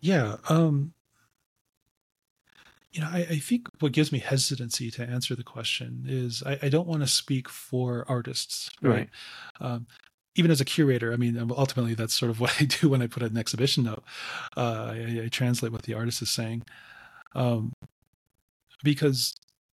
Yeah. 0.00 0.36
Um, 0.48 0.92
you 2.96 3.02
know, 3.02 3.08
I, 3.08 3.26
I, 3.30 3.38
think 3.38 3.68
what 3.80 3.92
gives 3.92 4.10
me 4.10 4.18
hesitancy 4.18 4.90
to 4.92 5.06
answer 5.06 5.34
the 5.34 5.44
question 5.44 6.04
is 6.08 6.42
I, 6.46 6.58
I 6.62 6.68
don't 6.70 6.86
want 6.86 7.02
to 7.02 7.06
speak 7.06 7.46
for 7.46 8.06
artists, 8.08 8.70
right? 8.80 8.90
right. 8.90 9.08
Um, 9.60 9.86
even 10.34 10.50
as 10.50 10.60
a 10.60 10.64
curator, 10.64 11.12
I 11.12 11.16
mean, 11.16 11.38
ultimately 11.54 11.94
that's 11.94 12.14
sort 12.14 12.30
of 12.30 12.40
what 12.40 12.56
I 12.60 12.64
do 12.64 12.88
when 12.88 13.02
I 13.02 13.06
put 13.06 13.22
an 13.22 13.36
exhibition 13.36 13.84
note. 13.84 14.04
Uh, 14.56 14.94
I, 14.94 15.22
I, 15.24 15.28
translate 15.28 15.72
what 15.72 15.82
the 15.82 15.94
artist 15.94 16.22
is 16.22 16.30
saying, 16.30 16.62
um, 17.34 17.74
because 18.82 19.34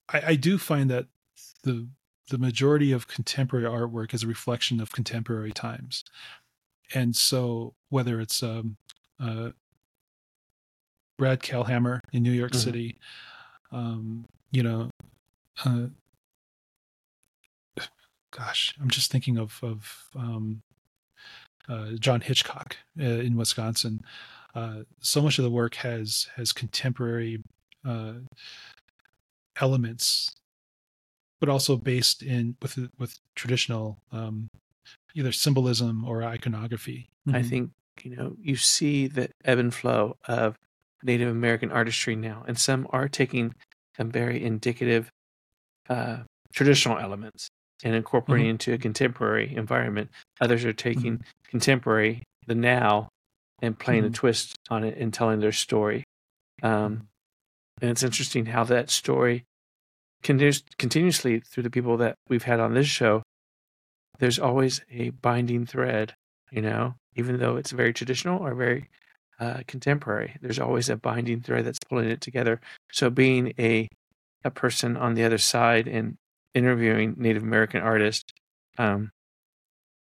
I, 0.09 0.22
I 0.28 0.36
do 0.36 0.57
find 0.57 0.89
that 0.89 1.07
the 1.63 1.88
the 2.30 2.38
majority 2.38 2.91
of 2.91 3.07
contemporary 3.07 3.65
artwork 3.65 4.13
is 4.13 4.22
a 4.22 4.28
reflection 4.28 4.80
of 4.80 4.91
contemporary 4.91 5.53
times, 5.53 6.03
and 6.93 7.15
so 7.15 7.74
whether 7.89 8.20
it's 8.20 8.43
um, 8.43 8.78
uh, 9.20 9.49
Brad 11.18 11.41
Kahlhamer 11.41 11.99
in 12.13 12.24
New 12.24 12.32
York 12.32 12.51
mm-hmm. 12.51 12.61
City. 12.61 12.97
Um, 13.72 14.26
you 14.51 14.63
know, 14.63 14.89
uh, 15.65 15.88
gosh, 18.32 18.76
I'm 18.82 18.89
just 18.89 19.11
thinking 19.11 19.38
of 19.38 19.59
of 19.63 20.09
um, 20.15 20.61
uh, 21.68 21.91
John 21.99 22.22
Hitchcock 22.22 22.78
uh, 22.99 23.03
in 23.03 23.36
Wisconsin. 23.36 24.01
Uh, 24.55 24.84
so 24.99 25.22
much 25.22 25.38
of 25.38 25.43
the 25.43 25.51
work 25.51 25.76
has 25.76 26.30
has 26.36 26.53
contemporary 26.53 27.43
uh, 27.86 28.13
elements, 29.59 30.36
but 31.39 31.49
also 31.49 31.76
based 31.76 32.22
in 32.24 32.55
with 32.61 32.89
with 32.97 33.20
traditional 33.36 33.99
um, 34.11 34.49
either 35.15 35.32
symbolism 35.32 36.05
or 36.05 36.24
iconography. 36.24 37.09
Mm-hmm. 37.28 37.38
I 37.38 37.43
think 37.43 37.72
you 38.03 38.15
know 38.15 38.36
you 38.39 38.55
see 38.55 39.07
the 39.07 39.30
ebb 39.43 39.57
and 39.57 39.74
flow 39.74 40.18
of 40.28 40.57
Native 41.08 41.30
American 41.30 41.72
artistry 41.72 42.16
now, 42.16 42.43
and 42.47 42.60
some 42.60 42.86
are 42.91 43.08
taking 43.08 43.55
some 43.95 44.12
very 44.12 44.43
indicative 44.43 45.10
uh, 45.89 46.18
traditional 46.53 46.99
elements 46.99 47.47
and 47.84 47.95
incorporating 47.95 48.47
mm-hmm. 48.47 48.51
into 48.51 48.74
a 48.74 48.78
contemporary 48.78 49.55
environment. 49.55 50.10
Others 50.41 50.66
are 50.66 50.74
taking 50.74 51.14
mm-hmm. 51.14 51.49
contemporary, 51.49 52.24
the 52.45 52.55
now, 52.55 53.08
and 53.62 53.80
playing 53.80 54.03
mm-hmm. 54.03 54.14
a 54.14 54.16
twist 54.16 54.55
on 54.70 54.84
it 54.84 54.97
and 54.97 55.14
telling 55.14 55.39
their 55.39 55.51
story. 55.51 56.03
Um, 56.62 56.72
mm-hmm. 56.72 56.93
and 57.82 57.91
it's 57.91 58.03
interesting 58.03 58.47
how 58.47 58.64
that 58.66 58.89
story 58.89 59.45
continues 60.24 60.64
continuously 60.78 61.39
through 61.39 61.64
the 61.64 61.70
people 61.70 61.97
that 61.97 62.16
we've 62.28 62.43
had 62.43 62.60
on 62.60 62.74
this 62.74 62.88
show. 62.88 63.24
There's 64.20 64.39
always 64.39 64.82
a 64.91 65.12
binding 65.12 65.66
thread, 65.66 66.16
you 66.51 66.62
know, 66.62 66.95
even 67.16 67.38
though 67.38 67.55
it's 67.55 67.72
very 67.72 67.93
traditional 67.93 68.45
or 68.45 68.53
very 68.55 68.89
uh, 69.40 69.62
contemporary. 69.68 70.36
There's 70.42 70.60
always 70.60 70.90
a 70.90 70.96
binding 70.96 71.42
thread 71.42 71.66
that's 71.66 71.80
pulling 71.88 72.10
it 72.10 72.22
together. 72.22 72.60
So 72.92 73.10
being 73.10 73.54
a 73.60 73.88
a 74.44 74.52
person 74.52 74.96
on 74.96 75.16
the 75.16 75.24
other 75.24 75.38
side 75.38 75.88
and 75.88 76.16
interviewing 76.54 77.16
Native 77.18 77.44
American 77.44 77.82
artists 77.82 78.32
um, 78.78 79.12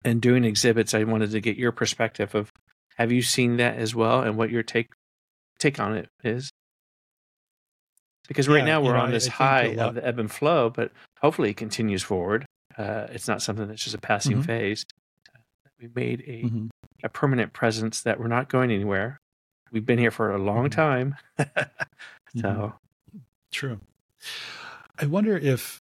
and 0.04 0.22
doing 0.22 0.44
exhibits, 0.44 0.94
I 0.94 1.04
wanted 1.04 1.32
to 1.32 1.42
get 1.42 1.58
your 1.58 1.72
perspective 1.72 2.34
of 2.34 2.50
have 2.98 3.12
you 3.12 3.22
seen 3.22 3.58
that 3.58 3.78
as 3.78 3.94
well 3.96 4.22
and 4.22 4.38
what 4.38 4.50
your 4.50 4.64
take 4.64 4.90
take 5.60 5.80
on 5.80 5.96
it 5.96 6.10
is. 6.24 6.50
Because 8.28 8.48
right 8.48 8.60
yeah, 8.60 8.66
now 8.66 8.82
we're 8.82 8.94
know, 8.94 9.02
on 9.02 9.12
this 9.12 9.28
I, 9.28 9.32
I 9.32 9.34
high 9.34 9.76
of 9.76 9.96
the 9.96 10.06
ebb 10.06 10.20
and 10.20 10.32
flow, 10.32 10.70
but 10.70 10.92
hopefully 11.20 11.52
it 11.52 11.58
continues 11.58 12.04
forward. 12.04 12.46
Uh, 12.78 13.08
it's 13.12 13.28
not 13.28 13.42
something 13.42 13.68
that's 13.68 13.84
just 13.84 13.96
a 13.96 14.00
passing 14.00 14.34
mm-hmm. 14.34 14.42
phase. 14.44 14.86
We 15.80 15.90
made 15.94 16.24
a 16.28 16.44
mm-hmm. 16.44 16.68
a 17.04 17.10
permanent 17.10 17.54
presence 17.54 18.02
that 18.02 18.20
we're 18.20 18.28
not 18.28 18.50
going 18.50 18.72
anywhere. 18.72 19.20
We've 19.72 19.86
been 19.86 20.00
here 20.00 20.12
for 20.12 20.34
a 20.34 20.38
long 20.38 20.70
mm-hmm. 20.70 20.80
time. 20.80 21.16
so 21.38 21.44
mm-hmm. 22.36 23.18
true. 23.52 23.80
I 25.00 25.06
wonder 25.06 25.38
if 25.38 25.82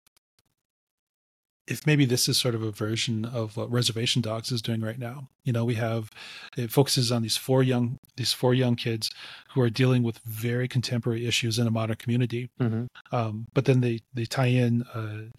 if 1.67 1.87
maybe 1.87 2.05
this 2.05 2.29
is 2.29 2.37
sort 2.37 2.53
of 2.53 2.61
a 2.61 2.71
version 2.71 3.25
of 3.25 3.57
what 3.57 3.71
Reservation 3.71 4.21
Dogs 4.21 4.51
is 4.51 4.61
doing 4.61 4.81
right 4.81 4.99
now. 4.99 5.29
You 5.43 5.53
know, 5.53 5.65
we 5.65 5.75
have 5.75 6.11
it 6.55 6.71
focuses 6.71 7.11
on 7.11 7.21
these 7.21 7.37
four 7.37 7.63
young 7.63 7.97
these 8.17 8.33
four 8.33 8.53
young 8.53 8.75
kids 8.75 9.09
who 9.53 9.61
are 9.61 9.69
dealing 9.69 10.03
with 10.03 10.19
very 10.19 10.67
contemporary 10.67 11.25
issues 11.25 11.57
in 11.57 11.67
a 11.67 11.71
modern 11.71 11.95
community. 11.95 12.49
Mm-hmm. 12.59 12.85
Um, 13.15 13.47
but 13.53 13.65
then 13.65 13.81
they 13.81 14.01
they 14.13 14.25
tie 14.25 14.47
in 14.47 14.83
uh, 14.93 15.31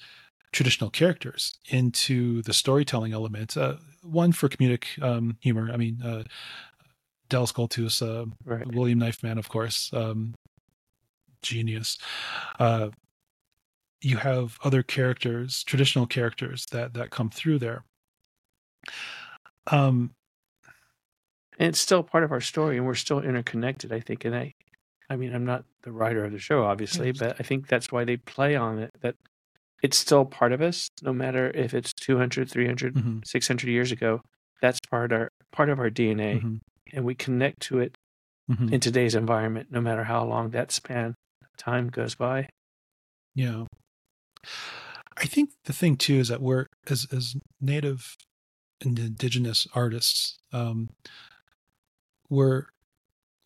traditional 0.52 0.90
characters 0.90 1.58
into 1.68 2.42
the 2.42 2.52
storytelling 2.52 3.12
element. 3.12 3.56
Uh, 3.56 3.74
one 4.02 4.32
for 4.32 4.48
comedic 4.48 5.00
um, 5.02 5.36
humor. 5.40 5.70
I 5.72 5.76
mean, 5.76 6.00
uh, 6.02 6.24
Dallas 7.28 7.52
Goldtooth, 7.52 8.02
uh, 8.02 8.26
right. 8.44 8.66
William 8.74 9.00
Knifeman, 9.00 9.38
of 9.38 9.48
course, 9.48 9.90
um, 9.92 10.34
genius. 11.42 11.98
Uh, 12.58 12.90
you 14.00 14.16
have 14.18 14.58
other 14.62 14.82
characters, 14.82 15.64
traditional 15.64 16.06
characters 16.06 16.66
that 16.72 16.94
that 16.94 17.10
come 17.10 17.30
through 17.30 17.58
there. 17.58 17.84
Um, 19.68 20.14
and 21.58 21.68
it's 21.68 21.80
still 21.80 22.02
part 22.02 22.22
of 22.22 22.32
our 22.32 22.40
story, 22.40 22.76
and 22.76 22.86
we're 22.86 22.94
still 22.94 23.20
interconnected. 23.20 23.92
I 23.92 24.00
think, 24.00 24.24
and 24.24 24.36
I, 24.36 24.54
I 25.08 25.16
mean, 25.16 25.34
I'm 25.34 25.46
not 25.46 25.64
the 25.82 25.92
writer 25.92 26.24
of 26.24 26.32
the 26.32 26.38
show, 26.38 26.64
obviously, 26.64 27.12
but 27.12 27.36
I 27.38 27.42
think 27.42 27.68
that's 27.68 27.90
why 27.90 28.04
they 28.04 28.18
play 28.18 28.54
on 28.54 28.78
it. 28.78 28.90
That 29.00 29.16
it's 29.82 29.96
still 29.96 30.24
part 30.24 30.52
of 30.52 30.62
us, 30.62 30.90
no 31.02 31.12
matter 31.12 31.50
if 31.54 31.74
it's 31.74 31.92
200, 31.94 32.50
300, 32.50 32.94
mm-hmm. 32.94 33.18
600 33.24 33.68
years 33.68 33.92
ago. 33.92 34.20
That's 34.62 34.80
part 34.90 35.12
of 35.12 35.20
our 35.20 35.30
part 35.52 35.68
of 35.68 35.78
our 35.78 35.90
DNA. 35.90 36.36
Mm-hmm 36.36 36.56
and 36.92 37.04
we 37.04 37.14
connect 37.14 37.60
to 37.62 37.78
it 37.78 37.96
mm-hmm. 38.50 38.72
in 38.72 38.80
today's 38.80 39.14
environment, 39.14 39.68
no 39.70 39.80
matter 39.80 40.04
how 40.04 40.24
long 40.24 40.50
that 40.50 40.72
span 40.72 41.14
of 41.42 41.56
time 41.56 41.88
goes 41.88 42.14
by. 42.14 42.48
Yeah. 43.34 43.64
I 45.16 45.26
think 45.26 45.50
the 45.64 45.72
thing 45.72 45.96
too 45.96 46.16
is 46.16 46.28
that 46.28 46.42
we're 46.42 46.66
as 46.88 47.06
as 47.12 47.36
native 47.60 48.16
and 48.84 48.98
indigenous 48.98 49.66
artists, 49.74 50.38
um, 50.52 50.90
we're 52.28 52.66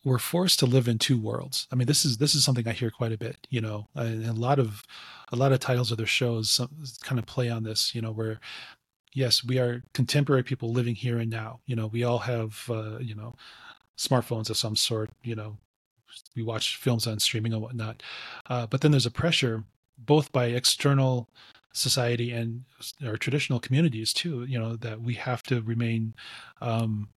we're 0.03 0.19
forced 0.19 0.59
to 0.59 0.65
live 0.65 0.87
in 0.87 0.97
two 0.97 1.19
worlds. 1.19 1.67
I 1.71 1.75
mean, 1.75 1.87
this 1.87 2.03
is 2.03 2.17
this 2.17 2.35
is 2.35 2.43
something 2.43 2.67
I 2.67 2.73
hear 2.73 2.89
quite 2.89 3.11
a 3.11 3.17
bit. 3.17 3.47
You 3.49 3.61
know, 3.61 3.87
and 3.95 4.25
a 4.25 4.33
lot 4.33 4.59
of 4.59 4.83
a 5.31 5.35
lot 5.35 5.51
of 5.51 5.59
titles 5.59 5.91
of 5.91 5.97
their 5.97 6.05
shows 6.05 6.59
kind 7.03 7.19
of 7.19 7.25
play 7.25 7.49
on 7.49 7.63
this. 7.63 7.95
You 7.95 8.01
know, 8.01 8.11
where 8.11 8.39
yes, 9.13 9.43
we 9.43 9.59
are 9.59 9.83
contemporary 9.93 10.43
people 10.43 10.71
living 10.71 10.95
here 10.95 11.17
and 11.19 11.29
now. 11.29 11.59
You 11.65 11.75
know, 11.75 11.87
we 11.87 12.03
all 12.03 12.19
have, 12.19 12.65
uh, 12.69 12.99
you 12.99 13.15
know, 13.15 13.35
smartphones 13.97 14.49
of 14.49 14.57
some 14.57 14.75
sort. 14.75 15.09
You 15.23 15.35
know, 15.35 15.57
we 16.35 16.43
watch 16.43 16.77
films 16.77 17.07
on 17.07 17.19
streaming 17.19 17.53
and 17.53 17.61
whatnot. 17.61 18.03
Uh, 18.49 18.67
but 18.67 18.81
then 18.81 18.91
there's 18.91 19.05
a 19.05 19.11
pressure, 19.11 19.63
both 19.97 20.31
by 20.31 20.45
external 20.47 21.29
society 21.73 22.31
and 22.31 22.65
our 23.05 23.15
traditional 23.17 23.59
communities 23.59 24.13
too. 24.13 24.43
You 24.43 24.59
know 24.59 24.75
that 24.77 25.01
we 25.01 25.15
have 25.15 25.43
to 25.43 25.61
remain. 25.61 26.13
Um, 26.61 27.09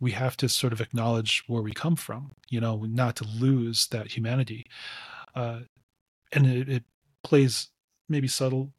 we 0.00 0.12
have 0.12 0.36
to 0.36 0.48
sort 0.48 0.72
of 0.72 0.80
acknowledge 0.80 1.42
where 1.48 1.62
we 1.62 1.72
come 1.72 1.96
from. 1.96 2.32
You 2.48 2.60
know, 2.60 2.84
not 2.88 3.16
to 3.16 3.24
lose 3.24 3.86
that 3.88 4.16
humanity. 4.16 4.66
Uh, 5.34 5.60
and 6.32 6.46
it, 6.46 6.68
it 6.68 6.84
plays 7.22 7.68
maybe 8.08 8.28
subtle, 8.28 8.72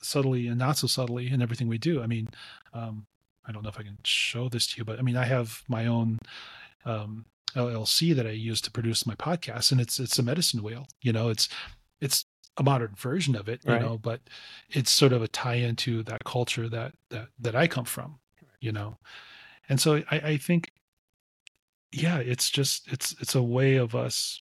subtly 0.00 0.46
and 0.46 0.58
not 0.58 0.78
so 0.78 0.86
subtly 0.86 1.30
in 1.30 1.42
everything 1.42 1.68
we 1.68 1.78
do. 1.78 2.02
I 2.02 2.06
mean, 2.06 2.28
um, 2.72 3.06
I 3.46 3.52
don't 3.52 3.62
know 3.62 3.70
if 3.70 3.78
I 3.78 3.82
can 3.82 3.98
show 4.04 4.48
this 4.48 4.66
to 4.68 4.78
you, 4.78 4.84
but 4.84 4.98
I 4.98 5.02
mean, 5.02 5.16
I 5.16 5.24
have 5.24 5.62
my 5.68 5.86
own 5.86 6.18
um, 6.84 7.26
LLC 7.54 8.14
that 8.14 8.26
I 8.26 8.30
use 8.30 8.60
to 8.62 8.70
produce 8.70 9.06
my 9.06 9.14
podcast, 9.14 9.72
and 9.72 9.80
it's 9.80 9.98
it's 9.98 10.18
a 10.18 10.22
medicine 10.22 10.62
wheel. 10.62 10.86
You 11.02 11.12
know, 11.12 11.28
it's 11.28 11.48
it's 12.00 12.26
a 12.56 12.62
modern 12.62 12.94
version 12.96 13.36
of 13.36 13.48
it, 13.48 13.60
you 13.64 13.72
right. 13.72 13.80
know, 13.80 13.96
but 13.96 14.20
it's 14.68 14.90
sort 14.90 15.12
of 15.12 15.22
a 15.22 15.28
tie 15.28 15.54
into 15.54 16.02
that 16.04 16.24
culture 16.24 16.68
that 16.68 16.92
that 17.10 17.28
that 17.38 17.54
I 17.54 17.66
come 17.66 17.84
from, 17.84 18.18
you 18.60 18.72
know, 18.72 18.98
and 19.68 19.80
so 19.80 20.02
I, 20.10 20.18
I 20.18 20.36
think, 20.36 20.72
yeah, 21.92 22.18
it's 22.18 22.50
just 22.50 22.90
it's 22.92 23.14
it's 23.20 23.34
a 23.34 23.42
way 23.42 23.76
of 23.76 23.94
us 23.94 24.42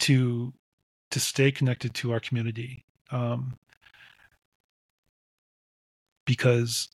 to 0.00 0.52
to 1.10 1.20
stay 1.20 1.50
connected 1.50 1.94
to 1.94 2.12
our 2.12 2.20
community 2.20 2.84
um, 3.10 3.58
because 6.32 6.88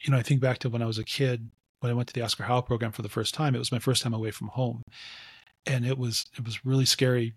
you 0.00 0.12
know 0.12 0.16
i 0.16 0.22
think 0.22 0.40
back 0.40 0.58
to 0.58 0.68
when 0.68 0.80
i 0.80 0.86
was 0.86 0.96
a 0.96 1.02
kid 1.02 1.50
when 1.80 1.90
i 1.90 1.94
went 1.94 2.06
to 2.06 2.14
the 2.14 2.22
oscar 2.22 2.44
howe 2.44 2.60
program 2.60 2.92
for 2.92 3.02
the 3.02 3.08
first 3.08 3.34
time 3.34 3.52
it 3.52 3.58
was 3.58 3.72
my 3.72 3.80
first 3.80 4.00
time 4.00 4.14
away 4.14 4.30
from 4.30 4.48
home. 4.48 4.82
And 5.66 5.84
it 5.84 5.98
was 5.98 6.26
it 6.38 6.44
was 6.44 6.64
really 6.64 6.84
scary 6.84 7.34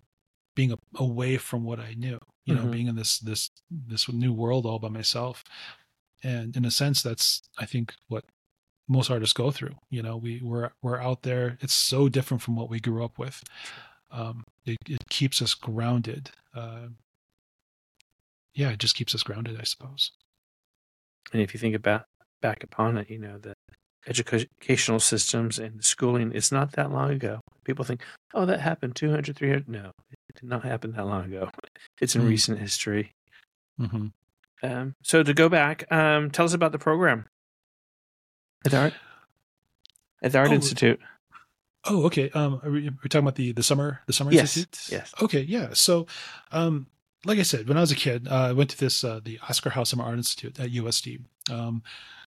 being 0.54 0.70
a, 0.70 0.76
away 0.94 1.38
from 1.38 1.64
what 1.64 1.80
i 1.80 1.94
knew 1.94 2.18
you 2.44 2.54
know 2.54 2.60
mm-hmm. 2.60 2.70
being 2.70 2.86
in 2.86 2.94
this 2.94 3.18
this 3.18 3.50
this 3.68 4.08
new 4.08 4.32
world 4.32 4.64
all 4.64 4.78
by 4.78 4.88
myself. 4.88 5.42
And 6.22 6.56
in 6.56 6.64
a 6.64 6.70
sense 6.70 7.02
that's 7.02 7.42
i 7.58 7.66
think 7.66 7.94
what 8.06 8.24
most 8.86 9.10
artists 9.10 9.32
go 9.32 9.50
through 9.50 9.74
you 9.90 10.02
know 10.02 10.16
we 10.16 10.40
we're 10.42 10.70
we're 10.82 11.00
out 11.00 11.22
there. 11.22 11.58
It's 11.60 11.74
so 11.74 12.08
different 12.08 12.42
from 12.44 12.54
what 12.54 12.70
we 12.70 12.78
grew 12.78 13.04
up 13.04 13.18
with. 13.18 13.42
Um, 14.12 14.44
it, 14.64 14.78
it 14.86 15.08
keeps 15.10 15.42
us 15.42 15.54
grounded. 15.54 16.30
Uh, 16.54 16.88
yeah 18.58 18.70
it 18.70 18.78
just 18.78 18.96
keeps 18.96 19.14
us 19.14 19.22
grounded 19.22 19.56
i 19.60 19.64
suppose 19.64 20.10
and 21.32 21.42
if 21.42 21.54
you 21.54 21.60
think 21.60 21.74
about 21.74 22.04
back 22.40 22.62
upon 22.62 22.96
it, 22.98 23.10
you 23.10 23.18
know, 23.18 23.38
the 23.38 23.54
educational 24.06 25.00
systems 25.00 25.58
and 25.58 25.84
schooling, 25.84 26.32
it's 26.34 26.52
not 26.52 26.72
that 26.72 26.90
long 26.90 27.10
ago. 27.10 27.40
People 27.64 27.84
think, 27.84 28.02
oh, 28.34 28.46
that 28.46 28.60
happened 28.60 28.96
200, 28.96 29.36
300. 29.36 29.68
No, 29.68 29.92
it 30.10 30.40
did 30.40 30.48
not 30.48 30.64
happen 30.64 30.92
that 30.92 31.06
long 31.06 31.24
ago. 31.24 31.50
It's 32.00 32.14
in 32.14 32.22
mm 32.22 32.28
recent 32.28 32.60
history. 32.60 33.12
Mm-hmm. 33.80 34.06
Um, 34.62 34.94
so 35.02 35.24
to 35.24 35.34
go 35.34 35.48
back, 35.48 35.90
um, 35.90 36.30
tell 36.30 36.44
us 36.44 36.54
about 36.54 36.70
the 36.70 36.78
program 36.78 37.26
at 38.64 38.70
the 38.70 38.78
Art, 38.78 38.94
at 40.22 40.30
the 40.30 40.38
Art 40.38 40.50
oh, 40.50 40.54
Institute. 40.54 41.00
Oh, 41.84 42.04
okay. 42.04 42.30
Um, 42.30 42.60
are 42.62 42.70
we, 42.70 42.86
are 42.88 42.92
we 43.02 43.08
talking 43.08 43.24
about 43.24 43.34
the, 43.34 43.50
the 43.50 43.64
summer, 43.64 44.00
the 44.06 44.12
summer 44.12 44.30
yes. 44.30 44.56
institute? 44.56 44.92
Yes. 44.92 45.14
Okay. 45.20 45.40
Yeah. 45.40 45.70
So, 45.72 46.06
um, 46.52 46.86
like 47.24 47.38
I 47.38 47.42
said, 47.42 47.68
when 47.68 47.76
I 47.76 47.80
was 47.80 47.92
a 47.92 47.96
kid, 47.96 48.28
uh, 48.28 48.34
I 48.34 48.52
went 48.52 48.70
to 48.70 48.78
this 48.78 49.02
uh, 49.02 49.20
the 49.22 49.38
Oscar 49.48 49.84
Summer 49.84 50.04
Art 50.04 50.16
Institute 50.18 50.58
at 50.60 50.70
USD. 50.70 51.20
Um, 51.50 51.82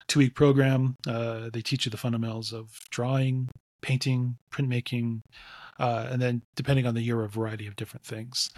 two 0.08 0.20
week 0.20 0.36
program. 0.36 0.96
Uh, 1.06 1.50
they 1.52 1.62
teach 1.62 1.86
you 1.86 1.90
the 1.90 1.98
fundamentals 1.98 2.54
of 2.54 2.70
drawing, 2.90 3.50
painting, 3.82 4.38
printmaking, 4.52 5.22
uh, 5.80 6.08
and 6.10 6.22
then 6.22 6.42
depending 6.56 6.86
on 6.86 6.96
the 6.96 7.02
year, 7.02 7.24
a 7.24 7.30
variety 7.30 7.68
of 7.68 7.76
different 7.76 8.06
things. 8.06 8.50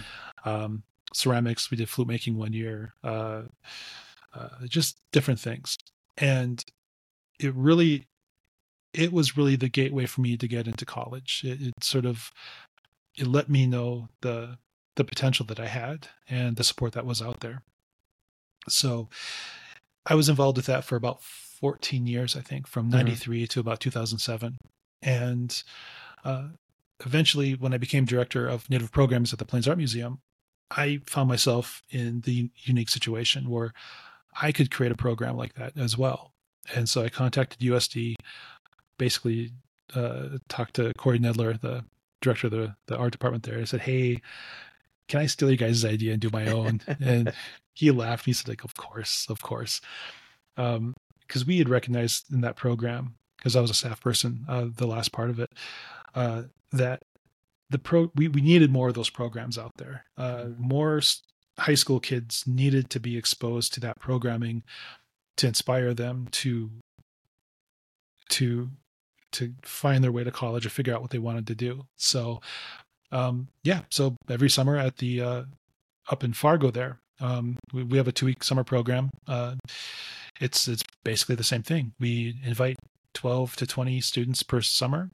Um, 0.45 0.83
ceramics. 1.13 1.71
We 1.71 1.77
did 1.77 1.89
flute 1.89 2.07
making 2.07 2.37
one 2.37 2.53
year. 2.53 2.93
Uh, 3.03 3.43
uh, 4.33 4.49
just 4.67 4.99
different 5.11 5.39
things, 5.39 5.75
and 6.17 6.63
it 7.39 7.53
really, 7.55 8.05
it 8.93 9.11
was 9.11 9.35
really 9.35 9.55
the 9.55 9.69
gateway 9.69 10.05
for 10.05 10.21
me 10.21 10.37
to 10.37 10.47
get 10.47 10.67
into 10.67 10.85
college. 10.85 11.41
It, 11.43 11.61
it 11.61 11.83
sort 11.83 12.05
of 12.05 12.31
it 13.17 13.25
let 13.25 13.49
me 13.49 13.65
know 13.65 14.07
the 14.21 14.59
the 14.99 15.05
potential 15.05 15.45
that 15.45 15.61
I 15.61 15.67
had 15.67 16.09
and 16.29 16.57
the 16.57 16.63
support 16.65 16.91
that 16.91 17.05
was 17.05 17.21
out 17.21 17.39
there. 17.39 17.63
So 18.67 19.07
I 20.05 20.13
was 20.13 20.27
involved 20.27 20.57
with 20.57 20.65
that 20.65 20.83
for 20.83 20.97
about 20.97 21.23
14 21.23 22.05
years, 22.05 22.35
I 22.35 22.41
think, 22.41 22.67
from 22.67 22.89
93 22.89 23.37
mm-hmm. 23.37 23.45
to 23.47 23.59
about 23.61 23.79
2007. 23.79 24.57
And 25.01 25.63
uh, 26.25 26.49
eventually, 27.05 27.53
when 27.53 27.73
I 27.73 27.77
became 27.77 28.03
director 28.03 28.45
of 28.45 28.69
native 28.69 28.91
programs 28.91 29.31
at 29.31 29.39
the 29.39 29.45
Plains 29.45 29.69
Art 29.69 29.77
Museum, 29.77 30.19
I 30.69 30.99
found 31.05 31.29
myself 31.29 31.81
in 31.89 32.19
the 32.25 32.51
unique 32.57 32.89
situation 32.89 33.49
where 33.49 33.71
I 34.41 34.51
could 34.51 34.69
create 34.69 34.91
a 34.91 34.97
program 34.97 35.37
like 35.37 35.53
that 35.53 35.77
as 35.77 35.97
well. 35.97 36.33
And 36.75 36.89
so 36.89 37.03
I 37.03 37.07
contacted 37.07 37.61
USD, 37.61 38.15
basically 38.97 39.53
uh, 39.95 40.39
talked 40.49 40.73
to 40.73 40.93
Corey 40.95 41.19
Nedler, 41.19 41.59
the 41.61 41.85
director 42.21 42.47
of 42.47 42.51
the, 42.51 42.75
the 42.87 42.97
art 42.97 43.13
department 43.13 43.43
there. 43.43 43.59
I 43.59 43.63
said, 43.63 43.81
Hey, 43.81 44.21
can 45.09 45.19
I 45.19 45.25
steal 45.25 45.51
you 45.51 45.57
guys' 45.57 45.83
idea 45.83 46.13
and 46.13 46.21
do 46.21 46.29
my 46.31 46.47
own? 46.47 46.79
and 47.01 47.33
he 47.73 47.91
laughed. 47.91 48.25
He 48.25 48.33
said, 48.33 48.47
like, 48.47 48.63
of 48.63 48.75
course, 48.75 49.25
of 49.29 49.41
course. 49.41 49.81
Um, 50.55 50.95
because 51.27 51.45
we 51.45 51.57
had 51.57 51.69
recognized 51.69 52.31
in 52.33 52.41
that 52.41 52.55
program, 52.55 53.15
because 53.37 53.55
I 53.55 53.61
was 53.61 53.69
a 53.69 53.75
staff 53.75 54.01
person, 54.01 54.45
uh, 54.47 54.65
the 54.73 54.87
last 54.87 55.11
part 55.11 55.29
of 55.29 55.39
it, 55.39 55.51
uh, 56.15 56.43
that 56.71 57.03
the 57.69 57.77
pro 57.77 58.11
we, 58.15 58.27
we 58.27 58.41
needed 58.41 58.71
more 58.71 58.87
of 58.87 58.95
those 58.95 59.09
programs 59.09 59.57
out 59.57 59.73
there. 59.77 60.05
Uh, 60.17 60.45
more 60.57 61.01
high 61.59 61.75
school 61.75 61.99
kids 61.99 62.45
needed 62.47 62.89
to 62.89 62.99
be 62.99 63.17
exposed 63.17 63.73
to 63.73 63.79
that 63.81 63.99
programming 63.99 64.63
to 65.37 65.47
inspire 65.47 65.93
them 65.93 66.27
to 66.31 66.71
to 68.29 68.69
to 69.33 69.53
find 69.61 70.03
their 70.03 70.11
way 70.11 70.23
to 70.23 70.31
college 70.31 70.65
or 70.65 70.69
figure 70.69 70.95
out 70.95 71.01
what 71.01 71.11
they 71.11 71.19
wanted 71.19 71.45
to 71.47 71.55
do. 71.55 71.85
So 71.95 72.41
um, 73.11 73.47
yeah, 73.63 73.81
so 73.89 74.15
every 74.29 74.49
summer 74.49 74.77
at 74.77 74.97
the 74.97 75.21
uh, 75.21 75.43
up 76.09 76.23
in 76.23 76.33
Fargo 76.33 76.71
there, 76.71 76.99
um, 77.19 77.57
we, 77.73 77.83
we, 77.83 77.97
have 77.97 78.07
a 78.07 78.11
two 78.11 78.25
week 78.25 78.43
summer 78.43 78.63
program. 78.63 79.09
Uh, 79.27 79.55
it's 80.39 80.67
it's 80.67 80.83
basically 81.03 81.35
the 81.35 81.43
same 81.43 81.63
thing. 81.63 81.93
We 81.99 82.35
invite 82.43 82.77
twelve 83.13 83.55
to 83.57 83.67
twenty 83.67 84.01
students 84.01 84.43
per 84.43 84.61
summer. 84.61 85.09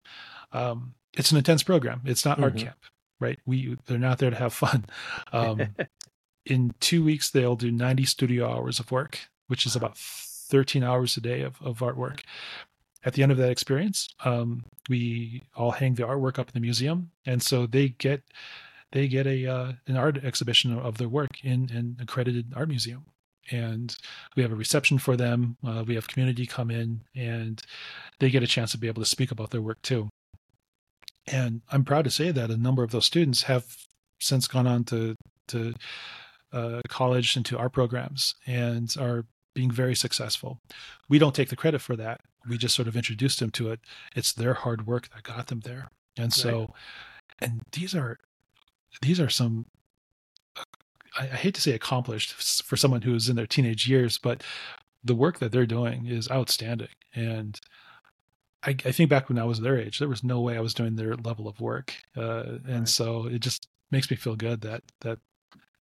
Um, 0.51 0.93
it's 1.13 1.31
an 1.31 1.37
intense 1.37 1.63
program. 1.63 2.01
It's 2.05 2.25
not 2.25 2.35
mm-hmm. 2.35 2.43
art 2.43 2.57
camp, 2.57 2.77
right? 3.19 3.39
We 3.45 3.77
they're 3.85 3.97
not 3.97 4.19
there 4.19 4.29
to 4.29 4.35
have 4.35 4.53
fun. 4.53 4.85
Um, 5.33 5.75
in 6.45 6.75
two 6.79 7.03
weeks, 7.03 7.31
they'll 7.31 7.55
do 7.55 7.71
ninety 7.71 8.05
studio 8.05 8.51
hours 8.51 8.79
of 8.79 8.91
work, 8.91 9.19
which 9.47 9.65
is 9.65 9.75
about 9.75 9.97
thirteen 9.97 10.83
hours 10.83 11.17
a 11.17 11.21
day 11.21 11.41
of, 11.41 11.59
of 11.61 11.79
artwork 11.79 12.21
at 13.05 13.13
the 13.13 13.23
end 13.23 13.31
of 13.31 13.37
that 13.37 13.51
experience, 13.51 14.09
um, 14.25 14.65
we 14.89 15.43
all 15.55 15.71
hang 15.71 15.95
the 15.95 16.03
artwork 16.03 16.39
up 16.39 16.47
in 16.47 16.53
the 16.53 16.59
museum, 16.59 17.11
and 17.25 17.41
so 17.41 17.65
they 17.65 17.89
get 17.89 18.23
they 18.91 19.07
get 19.07 19.27
a 19.27 19.47
uh, 19.47 19.73
an 19.87 19.97
art 19.97 20.23
exhibition 20.23 20.77
of 20.77 20.97
their 20.97 21.09
work 21.09 21.43
in 21.43 21.69
an 21.71 21.97
accredited 21.99 22.53
art 22.55 22.69
museum, 22.69 23.05
and 23.51 23.95
we 24.35 24.43
have 24.43 24.51
a 24.51 24.55
reception 24.55 24.97
for 24.97 25.15
them. 25.15 25.57
Uh, 25.65 25.83
we 25.85 25.95
have 25.95 26.07
community 26.07 26.45
come 26.45 26.71
in, 26.71 27.01
and 27.15 27.61
they 28.19 28.29
get 28.29 28.43
a 28.43 28.47
chance 28.47 28.71
to 28.71 28.77
be 28.77 28.87
able 28.87 29.01
to 29.01 29.09
speak 29.09 29.31
about 29.31 29.51
their 29.51 29.61
work 29.61 29.81
too. 29.81 30.09
And 31.27 31.61
I'm 31.71 31.83
proud 31.83 32.05
to 32.05 32.11
say 32.11 32.31
that 32.31 32.51
a 32.51 32.57
number 32.57 32.83
of 32.83 32.91
those 32.91 33.05
students 33.05 33.43
have 33.43 33.65
since 34.19 34.47
gone 34.47 34.67
on 34.67 34.83
to 34.85 35.15
to 35.49 35.73
uh, 36.53 36.81
college 36.87 37.35
and 37.35 37.45
to 37.45 37.57
art 37.57 37.73
programs 37.73 38.35
and 38.47 38.95
are 38.99 39.25
being 39.55 39.71
very 39.71 39.95
successful. 39.95 40.59
We 41.09 41.17
don't 41.17 41.33
take 41.33 41.49
the 41.49 41.55
credit 41.55 41.81
for 41.81 41.95
that. 41.95 42.21
We 42.47 42.59
just 42.59 42.75
sort 42.75 42.87
of 42.87 42.95
introduced 42.95 43.39
them 43.39 43.49
to 43.51 43.71
it. 43.71 43.79
It's 44.15 44.31
their 44.31 44.53
hard 44.53 44.85
work 44.85 45.09
that 45.09 45.23
got 45.23 45.47
them 45.47 45.61
there. 45.61 45.89
And 46.17 46.31
so, 46.31 46.59
right. 46.59 46.69
and 47.39 47.61
these 47.71 47.95
are, 47.95 48.19
these 49.01 49.19
are 49.19 49.29
some, 49.29 49.65
I, 51.17 51.23
I 51.23 51.25
hate 51.25 51.55
to 51.55 51.61
say 51.61 51.71
accomplished 51.71 52.33
for 52.63 52.77
someone 52.77 53.01
who 53.01 53.15
is 53.15 53.27
in 53.29 53.35
their 53.35 53.47
teenage 53.47 53.87
years, 53.87 54.19
but 54.19 54.43
the 55.03 55.15
work 55.15 55.39
that 55.39 55.51
they're 55.51 55.65
doing 55.65 56.05
is 56.05 56.29
outstanding. 56.29 56.89
And 57.15 57.59
I, 58.63 58.71
I, 58.85 58.91
think 58.91 59.09
back 59.09 59.29
when 59.29 59.39
I 59.39 59.43
was 59.43 59.61
their 59.61 59.79
age, 59.79 59.99
there 59.99 60.07
was 60.07 60.23
no 60.23 60.41
way 60.41 60.57
I 60.57 60.61
was 60.61 60.73
doing 60.73 60.95
their 60.95 61.15
level 61.15 61.47
of 61.47 61.61
work. 61.61 61.93
Uh, 62.15 62.57
and 62.67 62.79
right. 62.79 62.87
so 62.87 63.27
it 63.27 63.39
just 63.39 63.67
makes 63.91 64.09
me 64.11 64.17
feel 64.17 64.35
good 64.35 64.61
that, 64.61 64.83
that 65.01 65.19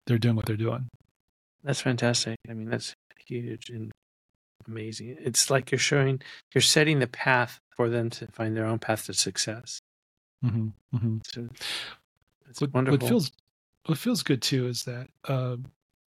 they're 0.07 0.19
doing 0.19 0.37
what 0.37 0.47
they're 0.47 0.57
doing. 0.57 0.89
That's 1.63 1.81
fantastic. 1.81 2.37
I 2.49 2.55
mean, 2.55 2.69
that's 2.69 2.95
huge 3.27 3.71
and 3.71 3.93
amazing. 4.67 5.17
It's 5.21 5.51
like 5.51 5.71
you're 5.71 5.79
showing, 5.79 6.21
you're 6.55 6.63
setting 6.63 6.99
the 6.99 7.07
path 7.07 7.61
for 7.77 7.89
them 7.89 8.11
to 8.11 8.27
find 8.29 8.57
their 8.57 8.67
own 8.67 8.79
path 8.79 9.07
to 9.07 9.15
success. 9.15 9.81
Mm-hmm, 10.45 10.69
mm-hmm. 10.97 11.17
So 11.25 11.49
it's 12.49 12.61
what, 12.61 12.75
wonderful. 12.75 12.99
What 12.99 13.09
feels 13.09 13.33
what 13.87 13.99
feels 13.99 14.23
good 14.23 14.43
too 14.43 14.67
is 14.69 14.85
that 14.85 15.09
uh, 15.27 15.57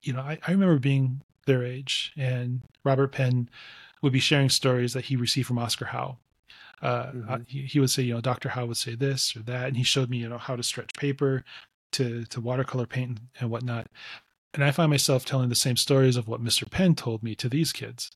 you 0.02 0.14
know 0.14 0.22
I, 0.22 0.38
I 0.48 0.52
remember 0.52 0.80
being 0.80 1.22
their 1.46 1.64
age, 1.64 2.14
and 2.18 2.62
Robert 2.84 3.12
Penn 3.12 3.50
would 4.02 4.14
be 4.14 4.20
sharing 4.20 4.50
stories 4.50 4.94
that 4.94 5.06
he 5.06 5.16
received 5.16 5.48
from 5.48 5.60
Oscar 5.60 5.86
Howe. 5.86 6.18
Uh, 6.82 7.06
mm-hmm. 7.12 7.36
he, 7.48 7.62
he, 7.64 7.80
would 7.80 7.92
say, 7.92 8.02
you 8.02 8.16
know, 8.16 8.22
Dr. 8.22 8.50
Howe 8.50 8.66
would 8.66 8.78
say 8.78 8.96
this 8.96 9.36
or 9.36 9.42
that, 9.44 9.68
and 9.68 9.78
he 9.78 9.84
showed 9.84 10.10
me, 10.10 10.18
you 10.18 10.28
know, 10.28 10.40
how 10.40 10.56
to 10.56 10.64
stretch 10.64 10.94
paper 10.96 11.44
to 11.92 12.24
to 12.26 12.42
watercolor 12.42 12.88
paint 12.88 13.20
and 13.40 13.50
whatnot. 13.50 13.88
And 14.54 14.64
I 14.64 14.72
find 14.72 14.90
myself 14.90 15.26
telling 15.26 15.50
the 15.50 15.56
same 15.56 15.78
stories 15.78 16.18
of 16.18 16.28
what 16.28 16.44
Mr. 16.44 16.70
Penn 16.70 16.96
told 16.96 17.24
me 17.24 17.36
to 17.36 17.48
these 17.48 17.72
kids. 17.72 18.12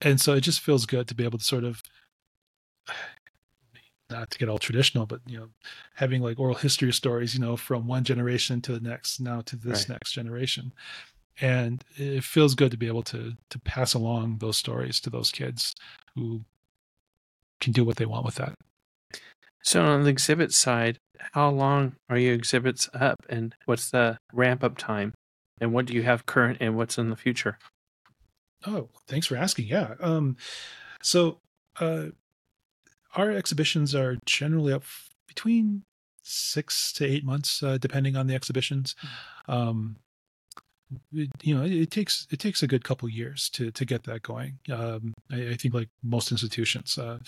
And 0.00 0.20
so 0.20 0.34
it 0.34 0.42
just 0.42 0.60
feels 0.60 0.86
good 0.86 1.08
to 1.08 1.14
be 1.14 1.24
able 1.24 1.38
to 1.38 1.44
sort 1.44 1.64
of 1.64 1.82
not 4.10 4.30
to 4.30 4.38
get 4.38 4.48
all 4.48 4.58
traditional, 4.58 5.06
but 5.06 5.20
you 5.26 5.38
know, 5.38 5.48
having 5.94 6.20
like 6.20 6.38
oral 6.38 6.54
history 6.54 6.92
stories, 6.92 7.34
you 7.34 7.40
know, 7.40 7.56
from 7.56 7.86
one 7.86 8.04
generation 8.04 8.60
to 8.62 8.72
the 8.72 8.80
next, 8.80 9.20
now 9.20 9.40
to 9.42 9.56
this 9.56 9.88
right. 9.88 9.90
next 9.90 10.12
generation. 10.12 10.72
And 11.40 11.82
it 11.96 12.24
feels 12.24 12.54
good 12.54 12.70
to 12.72 12.76
be 12.76 12.86
able 12.86 13.02
to 13.04 13.34
to 13.48 13.58
pass 13.60 13.94
along 13.94 14.38
those 14.38 14.56
stories 14.56 15.00
to 15.00 15.10
those 15.10 15.30
kids 15.30 15.74
who 16.14 16.42
can 17.60 17.72
do 17.72 17.84
what 17.84 17.96
they 17.96 18.06
want 18.06 18.26
with 18.26 18.34
that. 18.36 18.54
So 19.62 19.82
on 19.84 20.02
the 20.02 20.10
exhibit 20.10 20.52
side, 20.52 20.98
how 21.32 21.50
long 21.50 21.94
are 22.08 22.18
your 22.18 22.34
exhibits 22.34 22.88
up 22.94 23.16
and 23.28 23.54
what's 23.66 23.90
the 23.90 24.18
ramp 24.32 24.64
up 24.64 24.76
time? 24.76 25.12
And 25.60 25.72
what 25.72 25.86
do 25.86 25.94
you 25.94 26.02
have 26.02 26.26
current 26.26 26.58
and 26.60 26.76
what's 26.76 26.98
in 26.98 27.10
the 27.10 27.16
future? 27.16 27.58
Oh, 28.66 28.88
thanks 29.06 29.26
for 29.26 29.36
asking. 29.36 29.66
Yeah. 29.66 29.94
Um, 30.00 30.36
so 31.02 31.38
uh, 31.78 32.06
our 33.14 33.30
exhibitions 33.30 33.94
are 33.94 34.16
generally 34.24 34.72
up 34.72 34.84
between 35.26 35.82
six 36.22 36.92
to 36.94 37.04
eight 37.04 37.24
months, 37.24 37.62
uh, 37.62 37.78
depending 37.78 38.16
on 38.16 38.26
the 38.26 38.34
exhibitions. 38.34 38.94
Hmm. 39.46 39.52
Um, 39.52 39.96
it, 41.12 41.30
you 41.42 41.54
know, 41.54 41.64
it, 41.64 41.72
it, 41.72 41.90
takes 41.90 42.26
it 42.30 42.38
takes 42.38 42.62
a 42.62 42.66
good 42.66 42.84
couple 42.84 43.08
years 43.08 43.48
to 43.50 43.70
to 43.70 43.84
get 43.84 44.04
that 44.04 44.22
going. 44.22 44.58
Um, 44.72 45.14
I, 45.30 45.50
I, 45.50 45.54
think, 45.54 45.72
like 45.72 45.88
most 46.02 46.32
institutions, 46.32 46.98
uh, 46.98 47.18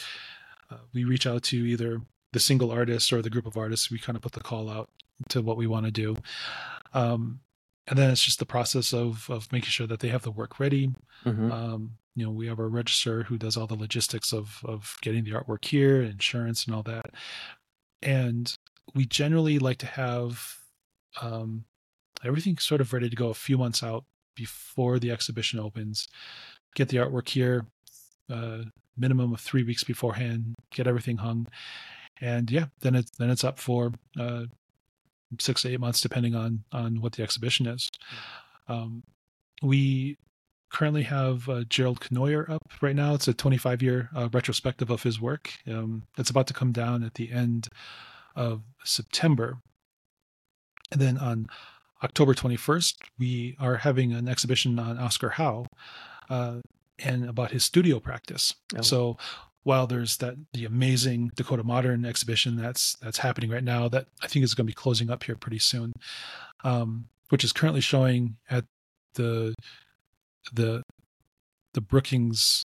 uh, 0.71 0.79
we 0.93 1.05
reach 1.05 1.27
out 1.27 1.45
to 1.45 1.57
either 1.57 2.01
the 2.33 2.41
single 2.41 2.73
artist 2.73 3.13
or 3.13 3.23
the 3.23 3.31
group 3.31 3.47
of 3.47 3.57
artists. 3.57 3.91
We 3.91 3.99
kind 3.99 4.17
of 4.17 4.23
put 4.23 4.33
the 4.33 4.41
call 4.41 4.69
out 4.69 4.91
to 5.29 5.43
what 5.43 5.57
we 5.57 5.67
want 5.69 5.87
to 5.87 5.93
do. 5.93 6.17
Um, 6.93 7.41
and 7.87 7.99
then 7.99 8.11
it's 8.11 8.23
just 8.23 8.39
the 8.39 8.47
process 8.47 8.93
of 8.93 9.29
of 9.29 9.51
making 9.53 9.71
sure 9.71 9.87
that 9.87 10.01
they 10.01 10.09
have 10.09 10.23
the 10.23 10.31
work 10.31 10.61
ready. 10.61 10.91
Mm-hmm. 11.25 11.51
Um, 11.51 11.93
you 12.15 12.25
know, 12.25 12.31
we 12.31 12.47
have 12.47 12.59
our 12.59 12.69
registrar 12.69 13.23
who 13.23 13.39
does 13.39 13.57
all 13.57 13.67
the 13.67 13.75
logistics 13.75 14.33
of 14.33 14.61
of 14.65 14.97
getting 15.03 15.25
the 15.25 15.33
artwork 15.33 15.65
here, 15.65 16.03
insurance, 16.03 16.65
and 16.65 16.75
all 16.75 16.83
that. 16.85 17.07
And 18.03 18.57
we 18.95 19.07
generally 19.07 19.59
like 19.59 19.79
to 19.79 19.87
have 19.87 20.59
um, 21.21 21.65
everything 22.25 22.59
sort 22.59 22.81
of 22.81 22.93
ready 22.93 23.09
to 23.09 23.17
go 23.17 23.29
a 23.29 23.35
few 23.35 23.59
months 23.59 23.83
out 23.83 24.05
before 24.35 24.99
the 24.99 25.11
exhibition 25.11 25.59
opens. 25.59 26.09
Get 26.75 26.89
the 26.89 26.99
artwork 26.99 27.29
here, 27.29 27.67
uh, 28.31 28.65
minimum 28.97 29.33
of 29.33 29.41
three 29.41 29.63
weeks 29.63 29.85
beforehand. 29.85 30.55
Get 30.73 30.87
everything 30.87 31.19
hung, 31.19 31.49
and 32.21 32.51
yeah, 32.51 32.67
then 32.81 32.95
it's 32.95 33.11
then 33.19 33.31
it's 33.31 33.45
up 33.45 33.59
for 33.59 33.93
uh, 34.19 34.45
six 35.39 35.63
to 35.63 35.71
eight 35.71 35.81
months, 35.81 36.01
depending 36.01 36.35
on 36.35 36.65
on 36.73 37.01
what 37.01 37.13
the 37.13 37.23
exhibition 37.23 37.67
is. 37.67 37.91
Um, 38.69 39.03
we 39.63 40.17
currently 40.73 41.03
have 41.03 41.49
uh, 41.49 41.65
Gerald 41.69 42.01
Cournoyer 42.01 42.49
up 42.49 42.63
right 42.81 42.97
now. 42.97 43.15
It's 43.15 43.29
a 43.29 43.35
25 43.35 43.83
year 43.83 44.09
uh, 44.17 44.29
retrospective 44.33 44.91
of 44.91 45.03
his 45.03 45.21
work. 45.21 45.53
Um, 45.69 46.05
it's 46.17 46.31
about 46.31 46.47
to 46.49 46.55
come 46.55 46.73
down 46.73 47.03
at 47.03 47.15
the 47.15 47.31
end 47.31 47.69
of 48.35 48.63
September. 48.85 49.59
And 50.91 51.01
then 51.01 51.19
on 51.19 51.49
October 52.03 52.35
21st, 52.35 52.97
we 53.19 53.57
are 53.61 53.77
having 53.77 54.13
an 54.13 54.29
exhibition 54.29 54.79
on 54.79 54.99
Oscar 54.99 55.31
Howe 55.31 55.67
uh, 56.29 56.57
and 56.99 57.29
about 57.29 57.53
his 57.53 57.65
studio 57.65 58.01
practice. 58.01 58.55
Oh. 58.77 58.81
So 58.81 59.17
while 59.65 59.87
there's 59.87 60.17
that 60.19 60.35
the 60.53 60.65
amazing 60.65 61.31
Dakota 61.35 61.63
Modern 61.63 62.05
exhibition 62.05 62.57
that's 62.57 62.97
that's 62.97 63.19
happening 63.19 63.51
right 63.51 63.65
now 63.65 63.89
that 63.89 64.07
I 64.23 64.27
think 64.27 64.45
is 64.45 64.55
going 64.55 64.67
to 64.67 64.71
be 64.71 64.75
closing 64.75 65.11
up 65.11 65.25
here 65.25 65.37
pretty 65.37 65.59
soon, 65.59 65.93
um, 66.65 67.07
which 67.29 67.45
is 67.45 67.53
currently 67.53 67.81
showing 67.81 68.37
at 68.51 68.65
the 69.15 69.55
the 70.53 70.83
the 71.75 71.81
Brookings 71.81 72.65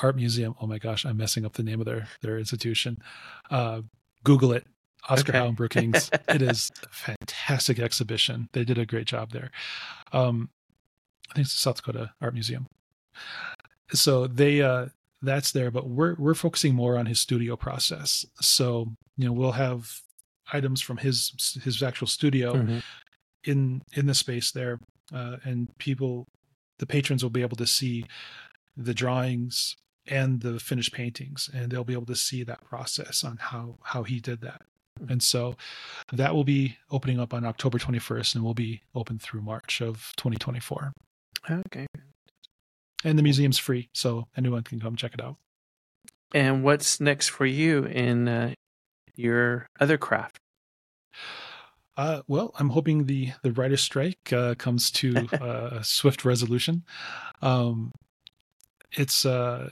Art 0.00 0.16
Museum. 0.16 0.54
Oh 0.60 0.66
my 0.66 0.78
gosh, 0.78 1.04
I'm 1.04 1.16
messing 1.16 1.44
up 1.44 1.54
the 1.54 1.62
name 1.62 1.80
of 1.80 1.86
their 1.86 2.08
their 2.22 2.38
institution. 2.38 2.98
Uh, 3.50 3.82
Google 4.24 4.52
it. 4.52 4.66
Oscar 5.08 5.32
okay. 5.32 5.38
Howe 5.38 5.46
and 5.46 5.56
Brookings. 5.56 6.10
it 6.28 6.42
is 6.42 6.70
a 6.82 6.88
fantastic 6.88 7.78
exhibition. 7.78 8.48
They 8.52 8.64
did 8.64 8.78
a 8.78 8.86
great 8.86 9.06
job 9.06 9.30
there. 9.30 9.50
Um, 10.12 10.50
I 11.30 11.34
think 11.34 11.44
it's 11.46 11.54
the 11.54 11.60
South 11.60 11.76
Dakota 11.76 12.12
Art 12.20 12.34
Museum. 12.34 12.66
So 13.92 14.26
they 14.26 14.62
uh, 14.62 14.86
that's 15.22 15.52
there, 15.52 15.70
but 15.70 15.88
we're 15.88 16.14
we're 16.16 16.34
focusing 16.34 16.74
more 16.74 16.96
on 16.96 17.06
his 17.06 17.20
studio 17.20 17.56
process. 17.56 18.24
So 18.40 18.92
you 19.16 19.26
know 19.26 19.32
we'll 19.32 19.52
have 19.52 20.00
items 20.52 20.80
from 20.80 20.98
his 20.98 21.58
his 21.62 21.82
actual 21.82 22.06
studio 22.06 22.54
mm-hmm. 22.54 22.78
in 23.44 23.82
in 23.94 24.06
the 24.06 24.14
space 24.14 24.50
there, 24.52 24.78
uh, 25.14 25.36
and 25.44 25.76
people, 25.78 26.26
the 26.78 26.86
patrons 26.86 27.22
will 27.22 27.30
be 27.30 27.42
able 27.42 27.56
to 27.56 27.66
see 27.66 28.04
the 28.76 28.94
drawings 28.94 29.76
and 30.06 30.40
the 30.40 30.60
finished 30.60 30.92
paintings, 30.92 31.50
and 31.52 31.70
they'll 31.70 31.84
be 31.84 31.94
able 31.94 32.06
to 32.06 32.16
see 32.16 32.42
that 32.44 32.64
process 32.64 33.24
on 33.24 33.38
how 33.38 33.78
how 33.82 34.02
he 34.02 34.20
did 34.20 34.40
that. 34.42 34.62
Mm-hmm. 35.00 35.12
And 35.12 35.22
so 35.22 35.56
that 36.12 36.34
will 36.34 36.44
be 36.44 36.76
opening 36.90 37.20
up 37.20 37.34
on 37.34 37.44
October 37.44 37.78
21st 37.78 38.34
and 38.34 38.44
will 38.44 38.54
be 38.54 38.82
open 38.94 39.18
through 39.18 39.42
March 39.42 39.80
of 39.80 40.12
2024. 40.16 40.92
Okay 41.50 41.86
and 43.04 43.18
the 43.18 43.22
museum's 43.22 43.58
free, 43.58 43.88
so 43.92 44.28
anyone 44.36 44.62
can 44.62 44.80
come 44.80 44.96
check 44.96 45.14
it 45.14 45.20
out. 45.22 45.36
And 46.34 46.64
what's 46.64 47.00
next 47.00 47.28
for 47.28 47.46
you 47.46 47.84
in 47.84 48.28
uh, 48.28 48.54
your 49.14 49.68
other 49.80 49.96
craft? 49.96 50.40
Uh, 51.96 52.20
well, 52.28 52.52
I'm 52.58 52.70
hoping 52.70 53.06
the 53.06 53.32
the 53.42 53.52
writer's 53.52 53.80
strike 53.80 54.32
uh, 54.32 54.54
comes 54.56 54.90
to 54.92 55.28
uh, 55.40 55.78
a 55.78 55.84
swift 55.84 56.24
resolution. 56.24 56.84
Um, 57.42 57.92
it's 58.92 59.24
uh, 59.24 59.70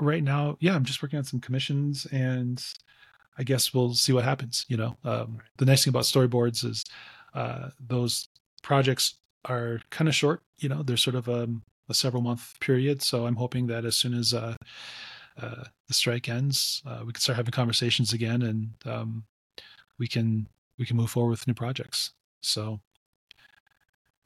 right 0.00 0.22
now, 0.22 0.56
yeah. 0.60 0.74
I'm 0.74 0.84
just 0.84 1.02
working 1.02 1.18
on 1.18 1.24
some 1.24 1.40
commissions, 1.40 2.06
and 2.06 2.62
I 3.36 3.42
guess 3.42 3.74
we'll 3.74 3.94
see 3.94 4.12
what 4.12 4.24
happens. 4.24 4.64
You 4.68 4.76
know, 4.76 4.96
um, 5.04 5.38
the 5.56 5.64
nice 5.64 5.84
thing 5.84 5.90
about 5.90 6.04
storyboards 6.04 6.64
is 6.64 6.84
uh, 7.34 7.70
those 7.80 8.28
projects 8.62 9.17
are 9.44 9.80
kind 9.90 10.08
of 10.08 10.14
short. 10.14 10.42
You 10.58 10.68
know, 10.68 10.82
they're 10.82 10.96
sort 10.96 11.16
of 11.16 11.28
a, 11.28 11.44
um, 11.44 11.62
a 11.88 11.94
several 11.94 12.22
month 12.22 12.58
period. 12.60 13.02
So 13.02 13.26
I'm 13.26 13.36
hoping 13.36 13.66
that 13.68 13.84
as 13.84 13.96
soon 13.96 14.14
as 14.14 14.34
uh, 14.34 14.56
uh, 15.40 15.64
the 15.86 15.94
strike 15.94 16.28
ends, 16.28 16.82
uh, 16.86 17.02
we 17.06 17.12
can 17.12 17.20
start 17.20 17.36
having 17.36 17.52
conversations 17.52 18.12
again, 18.12 18.42
and 18.42 18.74
um, 18.84 19.24
we 19.98 20.06
can 20.06 20.48
we 20.78 20.86
can 20.86 20.96
move 20.96 21.10
forward 21.10 21.30
with 21.30 21.46
new 21.46 21.54
projects. 21.54 22.12
So. 22.42 22.80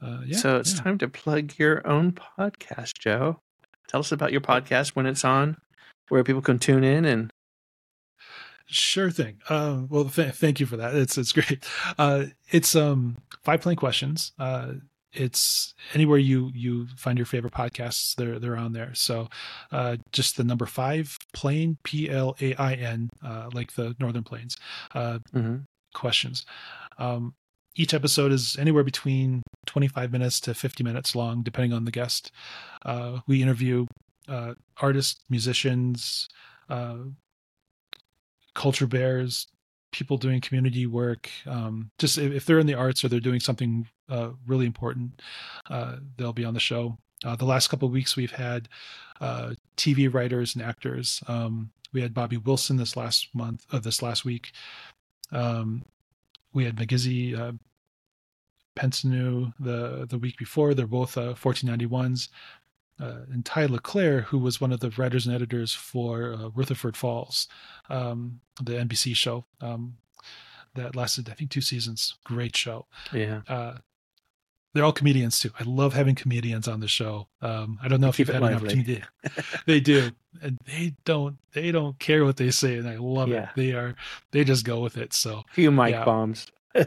Uh, 0.01 0.19
yeah, 0.25 0.35
so 0.35 0.57
it's 0.57 0.75
yeah. 0.75 0.81
time 0.81 0.97
to 0.97 1.07
plug 1.07 1.53
your 1.57 1.85
own 1.87 2.11
podcast, 2.11 2.99
Joe. 2.99 3.39
Tell 3.87 4.01
us 4.01 4.11
about 4.11 4.33
your 4.33 4.41
podcast 4.41 4.97
when 4.97 5.05
it's 5.05 5.23
on, 5.23 5.55
where 6.09 6.25
people 6.25 6.41
can 6.41 6.59
tune 6.59 6.83
in 6.83 7.05
and 7.05 7.31
Sure 8.65 9.11
thing. 9.11 9.39
Uh, 9.49 9.83
well, 9.89 10.05
th- 10.05 10.33
thank 10.33 10.59
you 10.59 10.65
for 10.65 10.77
that. 10.77 10.95
It's 10.95 11.17
it's 11.17 11.31
great. 11.31 11.63
Uh, 11.97 12.25
it's 12.49 12.75
um 12.75 13.17
five 13.43 13.61
plain 13.61 13.75
questions. 13.75 14.31
Uh, 14.39 14.73
it's 15.13 15.73
anywhere 15.93 16.17
you 16.17 16.51
you 16.53 16.87
find 16.97 17.17
your 17.17 17.25
favorite 17.25 17.53
podcasts 17.53 18.15
they're 18.15 18.39
they're 18.39 18.57
on 18.57 18.73
there. 18.73 18.93
So 18.93 19.29
uh, 19.71 19.97
just 20.11 20.37
the 20.37 20.43
number 20.43 20.65
five 20.65 21.17
plain 21.33 21.77
p-l-a-i-n 21.83 23.09
uh, 23.23 23.49
like 23.53 23.73
the 23.73 23.95
northern 23.99 24.23
plains 24.23 24.57
uh, 24.93 25.19
mm-hmm. 25.33 25.57
questions. 25.93 26.45
Um, 26.97 27.33
each 27.75 27.93
episode 27.93 28.31
is 28.31 28.55
anywhere 28.59 28.83
between 28.83 29.41
25 29.65 30.11
minutes 30.11 30.39
to 30.41 30.53
50 30.53 30.83
minutes 30.83 31.15
long 31.15 31.41
depending 31.41 31.73
on 31.73 31.85
the 31.85 31.91
guest. 31.91 32.31
Uh, 32.85 33.19
we 33.27 33.41
interview 33.41 33.85
uh, 34.27 34.53
artists 34.81 35.21
musicians 35.29 36.27
uh, 36.69 36.97
culture 38.55 38.87
bears 38.87 39.47
people 39.93 40.17
doing 40.17 40.41
community 40.41 40.85
work 40.85 41.29
um, 41.45 41.89
just 41.97 42.17
if, 42.17 42.33
if, 42.33 42.45
they're 42.45 42.59
in 42.59 42.67
the 42.67 42.73
arts 42.73 43.03
or 43.03 43.07
they're 43.07 43.19
doing 43.19 43.39
something 43.39 43.87
uh, 44.09 44.29
really 44.45 44.65
important 44.65 45.21
uh, 45.69 45.97
they'll 46.17 46.33
be 46.33 46.45
on 46.45 46.53
the 46.53 46.59
show. 46.59 46.97
Uh, 47.23 47.35
the 47.37 47.45
last 47.45 47.69
couple 47.69 47.87
of 47.87 47.93
weeks 47.93 48.17
we've 48.17 48.31
had 48.31 48.67
uh, 49.21 49.53
tv 49.77 50.13
writers 50.13 50.55
and 50.55 50.63
actors. 50.63 51.23
Um, 51.27 51.71
we 51.93 52.01
had 52.01 52.13
bobby 52.13 52.37
wilson 52.37 52.75
this 52.75 52.97
last 52.97 53.33
month 53.33 53.65
of 53.69 53.75
uh, 53.75 53.79
this 53.79 54.01
last 54.01 54.25
week. 54.25 54.51
Um, 55.31 55.85
we 56.53 56.65
had 56.65 56.75
Migizi 56.75 57.37
uh, 57.37 57.53
the 58.75 60.05
the 60.09 60.17
week 60.17 60.37
before. 60.37 60.73
They're 60.73 60.87
both 60.87 61.15
1491s 61.15 62.29
uh, 62.99 63.21
and 63.31 63.45
Tai 63.45 63.65
Leclaire, 63.65 64.21
who 64.21 64.37
was 64.37 64.61
one 64.61 64.71
of 64.71 64.79
the 64.79 64.91
writers 64.91 65.25
and 65.25 65.35
editors 65.35 65.73
for 65.73 66.33
uh, 66.33 66.49
Rutherford 66.49 66.95
Falls, 66.95 67.47
um, 67.89 68.39
the 68.61 68.73
NBC 68.73 69.15
show 69.15 69.45
um, 69.61 69.97
that 70.75 70.95
lasted, 70.95 71.29
I 71.29 71.33
think, 71.33 71.49
two 71.49 71.61
seasons. 71.61 72.15
Great 72.23 72.55
show. 72.55 72.85
Yeah. 73.11 73.41
Uh, 73.47 73.77
they're 74.73 74.83
all 74.83 74.91
comedians 74.91 75.39
too. 75.39 75.51
I 75.59 75.63
love 75.65 75.93
having 75.93 76.15
comedians 76.15 76.67
on 76.67 76.79
the 76.79 76.87
show. 76.87 77.27
Um, 77.41 77.77
I 77.83 77.87
don't 77.87 78.01
know 78.01 78.09
if 78.09 78.17
you've 78.17 78.27
had 78.27 78.41
an 78.41 78.55
opportunity. 78.55 79.03
they 79.67 79.79
do, 79.79 80.09
and 80.41 80.57
they 80.65 80.95
don't. 81.05 81.37
They 81.53 81.71
don't 81.71 81.99
care 81.99 82.25
what 82.25 82.37
they 82.37 82.49
say, 82.49 82.77
and 82.77 82.89
I 82.89 82.97
love 82.97 83.29
yeah. 83.29 83.43
it. 83.43 83.49
They 83.55 83.71
are. 83.73 83.93
They 84.31 84.43
just 84.43 84.65
go 84.65 84.79
with 84.81 84.97
it. 84.97 85.13
So 85.13 85.43
few 85.51 85.69
mic 85.69 85.91
yeah. 85.91 86.05
bombs. 86.05 86.47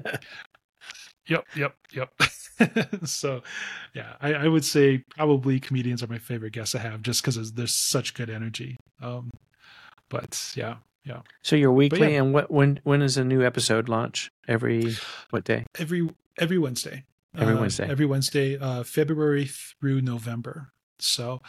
Yep, 1.28 1.44
yep, 1.56 1.74
yep. 1.92 2.10
so, 3.04 3.42
yeah, 3.94 4.14
I, 4.20 4.34
I, 4.34 4.48
would 4.48 4.64
say 4.64 5.04
probably 5.10 5.60
comedians 5.60 6.02
are 6.02 6.06
my 6.06 6.18
favorite 6.18 6.52
guests 6.52 6.72
to 6.72 6.78
have 6.78 7.02
just 7.02 7.22
because 7.22 7.52
there's 7.52 7.74
such 7.74 8.14
good 8.14 8.30
energy. 8.30 8.76
Um, 9.02 9.30
but 10.08 10.52
yeah, 10.56 10.76
yeah. 11.04 11.20
So 11.42 11.56
you're 11.56 11.72
weekly, 11.72 12.12
yeah. 12.12 12.22
and 12.22 12.32
what 12.32 12.50
when 12.50 12.80
when 12.84 13.02
is 13.02 13.16
a 13.16 13.24
new 13.24 13.44
episode 13.44 13.88
launch? 13.88 14.30
Every 14.48 14.96
what 15.30 15.44
day? 15.44 15.64
Every 15.78 16.08
every 16.38 16.58
Wednesday. 16.58 17.04
Every 17.36 17.54
uh, 17.54 17.60
Wednesday. 17.60 17.88
Every 17.88 18.06
Wednesday, 18.06 18.58
uh, 18.58 18.82
February 18.82 19.46
through 19.46 20.00
November. 20.00 20.72
So, 20.98 21.42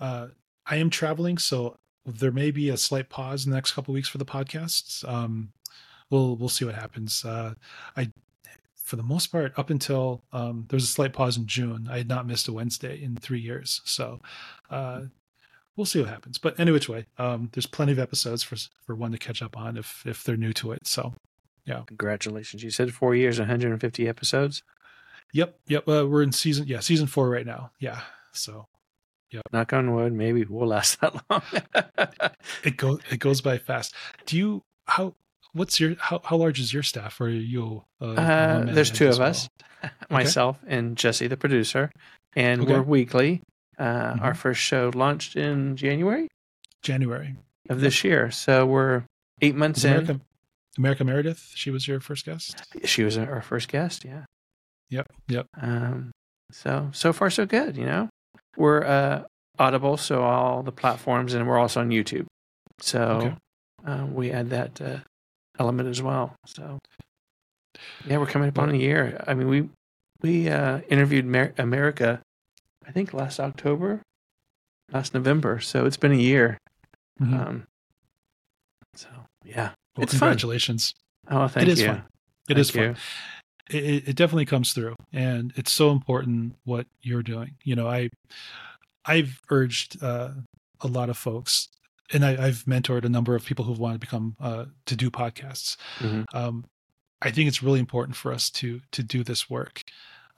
uh, 0.00 0.28
I 0.66 0.76
am 0.76 0.90
traveling, 0.90 1.38
so 1.38 1.76
there 2.06 2.30
may 2.30 2.50
be 2.50 2.68
a 2.68 2.76
slight 2.76 3.08
pause 3.08 3.44
in 3.44 3.50
the 3.50 3.56
next 3.56 3.72
couple 3.72 3.92
weeks 3.94 4.08
for 4.08 4.18
the 4.18 4.24
podcasts. 4.24 5.06
Um, 5.08 5.52
we'll 6.10 6.36
we'll 6.36 6.48
see 6.48 6.64
what 6.64 6.74
happens. 6.74 7.24
Uh, 7.24 7.54
I 7.96 8.12
for 8.92 8.96
the 8.96 9.02
most 9.02 9.28
part, 9.28 9.58
up 9.58 9.70
until 9.70 10.22
um, 10.34 10.66
there 10.68 10.76
was 10.76 10.84
a 10.84 10.86
slight 10.86 11.14
pause 11.14 11.38
in 11.38 11.46
June, 11.46 11.88
I 11.90 11.96
had 11.96 12.10
not 12.10 12.26
missed 12.26 12.46
a 12.46 12.52
Wednesday 12.52 13.02
in 13.02 13.16
three 13.16 13.40
years. 13.40 13.80
So 13.86 14.20
uh, 14.68 15.04
we'll 15.74 15.86
see 15.86 15.98
what 15.98 16.10
happens. 16.10 16.36
But 16.36 16.60
any 16.60 16.72
which 16.72 16.90
way, 16.90 17.06
um, 17.16 17.48
there's 17.54 17.64
plenty 17.64 17.92
of 17.92 17.98
episodes 17.98 18.42
for 18.42 18.56
for 18.84 18.94
one 18.94 19.10
to 19.12 19.16
catch 19.16 19.40
up 19.40 19.56
on 19.56 19.78
if 19.78 20.02
if 20.04 20.24
they're 20.24 20.36
new 20.36 20.52
to 20.52 20.72
it. 20.72 20.86
So 20.86 21.14
yeah, 21.64 21.84
congratulations! 21.86 22.62
You 22.62 22.68
said 22.68 22.92
four 22.92 23.14
years, 23.14 23.38
150 23.38 24.06
episodes. 24.06 24.62
Yep, 25.32 25.58
yep. 25.68 25.88
Uh, 25.88 26.06
we're 26.06 26.22
in 26.22 26.32
season 26.32 26.66
yeah 26.66 26.80
season 26.80 27.06
four 27.06 27.30
right 27.30 27.46
now. 27.46 27.70
Yeah, 27.78 28.02
so 28.32 28.66
Yep. 29.30 29.42
Knock 29.54 29.72
on 29.72 29.94
wood, 29.94 30.12
maybe 30.12 30.44
we'll 30.44 30.68
last 30.68 31.00
that 31.00 31.14
long. 31.30 31.42
it 32.62 32.76
goes 32.76 33.00
it 33.10 33.20
goes 33.20 33.40
by 33.40 33.56
fast. 33.56 33.94
Do 34.26 34.36
you 34.36 34.62
how 34.84 35.14
what's 35.52 35.78
your 35.80 35.94
how, 35.98 36.20
how 36.24 36.36
large 36.36 36.60
is 36.60 36.72
your 36.72 36.82
staff 36.82 37.20
or 37.20 37.28
you 37.28 37.84
uh, 38.00 38.06
uh 38.06 38.64
there's 38.66 38.90
two 38.90 39.08
of 39.08 39.18
well? 39.18 39.28
us 39.28 39.48
myself 40.10 40.58
okay. 40.64 40.76
and 40.76 40.96
jesse 40.96 41.26
the 41.26 41.36
producer 41.36 41.90
and 42.34 42.62
okay. 42.62 42.72
we're 42.72 42.82
weekly 42.82 43.42
uh, 43.78 43.84
mm-hmm. 43.84 44.22
our 44.22 44.34
first 44.34 44.60
show 44.60 44.90
launched 44.94 45.36
in 45.36 45.76
january 45.76 46.28
january 46.82 47.36
of 47.68 47.80
this 47.80 48.04
year 48.04 48.30
so 48.30 48.66
we're 48.66 49.04
eight 49.40 49.54
months 49.54 49.84
america, 49.84 50.12
in 50.12 50.20
america 50.78 51.04
meredith 51.04 51.52
she 51.54 51.70
was 51.70 51.86
your 51.86 52.00
first 52.00 52.24
guest 52.24 52.62
she 52.84 53.02
was 53.02 53.18
our 53.18 53.42
first 53.42 53.68
guest 53.68 54.04
yeah 54.04 54.24
yep 54.90 55.06
yep 55.28 55.46
um 55.60 56.10
so 56.50 56.88
so 56.92 57.12
far 57.12 57.30
so 57.30 57.46
good 57.46 57.76
you 57.76 57.86
know 57.86 58.08
we're 58.56 58.84
uh 58.84 59.22
audible 59.58 59.96
so 59.96 60.22
all 60.22 60.62
the 60.62 60.72
platforms 60.72 61.34
and 61.34 61.46
we're 61.46 61.58
also 61.58 61.80
on 61.80 61.90
youtube 61.90 62.26
so 62.78 63.00
okay. 63.00 63.34
uh, 63.86 64.06
we 64.06 64.30
add 64.30 64.50
that 64.50 64.80
uh, 64.80 64.98
element 65.62 65.88
as 65.88 66.02
well. 66.02 66.34
So 66.46 66.78
yeah, 68.06 68.18
we're 68.18 68.26
coming 68.26 68.48
up 68.48 68.58
on 68.58 68.70
a 68.70 68.76
year. 68.76 69.22
I 69.26 69.34
mean, 69.34 69.48
we 69.48 69.68
we 70.20 70.48
uh, 70.48 70.80
interviewed 70.88 71.24
Mer- 71.24 71.54
America, 71.58 72.20
I 72.86 72.92
think 72.92 73.14
last 73.14 73.40
October, 73.40 74.02
last 74.92 75.14
November. 75.14 75.60
So 75.60 75.86
it's 75.86 75.96
been 75.96 76.12
a 76.12 76.16
year. 76.16 76.58
Mm-hmm. 77.20 77.34
Um, 77.34 77.64
so 78.94 79.08
yeah, 79.44 79.70
well, 79.96 80.04
it's 80.04 80.12
congratulations. 80.12 80.92
Fun. 81.28 81.42
Oh, 81.42 81.48
thank 81.48 81.68
it 81.68 81.68
you. 81.68 81.72
It 81.72 81.78
is 81.78 81.86
fun. 81.86 81.96
It 81.96 82.04
thank 82.48 82.58
is 82.58 82.70
fun. 82.70 82.96
It, 83.70 84.08
it 84.08 84.16
definitely 84.16 84.46
comes 84.46 84.72
through, 84.72 84.96
and 85.12 85.52
it's 85.56 85.72
so 85.72 85.90
important 85.90 86.56
what 86.64 86.86
you're 87.00 87.22
doing. 87.22 87.54
You 87.64 87.76
know, 87.76 87.88
I 87.88 88.10
I've 89.04 89.38
urged 89.50 90.02
uh, 90.02 90.30
a 90.80 90.86
lot 90.88 91.08
of 91.08 91.16
folks 91.16 91.68
and 92.12 92.24
I, 92.24 92.46
have 92.46 92.64
mentored 92.64 93.04
a 93.04 93.08
number 93.08 93.34
of 93.34 93.44
people 93.44 93.64
who've 93.64 93.78
wanted 93.78 93.94
to 93.94 94.06
become 94.06 94.36
uh, 94.40 94.66
to 94.86 94.96
do 94.96 95.10
podcasts. 95.10 95.76
Mm-hmm. 95.98 96.36
Um, 96.36 96.64
I 97.20 97.30
think 97.30 97.48
it's 97.48 97.62
really 97.62 97.80
important 97.80 98.16
for 98.16 98.32
us 98.32 98.50
to 98.50 98.80
to 98.92 99.02
do 99.02 99.22
this 99.22 99.48
work, 99.48 99.82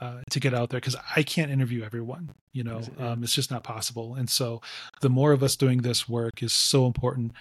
uh, 0.00 0.20
to 0.30 0.40
get 0.40 0.54
out 0.54 0.70
there 0.70 0.80
because 0.80 0.96
I 1.16 1.22
can't 1.22 1.50
interview 1.50 1.82
everyone. 1.82 2.34
You 2.52 2.64
know, 2.64 2.82
um, 2.98 3.22
it's 3.22 3.34
just 3.34 3.50
not 3.50 3.64
possible. 3.64 4.14
And 4.14 4.28
so, 4.28 4.60
the 5.00 5.10
more 5.10 5.32
of 5.32 5.42
us 5.42 5.56
doing 5.56 5.78
this 5.78 6.08
work 6.08 6.42
is 6.42 6.52
so 6.52 6.86
important, 6.86 7.32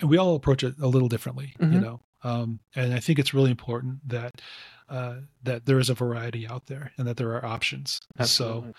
and 0.00 0.10
we 0.10 0.16
all 0.16 0.34
approach 0.34 0.62
it 0.62 0.74
a 0.80 0.88
little 0.88 1.08
differently. 1.08 1.54
Mm-hmm. 1.60 1.74
You 1.74 1.80
know, 1.80 2.00
um, 2.22 2.60
and 2.74 2.94
I 2.94 3.00
think 3.00 3.18
it's 3.18 3.34
really 3.34 3.50
important 3.50 4.08
that 4.08 4.40
uh, 4.88 5.16
that 5.42 5.66
there 5.66 5.78
is 5.78 5.90
a 5.90 5.94
variety 5.94 6.48
out 6.48 6.66
there 6.66 6.92
and 6.98 7.06
that 7.06 7.16
there 7.16 7.34
are 7.34 7.44
options. 7.44 8.00
Absolutely. 8.18 8.70
So 8.70 8.74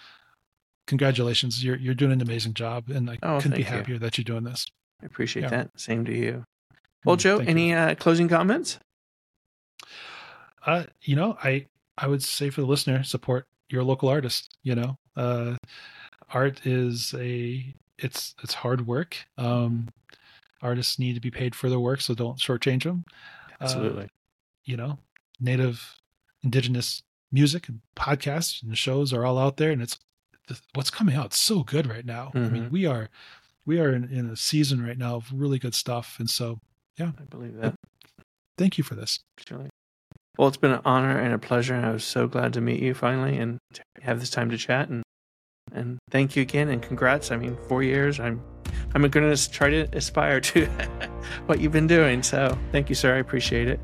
congratulations 0.87 1.63
you're 1.63 1.75
you're 1.75 1.93
doing 1.93 2.11
an 2.11 2.19
amazing 2.19 2.51
job 2.51 2.89
and 2.89 3.11
i 3.11 3.17
oh, 3.21 3.39
couldn't 3.39 3.55
be 3.55 3.61
happier 3.61 3.93
you. 3.93 3.99
that 3.99 4.17
you're 4.17 4.23
doing 4.23 4.43
this 4.43 4.65
I 5.01 5.05
appreciate 5.05 5.43
yeah. 5.43 5.49
that. 5.49 5.79
Same 5.79 6.05
to 6.05 6.13
you. 6.13 6.43
Well, 7.05 7.15
mm, 7.15 7.19
Joe, 7.19 7.37
Thank 7.37 7.49
any 7.49 7.73
uh, 7.73 7.95
closing 7.95 8.27
comments? 8.27 8.79
Uh, 10.65 10.83
you 11.01 11.15
know, 11.15 11.37
I 11.43 11.67
I 11.97 12.07
would 12.07 12.23
say 12.23 12.49
for 12.49 12.61
the 12.61 12.67
listener, 12.67 13.03
support 13.03 13.45
your 13.69 13.83
local 13.83 14.09
artist. 14.09 14.57
You 14.63 14.75
know, 14.75 14.95
uh, 15.15 15.55
art 16.33 16.65
is 16.65 17.13
a 17.17 17.73
it's 17.97 18.35
it's 18.43 18.55
hard 18.55 18.87
work. 18.87 19.17
Um, 19.37 19.89
artists 20.61 20.99
need 20.99 21.15
to 21.15 21.21
be 21.21 21.31
paid 21.31 21.55
for 21.55 21.69
their 21.69 21.79
work, 21.79 22.01
so 22.01 22.13
don't 22.13 22.37
shortchange 22.37 22.83
them. 22.83 23.05
Absolutely. 23.61 24.05
Uh, 24.05 24.07
you 24.65 24.77
know, 24.77 24.99
native, 25.39 25.95
indigenous 26.43 27.03
music 27.31 27.69
and 27.69 27.81
podcasts 27.95 28.61
and 28.61 28.77
shows 28.77 29.13
are 29.13 29.25
all 29.25 29.37
out 29.37 29.57
there, 29.57 29.71
and 29.71 29.81
it's 29.81 29.97
what's 30.73 30.89
coming 30.89 31.15
out 31.15 31.33
so 31.33 31.63
good 31.63 31.87
right 31.87 32.05
now. 32.05 32.27
Mm-hmm. 32.27 32.37
I 32.37 32.49
mean, 32.49 32.63
mm-hmm. 32.63 32.73
we 32.73 32.85
are 32.85 33.09
we 33.65 33.79
are 33.79 33.91
in, 33.93 34.05
in 34.05 34.29
a 34.29 34.35
season 34.35 34.85
right 34.85 34.97
now 34.97 35.15
of 35.15 35.31
really 35.33 35.59
good 35.59 35.75
stuff. 35.75 36.17
And 36.19 36.29
so, 36.29 36.59
yeah, 36.97 37.11
I 37.19 37.23
believe 37.23 37.55
that. 37.57 37.75
Thank 38.57 38.77
you 38.77 38.83
for 38.83 38.95
this. 38.95 39.19
Surely. 39.47 39.69
Well, 40.37 40.47
it's 40.47 40.57
been 40.57 40.71
an 40.71 40.81
honor 40.85 41.17
and 41.17 41.33
a 41.33 41.37
pleasure, 41.37 41.73
and 41.73 41.85
I 41.85 41.91
was 41.91 42.03
so 42.03 42.27
glad 42.27 42.53
to 42.53 42.61
meet 42.61 42.81
you 42.81 42.93
finally 42.93 43.37
and 43.37 43.57
have 44.01 44.19
this 44.19 44.29
time 44.29 44.49
to 44.51 44.57
chat. 44.57 44.89
and 44.89 45.03
And 45.71 45.97
thank 46.09 46.35
you 46.35 46.41
again, 46.41 46.69
and 46.69 46.81
congrats. 46.81 47.31
I 47.31 47.37
mean, 47.37 47.57
four 47.67 47.83
years. 47.83 48.19
I'm 48.19 48.41
I'm 48.93 49.01
going 49.01 49.35
to 49.35 49.51
try 49.51 49.69
to 49.69 49.87
aspire 49.95 50.39
to 50.41 50.65
what 51.45 51.59
you've 51.59 51.71
been 51.71 51.87
doing. 51.87 52.23
So 52.23 52.57
thank 52.71 52.89
you, 52.89 52.95
sir. 52.95 53.15
I 53.15 53.19
appreciate 53.19 53.67
it. 53.67 53.79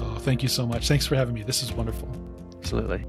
Oh, 0.00 0.16
thank 0.20 0.42
you 0.42 0.48
so 0.48 0.66
much. 0.66 0.88
Thanks 0.88 1.06
for 1.06 1.16
having 1.16 1.34
me. 1.34 1.42
This 1.42 1.62
is 1.62 1.72
wonderful. 1.72 2.08
Absolutely. 2.58 3.04